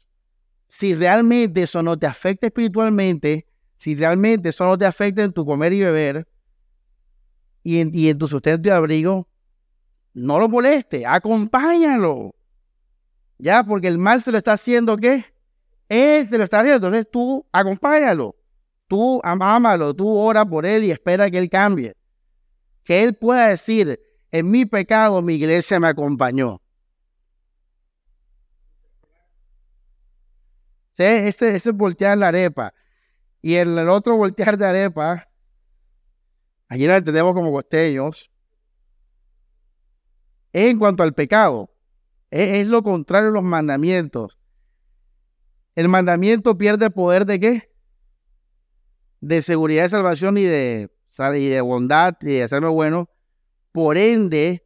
Si 0.67 0.93
realmente 0.93 1.63
eso 1.63 1.81
no 1.81 1.97
te 1.97 2.05
afecta 2.05 2.47
espiritualmente, 2.47 3.47
si 3.77 3.95
realmente 3.95 4.49
eso 4.49 4.65
no 4.65 4.77
te 4.77 4.85
afecta 4.85 5.23
en 5.23 5.31
tu 5.31 5.45
comer 5.45 5.73
y 5.73 5.81
beber 5.81 6.27
y 7.63 7.79
en, 8.09 8.17
tu 8.17 8.27
sustento 8.27 8.69
y 8.69 8.71
abrigo, 8.71 9.27
no 10.13 10.39
lo 10.39 10.47
moleste, 10.47 11.05
acompáñalo. 11.05 12.35
Ya, 13.37 13.63
porque 13.63 13.87
el 13.87 13.97
mal 13.97 14.21
se 14.21 14.31
lo 14.31 14.37
está 14.37 14.53
haciendo, 14.53 14.95
¿qué? 14.97 15.25
Él 15.89 16.29
se 16.29 16.37
lo 16.37 16.43
está 16.43 16.59
haciendo, 16.59 16.87
entonces 16.87 17.09
tú 17.11 17.45
acompáñalo. 17.51 18.35
Tú 18.87 19.19
amámalo, 19.23 19.95
tú 19.95 20.15
ora 20.15 20.45
por 20.45 20.65
él 20.65 20.83
y 20.83 20.91
espera 20.91 21.29
que 21.31 21.39
él 21.39 21.49
cambie. 21.49 21.95
Que 22.83 23.03
él 23.03 23.15
pueda 23.15 23.47
decir, 23.47 23.99
en 24.31 24.49
mi 24.51 24.65
pecado 24.65 25.21
mi 25.21 25.35
iglesia 25.35 25.79
me 25.79 25.87
acompañó. 25.87 26.61
Este, 30.97 31.27
este, 31.27 31.55
es 31.57 31.73
voltear 31.73 32.17
la 32.17 32.29
arepa. 32.29 32.73
Y 33.41 33.55
el, 33.55 33.77
otro 33.89 34.15
voltear 34.15 34.57
de 34.57 34.65
arepa, 34.65 35.27
aquí 36.69 36.87
lo 36.87 36.95
entendemos 36.95 37.33
como 37.33 37.51
costeños, 37.51 38.31
es 40.53 40.71
en 40.71 40.79
cuanto 40.79 41.03
al 41.03 41.13
pecado. 41.13 41.69
Es, 42.31 42.61
es, 42.61 42.67
lo 42.69 42.81
contrario 42.81 43.27
a 43.27 43.33
los 43.33 43.43
mandamientos. 43.43 44.39
El 45.75 45.89
mandamiento 45.89 46.57
pierde 46.57 46.89
poder 46.89 47.25
de 47.25 47.39
qué? 47.41 47.71
De 49.19 49.41
seguridad 49.41 49.83
de 49.83 49.89
salvación 49.89 50.37
y 50.37 50.45
de, 50.45 50.89
y 51.35 51.47
de 51.49 51.61
bondad 51.61 52.15
y 52.21 52.27
de 52.27 52.43
hacerlo 52.43 52.71
bueno. 52.71 53.09
Por 53.73 53.97
ende, 53.97 54.65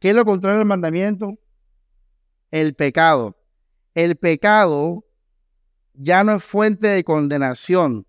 ¿qué 0.00 0.10
es 0.10 0.14
lo 0.14 0.26
contrario 0.26 0.60
al 0.60 0.66
mandamiento? 0.66 1.38
El 2.50 2.74
pecado. 2.74 3.38
El 3.94 4.16
pecado 4.16 5.05
ya 5.98 6.24
no 6.24 6.36
es 6.36 6.44
fuente 6.44 6.88
de 6.88 7.04
condenación, 7.04 8.06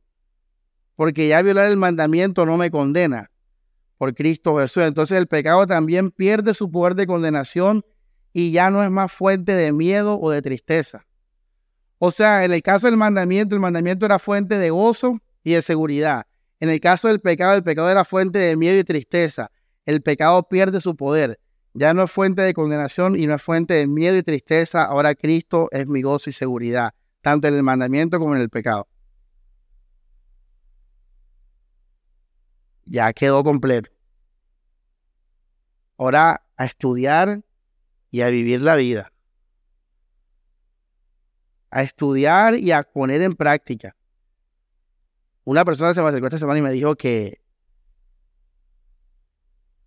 porque 0.96 1.28
ya 1.28 1.42
violar 1.42 1.70
el 1.70 1.78
mandamiento 1.78 2.46
no 2.46 2.58
me 2.58 2.72
condena 2.72 3.32
por 3.98 4.14
Cristo 4.14 4.58
Jesús. 4.58 4.84
Entonces 4.84 5.18
el 5.18 5.28
pecado 5.28 5.66
también 5.68 6.12
pierde 6.12 6.54
su 6.54 6.70
poder 6.70 6.96
de 6.96 7.08
condenación 7.08 7.86
y 8.34 8.52
ya 8.52 8.70
no 8.70 8.84
es 8.84 8.92
más 8.92 9.12
fuente 9.12 9.54
de 9.54 9.72
miedo 9.72 10.20
o 10.20 10.30
de 10.30 10.42
tristeza. 10.42 11.06
O 12.00 12.12
sea, 12.12 12.46
en 12.46 12.54
el 12.54 12.62
caso 12.62 12.88
del 12.88 12.98
mandamiento, 12.98 13.56
el 13.56 13.62
mandamiento 13.62 14.06
era 14.06 14.20
fuente 14.20 14.58
de 14.58 14.70
gozo 14.70 15.18
y 15.44 15.54
de 15.54 15.62
seguridad. 15.62 16.28
En 16.60 16.70
el 16.70 16.80
caso 16.80 17.08
del 17.08 17.20
pecado, 17.20 17.56
el 17.56 17.64
pecado 17.64 17.90
era 17.90 18.04
fuente 18.04 18.38
de 18.38 18.56
miedo 18.56 18.78
y 18.78 18.84
tristeza. 18.84 19.50
El 19.86 20.02
pecado 20.02 20.48
pierde 20.48 20.80
su 20.80 20.96
poder. 20.96 21.40
Ya 21.74 21.94
no 21.94 22.04
es 22.04 22.12
fuente 22.12 22.42
de 22.42 22.54
condenación 22.54 23.16
y 23.16 23.26
no 23.28 23.36
es 23.36 23.42
fuente 23.42 23.76
de 23.76 23.88
miedo 23.88 24.18
y 24.18 24.24
tristeza. 24.24 24.84
Ahora 24.84 25.16
Cristo 25.16 25.70
es 25.72 25.88
mi 25.88 26.02
gozo 26.02 26.30
y 26.30 26.34
seguridad 26.34 26.92
tanto 27.22 27.48
en 27.48 27.56
el 27.56 27.64
mandamiento 27.64 28.20
como 28.20 28.36
en 28.36 28.42
el 28.42 28.50
pecado. 28.50 28.88
Ya 32.86 33.12
quedó 33.14 33.44
completo. 33.44 33.90
Ahora 35.98 36.46
a 36.56 36.66
estudiar 36.66 37.44
y 38.12 38.22
a 38.22 38.30
vivir 38.30 38.62
la 38.62 38.76
vida. 38.76 39.12
A 41.70 41.82
estudiar 41.82 42.56
y 42.56 42.72
a 42.72 42.84
poner 42.84 43.22
en 43.22 43.36
práctica. 43.36 43.96
Una 45.44 45.66
persona 45.66 45.94
se 45.94 46.02
me 46.02 46.10
acercó 46.10 46.28
esta 46.28 46.40
semana 46.40 46.60
y 46.60 46.62
me 46.62 46.72
dijo 46.72 46.96
que, 46.96 47.42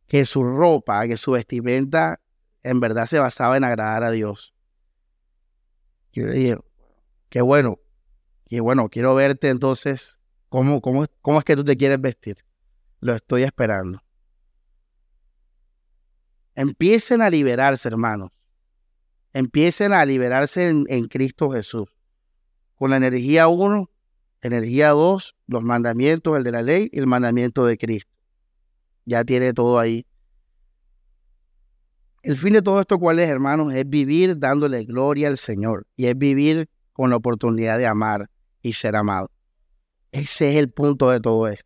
que 0.07 0.27
su 0.27 0.43
ropa, 0.44 1.07
que 1.07 1.16
su 1.16 1.32
vestimenta 1.32 2.20
en 2.62 2.81
verdad 2.81 3.07
se 3.07 3.19
basaba 3.19 3.57
en 3.57 3.65
agradar 3.65 4.05
a 4.05 4.11
Dios. 4.11 4.55
Yo 6.12 6.27
le 6.27 6.32
dije, 6.32 6.59
qué 7.31 7.40
bueno, 7.40 7.78
qué 8.48 8.61
bueno, 8.61 8.89
quiero 8.90 9.15
verte 9.15 9.48
entonces, 9.48 10.20
¿cómo, 10.48 10.81
cómo, 10.82 11.07
cómo 11.23 11.39
es 11.39 11.44
que 11.44 11.57
tú 11.57 11.65
te 11.65 11.77
quieres 11.77 12.01
vestir? 12.01 12.36
Lo 13.01 13.15
estoy 13.15 13.44
esperando. 13.44 14.02
Empiecen 16.55 17.23
a 17.23 17.31
liberarse, 17.31 17.89
hermanos. 17.89 18.31
Empiecen 19.32 19.93
a 19.93 20.05
liberarse 20.05 20.69
en, 20.69 20.85
en 20.89 21.07
Cristo 21.07 21.51
Jesús. 21.51 21.89
Con 22.74 22.90
la 22.90 22.97
energía 22.97 23.48
1, 23.48 23.89
energía 24.43 24.90
2, 24.90 25.36
los 25.47 25.62
mandamientos, 25.62 26.36
el 26.36 26.44
de 26.44 26.52
la 26.52 26.62
ley 26.62 26.90
y 26.93 26.98
el 26.98 27.07
mandamiento 27.07 27.65
de 27.65 27.78
Cristo. 27.78 28.11
Ya 29.07 29.24
tiene 29.24 29.55
todo 29.55 29.78
ahí. 29.78 30.05
El 32.23 32.36
fin 32.36 32.52
de 32.52 32.61
todo 32.61 32.81
esto, 32.81 32.98
¿cuál 32.98 33.20
es, 33.20 33.28
hermanos? 33.28 33.73
Es 33.73 33.89
vivir 33.89 34.39
dándole 34.39 34.85
gloria 34.85 35.28
al 35.28 35.39
Señor. 35.39 35.86
Y 35.97 36.07
es 36.07 36.19
vivir 36.19 36.69
con 37.01 37.09
la 37.09 37.17
oportunidad 37.17 37.79
de 37.79 37.87
amar 37.87 38.29
y 38.61 38.75
ser 38.75 38.95
amado. 38.95 39.31
Ese 40.13 40.51
es 40.51 40.57
el 40.57 40.71
punto 40.71 41.09
de 41.09 41.19
todo 41.19 41.49
esto. 41.49 41.65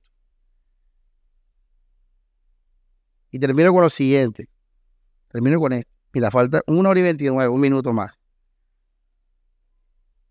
Y 3.32 3.40
termino 3.40 3.72
con 3.72 3.82
lo 3.82 3.90
siguiente. 3.90 4.48
Termino 5.32 5.58
con 5.58 5.72
esto. 5.72 5.90
Mira, 6.12 6.30
falta 6.30 6.62
1 6.68 6.88
hora 6.88 7.00
y 7.00 7.02
29, 7.02 7.48
un 7.48 7.60
minuto 7.60 7.92
más. 7.92 8.12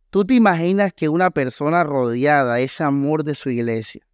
¿Tú 0.10 0.24
te 0.24 0.36
imaginas 0.36 0.94
que 0.94 1.10
una 1.10 1.32
persona 1.32 1.84
rodeada 1.84 2.56
de 2.56 2.64
ese 2.64 2.86
amor 2.86 3.26
de 3.26 3.36
su 3.36 3.50
iglesia 3.50 4.08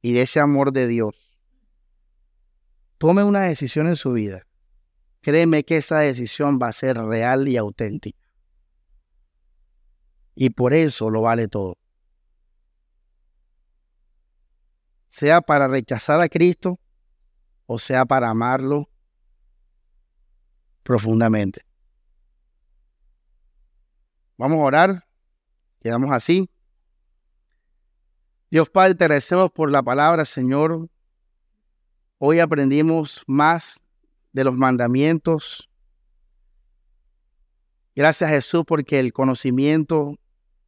y 0.00 0.14
de 0.14 0.22
ese 0.22 0.40
amor 0.40 0.72
de 0.72 0.86
Dios 0.86 1.14
tome 2.96 3.22
una 3.22 3.42
decisión 3.42 3.86
en 3.86 3.96
su 3.96 4.12
vida? 4.12 4.46
Créeme 5.20 5.62
que 5.66 5.76
esa 5.76 5.98
decisión 5.98 6.58
va 6.58 6.68
a 6.68 6.72
ser 6.72 6.96
real 6.96 7.46
y 7.48 7.58
auténtica. 7.58 8.15
Y 10.36 10.50
por 10.50 10.72
eso 10.74 11.10
lo 11.10 11.22
vale 11.22 11.48
todo. 11.48 11.76
Sea 15.08 15.40
para 15.40 15.66
rechazar 15.66 16.20
a 16.20 16.28
Cristo 16.28 16.78
o 17.66 17.78
sea 17.78 18.04
para 18.04 18.30
amarlo 18.30 18.88
profundamente. 20.82 21.62
Vamos 24.36 24.60
a 24.60 24.62
orar. 24.62 25.06
Quedamos 25.80 26.12
así. 26.12 26.48
Dios 28.50 28.68
Padre, 28.68 28.94
te 28.94 29.04
agradecemos 29.04 29.50
por 29.50 29.70
la 29.70 29.82
palabra, 29.82 30.24
Señor. 30.24 30.88
Hoy 32.18 32.38
aprendimos 32.38 33.24
más 33.26 33.80
de 34.32 34.44
los 34.44 34.54
mandamientos. 34.54 35.68
Gracias 37.94 38.30
Jesús 38.30 38.64
porque 38.66 39.00
el 39.00 39.12
conocimiento, 39.12 40.18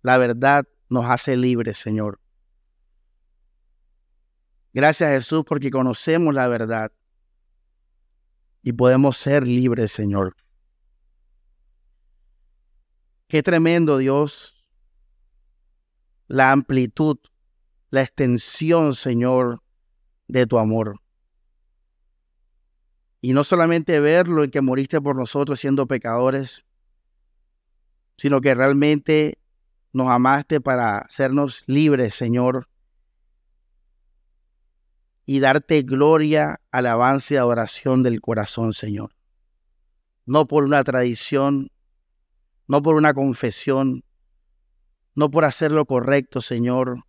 la 0.03 0.19
verdad 0.19 0.66
nos 0.89 1.05
hace 1.07 1.37
libres, 1.37 1.79
Señor. 1.79 2.20
Gracias 4.73 5.11
Jesús 5.11 5.45
porque 5.47 5.70
conocemos 5.70 6.35
la 6.35 6.47
verdad 6.47 6.93
y 8.62 8.73
podemos 8.73 9.16
ser 9.16 9.47
libres, 9.47 9.93
Señor. 9.93 10.37
Qué 13.29 13.43
tremendo, 13.43 13.99
Dios, 13.99 14.55
la 16.29 16.53
amplitud, 16.53 17.19
la 17.91 18.03
extensión, 18.03 18.95
Señor, 18.95 19.62
de 20.29 20.47
tu 20.47 20.59
amor. 20.59 21.01
Y 23.20 23.33
no 23.33 23.45
solamente 23.45 24.01
verlo 24.01 24.45
en 24.45 24.51
que 24.51 24.61
moriste 24.61 25.01
por 25.01 25.16
nosotros 25.16 25.59
siendo 25.59 25.87
pecadores, 25.87 26.65
sino 28.16 28.41
que 28.41 28.55
realmente 28.55 29.39
nos 29.99 30.09
amaste 30.09 30.61
para 30.61 30.99
hacernos 30.99 31.65
libres, 31.66 32.15
Señor, 32.15 32.69
y 35.27 35.41
darte 35.41 35.83
gloria, 35.83 36.61
alabanza 36.70 37.35
y 37.35 37.37
adoración 37.37 38.05
del 38.05 38.20
corazón, 38.20 38.75
Señor. 38.75 39.11
No 40.25 40.47
por 40.47 40.62
una 40.62 40.85
tradición, 40.85 41.73
no 42.69 42.81
por 42.81 42.95
una 42.95 43.12
confesión, 43.12 44.05
no 45.16 45.33
por 45.33 45.45
hacer 45.45 45.73
lo 45.73 45.85
correcto, 45.85 46.41
Señor, 46.41 47.05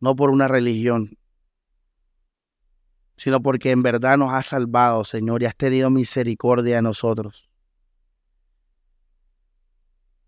no 0.00 0.16
por 0.16 0.30
una 0.30 0.48
religión, 0.48 1.18
sino 3.16 3.42
porque 3.42 3.70
en 3.70 3.82
verdad 3.82 4.16
nos 4.16 4.32
has 4.32 4.46
salvado, 4.46 5.04
Señor, 5.04 5.42
y 5.42 5.46
has 5.46 5.56
tenido 5.56 5.90
misericordia 5.90 6.76
de 6.76 6.82
nosotros. 6.82 7.50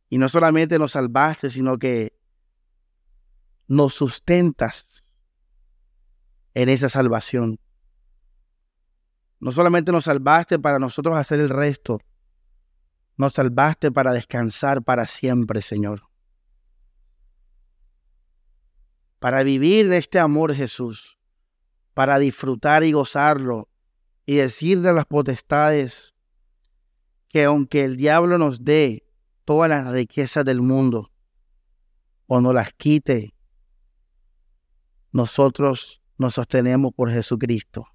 Y 0.08 0.18
no 0.18 0.28
solamente 0.28 0.78
nos 0.78 0.92
salvaste, 0.92 1.50
sino 1.50 1.78
que 1.78 2.12
nos 3.68 3.94
sustentas 3.94 5.02
en 6.54 6.68
esa 6.68 6.88
salvación. 6.88 7.58
No 9.40 9.52
solamente 9.52 9.92
nos 9.92 10.04
salvaste 10.04 10.58
para 10.58 10.78
nosotros 10.78 11.16
hacer 11.16 11.40
el 11.40 11.50
resto, 11.50 12.00
nos 13.16 13.32
salvaste 13.32 13.90
para 13.90 14.12
descansar 14.12 14.82
para 14.82 15.06
siempre, 15.06 15.62
Señor. 15.62 16.02
Para 19.18 19.42
vivir 19.42 19.90
este 19.92 20.18
amor, 20.18 20.54
Jesús. 20.54 21.18
Para 21.94 22.18
disfrutar 22.18 22.84
y 22.84 22.92
gozarlo. 22.92 23.68
Y 24.26 24.36
decirle 24.36 24.90
a 24.90 24.92
las 24.92 25.06
potestades 25.06 26.14
que 27.28 27.44
aunque 27.44 27.84
el 27.84 27.96
diablo 27.96 28.38
nos 28.38 28.64
dé 28.64 29.05
todas 29.46 29.70
las 29.70 29.86
riquezas 29.86 30.44
del 30.44 30.60
mundo 30.60 31.10
o 32.26 32.40
nos 32.40 32.52
las 32.52 32.72
quite, 32.74 33.34
nosotros 35.12 36.02
nos 36.18 36.34
sostenemos 36.34 36.92
por 36.94 37.10
Jesucristo. 37.10 37.86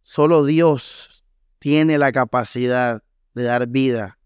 Solo 0.00 0.44
Dios 0.44 1.24
tiene 1.58 1.98
la 1.98 2.12
capacidad 2.12 3.02
de 3.34 3.42
dar 3.42 3.66
vida 3.66 4.18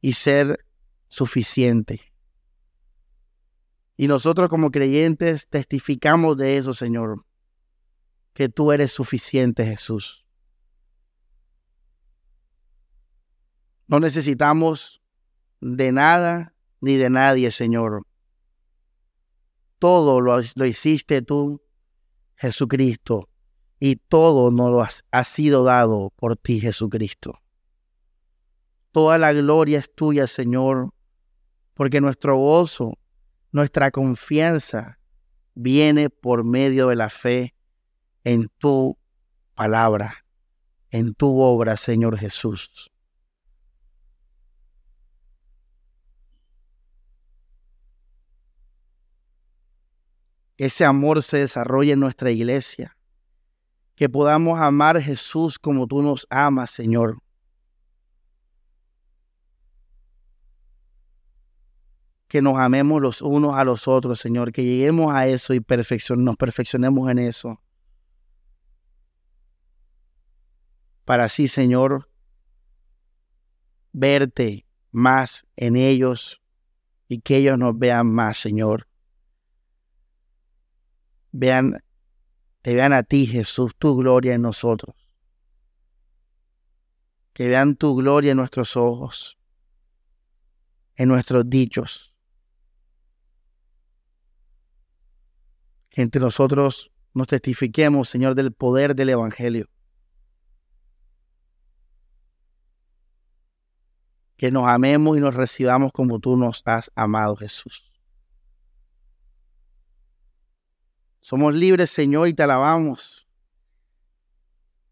y 0.00 0.12
ser 0.12 0.64
suficiente. 1.08 2.12
Y 3.96 4.06
nosotros 4.06 4.48
como 4.48 4.70
creyentes 4.70 5.48
testificamos 5.48 6.36
de 6.36 6.58
eso, 6.58 6.72
Señor, 6.72 7.24
que 8.32 8.48
tú 8.48 8.72
eres 8.72 8.92
suficiente, 8.92 9.66
Jesús. 9.66 10.21
No 13.92 14.00
necesitamos 14.00 15.02
de 15.60 15.92
nada 15.92 16.54
ni 16.80 16.96
de 16.96 17.10
nadie, 17.10 17.50
Señor. 17.50 18.06
Todo 19.78 20.22
lo, 20.22 20.40
hiciste 20.40 21.20
tú, 21.20 21.60
Jesucristo, 22.34 23.28
y 23.78 23.96
todo 23.96 24.50
nos 24.50 24.70
lo 24.70 24.82
ha 25.10 25.24
sido 25.24 25.64
dado 25.64 26.10
por 26.16 26.38
ti, 26.38 26.58
Jesucristo. 26.58 27.42
Toda 28.92 29.18
la 29.18 29.34
gloria 29.34 29.80
es 29.80 29.94
tuya, 29.94 30.26
Señor, 30.26 30.94
porque 31.74 32.00
nuestro 32.00 32.38
gozo, 32.38 32.94
nuestra 33.50 33.90
confianza 33.90 35.00
viene 35.52 36.08
por 36.08 36.44
medio 36.44 36.88
de 36.88 36.96
la 36.96 37.10
fe 37.10 37.54
en 38.24 38.48
tu 38.56 38.96
palabra, 39.54 40.24
en 40.90 41.12
tu 41.12 41.42
obra, 41.42 41.76
Señor 41.76 42.16
Jesús. 42.16 42.91
Ese 50.56 50.84
amor 50.84 51.22
se 51.22 51.38
desarrolla 51.38 51.94
en 51.94 52.00
nuestra 52.00 52.30
iglesia 52.30 52.96
que 53.94 54.08
podamos 54.08 54.58
amar 54.58 54.96
a 54.96 55.02
Jesús 55.02 55.58
como 55.58 55.86
tú 55.86 56.02
nos 56.02 56.26
amas, 56.30 56.70
Señor. 56.70 57.22
Que 62.28 62.40
nos 62.40 62.58
amemos 62.58 63.00
los 63.00 63.22
unos 63.22 63.54
a 63.54 63.64
los 63.64 63.86
otros, 63.86 64.18
Señor, 64.18 64.52
que 64.52 64.64
lleguemos 64.64 65.14
a 65.14 65.26
eso 65.26 65.52
y 65.54 65.62
nos 66.16 66.36
perfeccionemos 66.36 67.10
en 67.10 67.18
eso. 67.18 67.60
Para 71.04 71.24
así, 71.24 71.46
Señor, 71.46 72.08
verte 73.92 74.66
más 74.90 75.46
en 75.56 75.76
ellos 75.76 76.40
y 77.08 77.20
que 77.20 77.36
ellos 77.36 77.58
nos 77.58 77.78
vean 77.78 78.10
más, 78.12 78.38
Señor. 78.38 78.88
Vean 81.32 81.78
te 82.62 82.74
vean 82.74 82.92
a 82.92 83.02
ti, 83.02 83.26
Jesús, 83.26 83.74
tu 83.76 83.96
gloria 83.96 84.34
en 84.34 84.42
nosotros. 84.42 84.94
Que 87.32 87.48
vean 87.48 87.74
tu 87.74 87.96
gloria 87.96 88.30
en 88.30 88.36
nuestros 88.36 88.76
ojos, 88.76 89.36
en 90.94 91.08
nuestros 91.08 91.50
dichos. 91.50 92.14
Que 95.90 96.02
entre 96.02 96.20
nosotros 96.20 96.92
nos 97.14 97.26
testifiquemos, 97.26 98.08
Señor, 98.08 98.36
del 98.36 98.52
poder 98.52 98.94
del 98.94 99.10
Evangelio. 99.10 99.68
Que 104.36 104.52
nos 104.52 104.68
amemos 104.68 105.16
y 105.16 105.20
nos 105.20 105.34
recibamos 105.34 105.92
como 105.92 106.20
tú 106.20 106.36
nos 106.36 106.62
has 106.64 106.92
amado, 106.94 107.34
Jesús. 107.36 107.91
Somos 111.22 111.54
libres, 111.54 111.88
Señor, 111.90 112.26
y 112.26 112.34
te 112.34 112.42
alabamos. 112.42 113.28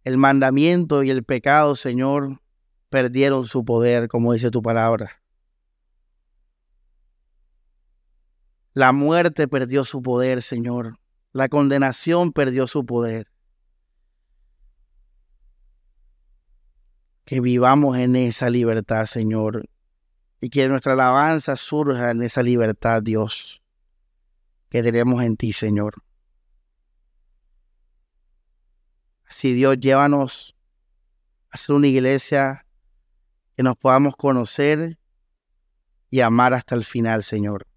El 0.05 0.17
mandamiento 0.17 1.03
y 1.03 1.11
el 1.11 1.25
pecado, 1.25 1.75
Señor, 1.75 2.41
perdieron 2.89 3.45
su 3.45 3.65
poder, 3.65 4.07
como 4.07 4.33
dice 4.33 4.53
tu 4.53 4.63
palabra. 4.63 5.21
La 8.75 8.93
muerte 8.93 9.49
perdió 9.49 9.85
su 9.85 10.03
poder, 10.03 10.41
Señor. 10.41 11.01
La 11.33 11.49
condenación 11.49 12.33
perdió 12.33 12.69
su 12.69 12.87
poder. 12.87 13.27
Que 17.25 17.41
vivamos 17.41 17.99
en 17.99 18.15
esa 18.15 18.51
libertad, 18.51 19.07
Señor. 19.07 19.69
Y 20.41 20.49
que 20.49 20.69
nuestra 20.69 20.93
alabanza 20.93 21.57
surja 21.57 22.13
en 22.13 22.23
esa 22.23 22.45
libertad, 22.45 23.03
Dios, 23.03 23.61
que 24.69 24.81
tenemos 24.85 25.25
en 25.25 25.37
ti, 25.37 25.53
Señor. 25.53 25.95
Si 29.31 29.55
Dios, 29.55 29.79
llévanos 29.79 30.57
a 31.51 31.57
ser 31.57 31.77
una 31.77 31.87
iglesia 31.87 32.67
que 33.57 33.63
nos 33.63 33.77
podamos 33.77 34.17
conocer 34.17 34.99
y 36.11 36.21
amar 36.21 36.53
hasta 36.53 36.75
el 36.75 36.85
final, 36.85 37.23
Señor. 37.23 37.69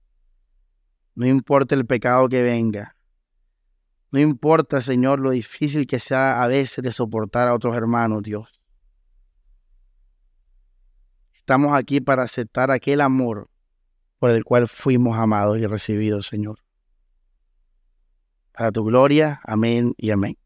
No 1.14 1.28
importa 1.28 1.76
el 1.76 1.86
pecado 1.86 2.28
que 2.28 2.42
venga. 2.42 2.98
No 4.12 4.20
importa, 4.20 4.82
Señor, 4.82 5.20
lo 5.20 5.30
difícil 5.30 5.86
que 5.86 6.00
sea 6.00 6.42
a 6.42 6.48
veces 6.48 6.84
de 6.84 6.92
soportar 6.92 7.48
a 7.48 7.54
otros 7.54 7.76
hermanos, 7.76 8.24
Dios. 8.24 8.60
Estamos 11.36 11.74
aquí 11.74 12.02
para 12.02 12.24
aceptar 12.24 12.72
aquel 12.72 13.00
amor 13.00 13.48
por 14.18 14.32
el 14.32 14.44
cual 14.44 14.68
fuimos 14.68 15.18
amados 15.20 15.60
y 15.60 15.68
recibidos, 15.68 16.26
Señor. 16.26 16.60
para 18.54 18.72
tu 18.72 18.84
gloria. 18.84 19.40
Amén 19.44 19.94
y 19.98 20.12
amén. 20.12 20.38